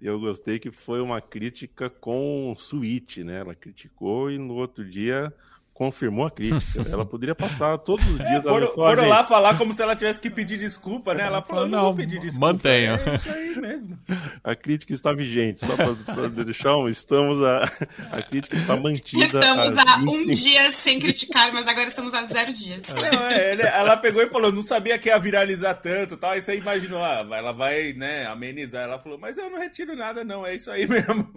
Eu 0.00 0.20
gostei 0.20 0.58
que 0.58 0.70
foi 0.70 1.00
uma 1.00 1.20
crítica 1.20 1.88
com 1.88 2.54
suíte, 2.56 3.24
né? 3.24 3.40
Ela 3.40 3.54
criticou 3.54 4.30
e 4.30 4.38
no 4.38 4.54
outro 4.54 4.88
dia 4.88 5.34
confirmou 5.74 6.26
a 6.26 6.30
crítica. 6.30 6.62
Ela 6.90 7.04
poderia 7.04 7.34
passar 7.34 7.76
todos 7.78 8.06
os 8.06 8.16
dias. 8.16 8.38
É, 8.38 8.48
foram, 8.48 8.68
foram 8.68 9.08
lá 9.08 9.24
falar 9.24 9.58
como 9.58 9.74
se 9.74 9.82
ela 9.82 9.96
tivesse 9.96 10.20
que 10.20 10.30
pedir 10.30 10.56
desculpa, 10.56 11.12
né? 11.12 11.24
Ela 11.24 11.42
falou, 11.42 11.66
não, 11.66 11.82
não 11.82 11.96
pedir 11.96 12.20
desculpa. 12.20 12.46
Mantenha. 12.46 12.92
É 13.04 13.14
isso 13.16 13.30
aí 13.30 13.56
mesmo. 13.56 13.98
A 14.42 14.54
crítica 14.54 14.92
está 14.92 15.12
vigente. 15.12 15.66
Só 15.66 15.74
para 15.76 16.28
deixar 16.28 16.76
um, 16.76 16.88
estamos 16.88 17.42
a, 17.42 17.64
a 18.12 18.22
crítica 18.22 18.56
está 18.56 18.76
mantida. 18.76 19.24
Estamos 19.24 19.76
há 19.76 19.96
25... 19.98 20.10
um 20.10 20.32
dia 20.32 20.72
sem 20.72 21.00
criticar, 21.00 21.52
mas 21.52 21.66
agora 21.66 21.88
estamos 21.88 22.14
a 22.14 22.24
zero 22.26 22.52
dias. 22.52 22.86
Não, 22.88 23.28
é, 23.28 23.54
ela 23.76 23.96
pegou 23.96 24.22
e 24.22 24.28
falou, 24.28 24.52
não 24.52 24.62
sabia 24.62 24.96
que 24.96 25.08
ia 25.08 25.18
viralizar 25.18 25.74
tanto, 25.74 26.16
tal. 26.16 26.36
E 26.36 26.42
você 26.42 26.56
imaginou, 26.56 27.02
ah, 27.02 27.26
ela 27.32 27.52
vai, 27.52 27.92
né, 27.94 28.26
amenizar. 28.26 28.84
Ela 28.84 29.00
falou, 29.00 29.18
mas 29.18 29.36
eu 29.36 29.50
não 29.50 29.58
retiro 29.58 29.96
nada, 29.96 30.22
não. 30.22 30.46
É 30.46 30.54
isso 30.54 30.70
aí 30.70 30.86
mesmo. 30.86 31.28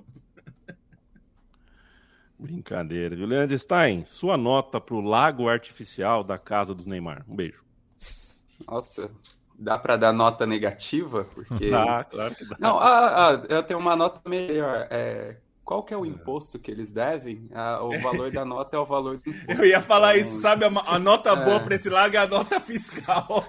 Brincadeira, 2.39 3.15
viu? 3.15 3.25
Leandro 3.25 3.57
Stein, 3.57 4.05
sua 4.05 4.37
nota 4.37 4.79
pro 4.79 5.01
lago 5.01 5.49
artificial 5.49 6.23
da 6.23 6.37
casa 6.37 6.73
dos 6.73 6.85
Neymar. 6.85 7.25
Um 7.27 7.35
beijo. 7.35 7.63
Nossa, 8.67 9.09
dá 9.57 9.77
para 9.77 9.97
dar 9.97 10.13
nota 10.13 10.45
negativa? 10.45 11.25
Porque... 11.25 11.69
Ah, 11.73 12.03
claro 12.03 12.35
que 12.35 12.45
dá. 12.45 12.55
Não, 12.59 12.77
ah, 12.77 13.29
ah, 13.29 13.45
eu 13.49 13.63
tenho 13.63 13.79
uma 13.79 13.95
nota 13.95 14.21
melhor. 14.29 14.87
É, 14.91 15.37
qual 15.67 15.83
que 15.83 15.93
é 15.93 15.97
o 15.97 16.05
imposto 16.05 16.57
que 16.57 16.71
eles 16.71 16.93
devem? 16.93 17.49
Ah, 17.53 17.83
o 17.83 17.97
valor 17.99 18.31
da 18.31 18.45
nota 18.45 18.77
é 18.77 18.79
o 18.79 18.85
valor 18.85 19.17
do 19.17 19.29
imposto. 19.29 19.61
Eu 19.61 19.65
ia 19.65 19.81
falar 19.81 20.17
então, 20.17 20.29
isso, 20.29 20.39
sabe? 20.39 20.63
A, 20.63 20.69
a 20.69 20.99
nota 20.99 21.31
é... 21.35 21.43
boa 21.43 21.59
para 21.59 21.75
esse 21.75 21.89
lago 21.89 22.15
é 22.15 22.19
a 22.19 22.27
nota 22.27 22.59
fiscal. 22.59 23.45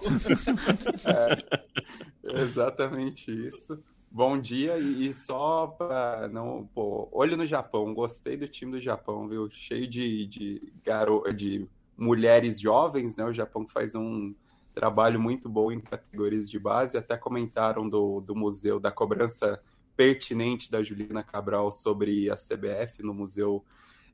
é, 2.25 2.43
exatamente 2.43 3.31
isso. 3.31 3.79
Bom 4.11 4.41
dia 4.41 4.79
e 4.79 5.13
só 5.13 5.67
para 5.67 6.29
não, 6.29 6.67
pô, 6.75 7.09
olho 7.13 7.37
no 7.37 7.47
Japão, 7.47 7.93
gostei 7.93 8.37
do 8.37 8.49
time 8.49 8.73
do 8.73 8.81
Japão, 8.81 9.29
viu? 9.29 9.49
Cheio 9.51 9.87
de 9.87 10.27
de, 10.27 10.73
garo... 10.83 11.23
de 11.33 11.69
mulheres 11.97 12.59
jovens, 12.59 13.17
né? 13.17 13.25
O 13.25 13.33
Japão 13.33 13.67
faz 13.69 13.95
um 13.95 14.35
trabalho 14.75 15.21
muito 15.21 15.49
bom 15.49 15.71
em 15.71 15.81
categorias 15.81 16.49
de 16.49 16.59
base, 16.59 16.97
até 16.97 17.17
comentaram 17.17 17.89
do, 17.89 18.21
do 18.21 18.35
museu 18.35 18.81
da 18.81 18.91
cobrança 18.91 19.61
pertinente 19.97 20.71
da 20.71 20.83
Juliana 20.83 21.23
Cabral 21.23 21.71
sobre 21.71 22.31
a 22.31 22.37
CBF 22.37 23.03
no 23.03 23.13
museu 23.13 23.65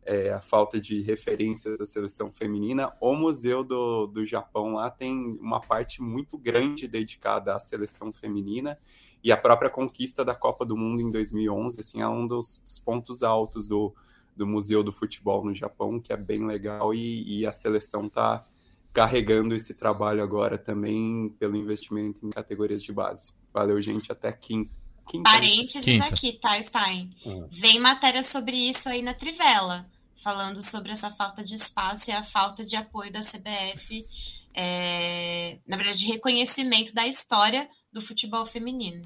é, 0.05 0.33
a 0.33 0.41
falta 0.41 0.81
de 0.81 1.03
referências 1.03 1.79
da 1.79 1.87
seleção 1.87 2.31
feminina. 2.31 2.93
O 3.01 3.15
Museu 3.15 3.65
do, 3.65 4.07
do 4.07 4.25
Japão 4.27 4.75
lá 4.75 4.91
tem 4.91 5.39
uma 5.41 5.61
parte 5.61 6.03
muito 6.03 6.37
grande 6.37 6.87
dedicada 6.87 7.55
à 7.55 7.61
seleção 7.61 8.13
feminina 8.13 8.79
e 9.25 9.33
a 9.33 9.37
própria 9.39 9.70
conquista 9.70 10.22
da 10.22 10.35
Copa 10.35 10.66
do 10.66 10.77
Mundo 10.77 11.01
em 11.01 11.11
2011, 11.11 11.81
assim, 11.81 12.03
é 12.03 12.07
um 12.07 12.27
dos, 12.27 12.61
dos 12.61 12.79
pontos 12.79 13.22
altos 13.22 13.66
do, 13.66 13.95
do 14.37 14.47
Museu 14.47 14.85
do 14.85 14.93
Futebol 14.93 15.43
no 15.43 15.55
Japão, 15.55 15.99
que 15.99 16.12
é 16.12 16.16
bem 16.16 16.47
legal 16.47 16.93
e, 16.93 17.41
e 17.41 17.47
a 17.47 17.53
seleção 17.53 18.07
está 18.07 18.45
carregando 18.93 19.55
esse 19.55 19.72
trabalho 19.72 20.22
agora 20.22 20.59
também 20.59 21.35
pelo 21.39 21.57
investimento 21.57 22.25
em 22.25 22.31
categorias 22.31 22.83
de 22.83 22.93
base. 22.93 23.33
Valeu, 23.51 23.81
gente, 23.81 24.12
até 24.12 24.31
quinta. 24.31 24.70
quinta 25.09 25.31
Parênteses 25.31 25.85
quinta. 25.85 26.05
aqui, 26.05 26.39
tá, 26.39 26.62
Stein? 26.62 27.16
Uhum. 27.25 27.49
Vem 27.51 27.81
matéria 27.81 28.22
sobre 28.22 28.57
isso 28.57 28.91
aí 28.91 29.01
na 29.01 29.14
Trivela, 29.14 29.87
falando 30.22 30.61
sobre 30.61 30.93
essa 30.93 31.11
falta 31.11 31.43
de 31.43 31.55
espaço 31.55 32.11
e 32.11 32.12
a 32.12 32.22
falta 32.25 32.62
de 32.62 32.77
apoio 32.77 33.11
da 33.11 33.22
CBF, 33.22 34.07
é, 34.53 35.59
na 35.66 35.79
verdade, 35.79 35.99
de 35.99 36.07
reconhecimento 36.07 36.95
da 36.95 37.07
história 37.07 37.68
do 37.95 38.03
futebol 38.03 38.45
feminino. 38.45 39.03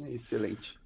Excelente. 0.00 0.76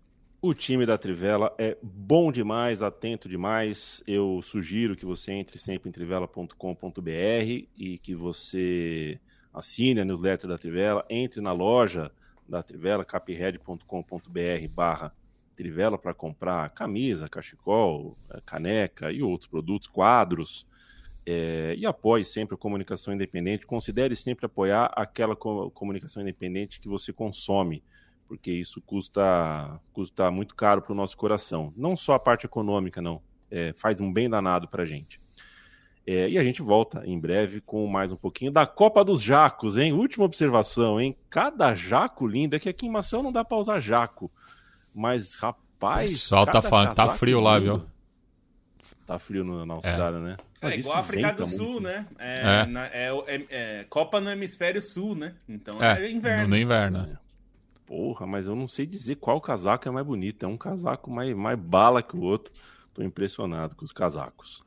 O 0.41 0.53
time 0.53 0.85
da 0.85 0.99
Trivela 0.99 1.55
é 1.57 1.79
bom 1.83 2.31
demais, 2.31 2.83
atento 2.83 3.29
demais. 3.29 4.03
Eu 4.07 4.41
sugiro 4.43 4.95
que 4.95 5.07
você 5.07 5.33
entre 5.33 5.59
sempre 5.59 5.89
em 5.89 5.93
trivela.com.br 5.93 7.09
e 7.79 7.99
que 8.03 8.15
você 8.15 9.19
assine 9.55 10.01
a 10.01 10.05
newsletter 10.05 10.49
da 10.49 10.59
Trivela, 10.59 11.07
entre 11.09 11.41
na 11.41 11.53
loja 11.53 12.13
da 12.47 12.63
Trivela, 12.63 13.05
capred.com.br 13.05 14.69
barra 14.75 15.15
Trivela 15.57 15.97
para 15.97 16.13
comprar 16.13 16.69
camisa, 16.71 17.29
cachecol, 17.29 18.19
eh, 18.31 18.41
caneca 18.45 19.13
e 19.13 19.23
outros 19.23 19.49
produtos, 19.49 19.87
quadros. 19.87 20.67
É, 21.25 21.75
e 21.79 21.87
apoie 21.87 22.25
sempre 22.25 22.55
a 22.55 22.59
comunicação 22.59 23.15
independente. 23.15 23.67
Considere 23.67 24.17
sempre 24.17 24.47
apoiar 24.47 24.93
aquela 24.97 25.37
comunicação 25.37 26.23
independente 26.23 26.81
que 26.81 26.89
você 26.89 27.13
consome, 27.13 27.83
porque 28.27 28.51
isso 28.51 28.81
custa, 28.81 29.81
custa 29.93 30.31
muito 30.31 30.55
caro 30.55 30.83
para 30.83 30.93
o 30.93 30.97
nosso 30.97 31.17
coração. 31.17 31.73
Não 31.77 31.97
só 31.97 32.15
a 32.15 32.19
parte 32.19 32.47
econômica, 32.47 33.01
não. 33.01 33.23
É, 33.51 33.73
faz 33.75 34.01
um 34.01 34.13
bem 34.13 34.29
danado 34.29 34.67
para 34.67 34.83
a 34.83 34.87
gente. 34.87 35.21
É, 36.05 36.29
e 36.29 36.37
a 36.37 36.43
gente 36.43 36.63
volta 36.63 37.07
em 37.07 37.19
breve 37.19 37.61
com 37.61 37.87
mais 37.87 38.11
um 38.11 38.17
pouquinho 38.17 38.51
da 38.51 38.67
Copa 38.67 39.05
dos 39.05 39.23
Jacos, 39.23 39.77
hein? 39.77 39.93
Última 39.93 40.25
observação, 40.25 41.01
hein? 41.01 41.17
Cada 41.31 41.75
jaco 41.75 42.27
lindo. 42.27 42.57
É 42.57 42.59
que 42.59 42.69
aqui 42.69 42.87
em 42.87 42.91
Maceió 42.91 43.23
não 43.23 43.31
dá 43.31 43.45
para 43.45 43.57
usar 43.57 43.79
jaco. 43.79 44.29
Mas, 44.93 45.35
rapaz. 45.35 46.11
O 46.11 46.15
pessoal 46.15 46.47
tá 46.47 46.61
falando, 46.61 46.95
tá 46.95 47.07
frio 47.09 47.39
lindo. 47.39 47.49
lá, 47.49 47.59
viu? 47.59 47.92
Tá 49.07 49.19
frio 49.19 49.45
no, 49.45 49.67
na 49.67 49.75
Austrália, 49.75 50.19
é. 50.19 50.21
né? 50.21 50.37
É 50.61 50.79
igual 50.79 50.97
a 50.97 51.01
África 51.01 51.33
do 51.33 51.45
Sul, 51.45 51.67
muito. 51.67 51.83
né? 51.83 52.07
É, 52.19 52.63
é. 52.63 52.67
Na, 52.67 52.87
é, 52.87 53.09
é, 53.27 53.47
é, 53.51 53.85
Copa 53.89 54.21
no 54.21 54.31
hemisfério 54.31 54.81
sul, 54.81 55.15
né? 55.15 55.35
Então 55.49 55.83
é, 55.83 56.11
inverno. 56.11 56.49
No 56.49 56.57
inverno. 56.57 57.19
Porra, 57.85 58.27
mas 58.27 58.47
eu 58.47 58.55
não 58.55 58.69
sei 58.69 58.87
dizer 58.87 59.17
qual 59.17 59.41
casaco 59.41 59.89
é 59.89 59.91
mais 59.91 60.07
bonito. 60.07 60.45
É 60.45 60.49
um 60.49 60.57
casaco 60.57 61.11
mais, 61.11 61.35
mais 61.37 61.59
bala 61.59 62.03
que 62.03 62.17
o 62.17 62.21
outro. 62.21 62.53
Tô 62.95 63.03
impressionado 63.03 63.75
com 63.75 63.85
os 63.85 63.93
casacos. 63.93 64.63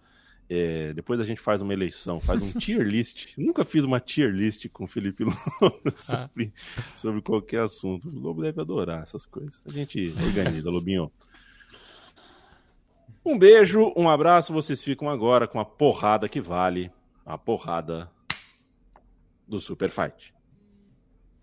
É, 0.47 0.93
depois 0.93 1.19
a 1.19 1.23
gente 1.23 1.41
faz 1.41 1.61
uma 1.61 1.73
eleição, 1.73 2.19
faz 2.19 2.41
um 2.41 2.51
tier 2.59 2.86
list. 2.86 3.34
Nunca 3.38 3.63
fiz 3.63 3.84
uma 3.84 3.99
tier 3.99 4.30
list 4.30 4.67
com 4.69 4.84
o 4.84 4.88
Felipe 4.88 5.23
Lobo 5.23 5.91
sobre, 5.97 6.53
ah. 6.78 6.82
sobre 6.95 7.21
qualquer 7.21 7.61
assunto. 7.61 8.09
O 8.09 8.19
Lobo 8.19 8.41
deve 8.41 8.61
adorar 8.61 9.01
essas 9.01 9.26
coisas. 9.26 9.59
A 9.67 9.71
gente 9.71 10.13
organiza, 10.23 10.69
Lobinho. 10.69 11.11
Um 13.26 13.39
beijo, 13.39 13.91
um 13.95 14.07
abraço. 14.07 14.53
Vocês 14.53 14.84
ficam 14.84 15.09
agora 15.09 15.47
com 15.47 15.59
a 15.59 15.65
porrada 15.65 16.30
que 16.30 16.39
vale 16.39 16.91
a 17.26 17.36
porrada 17.39 18.07
do 19.47 19.59
Super 19.59 19.89
Fight. 19.89 20.34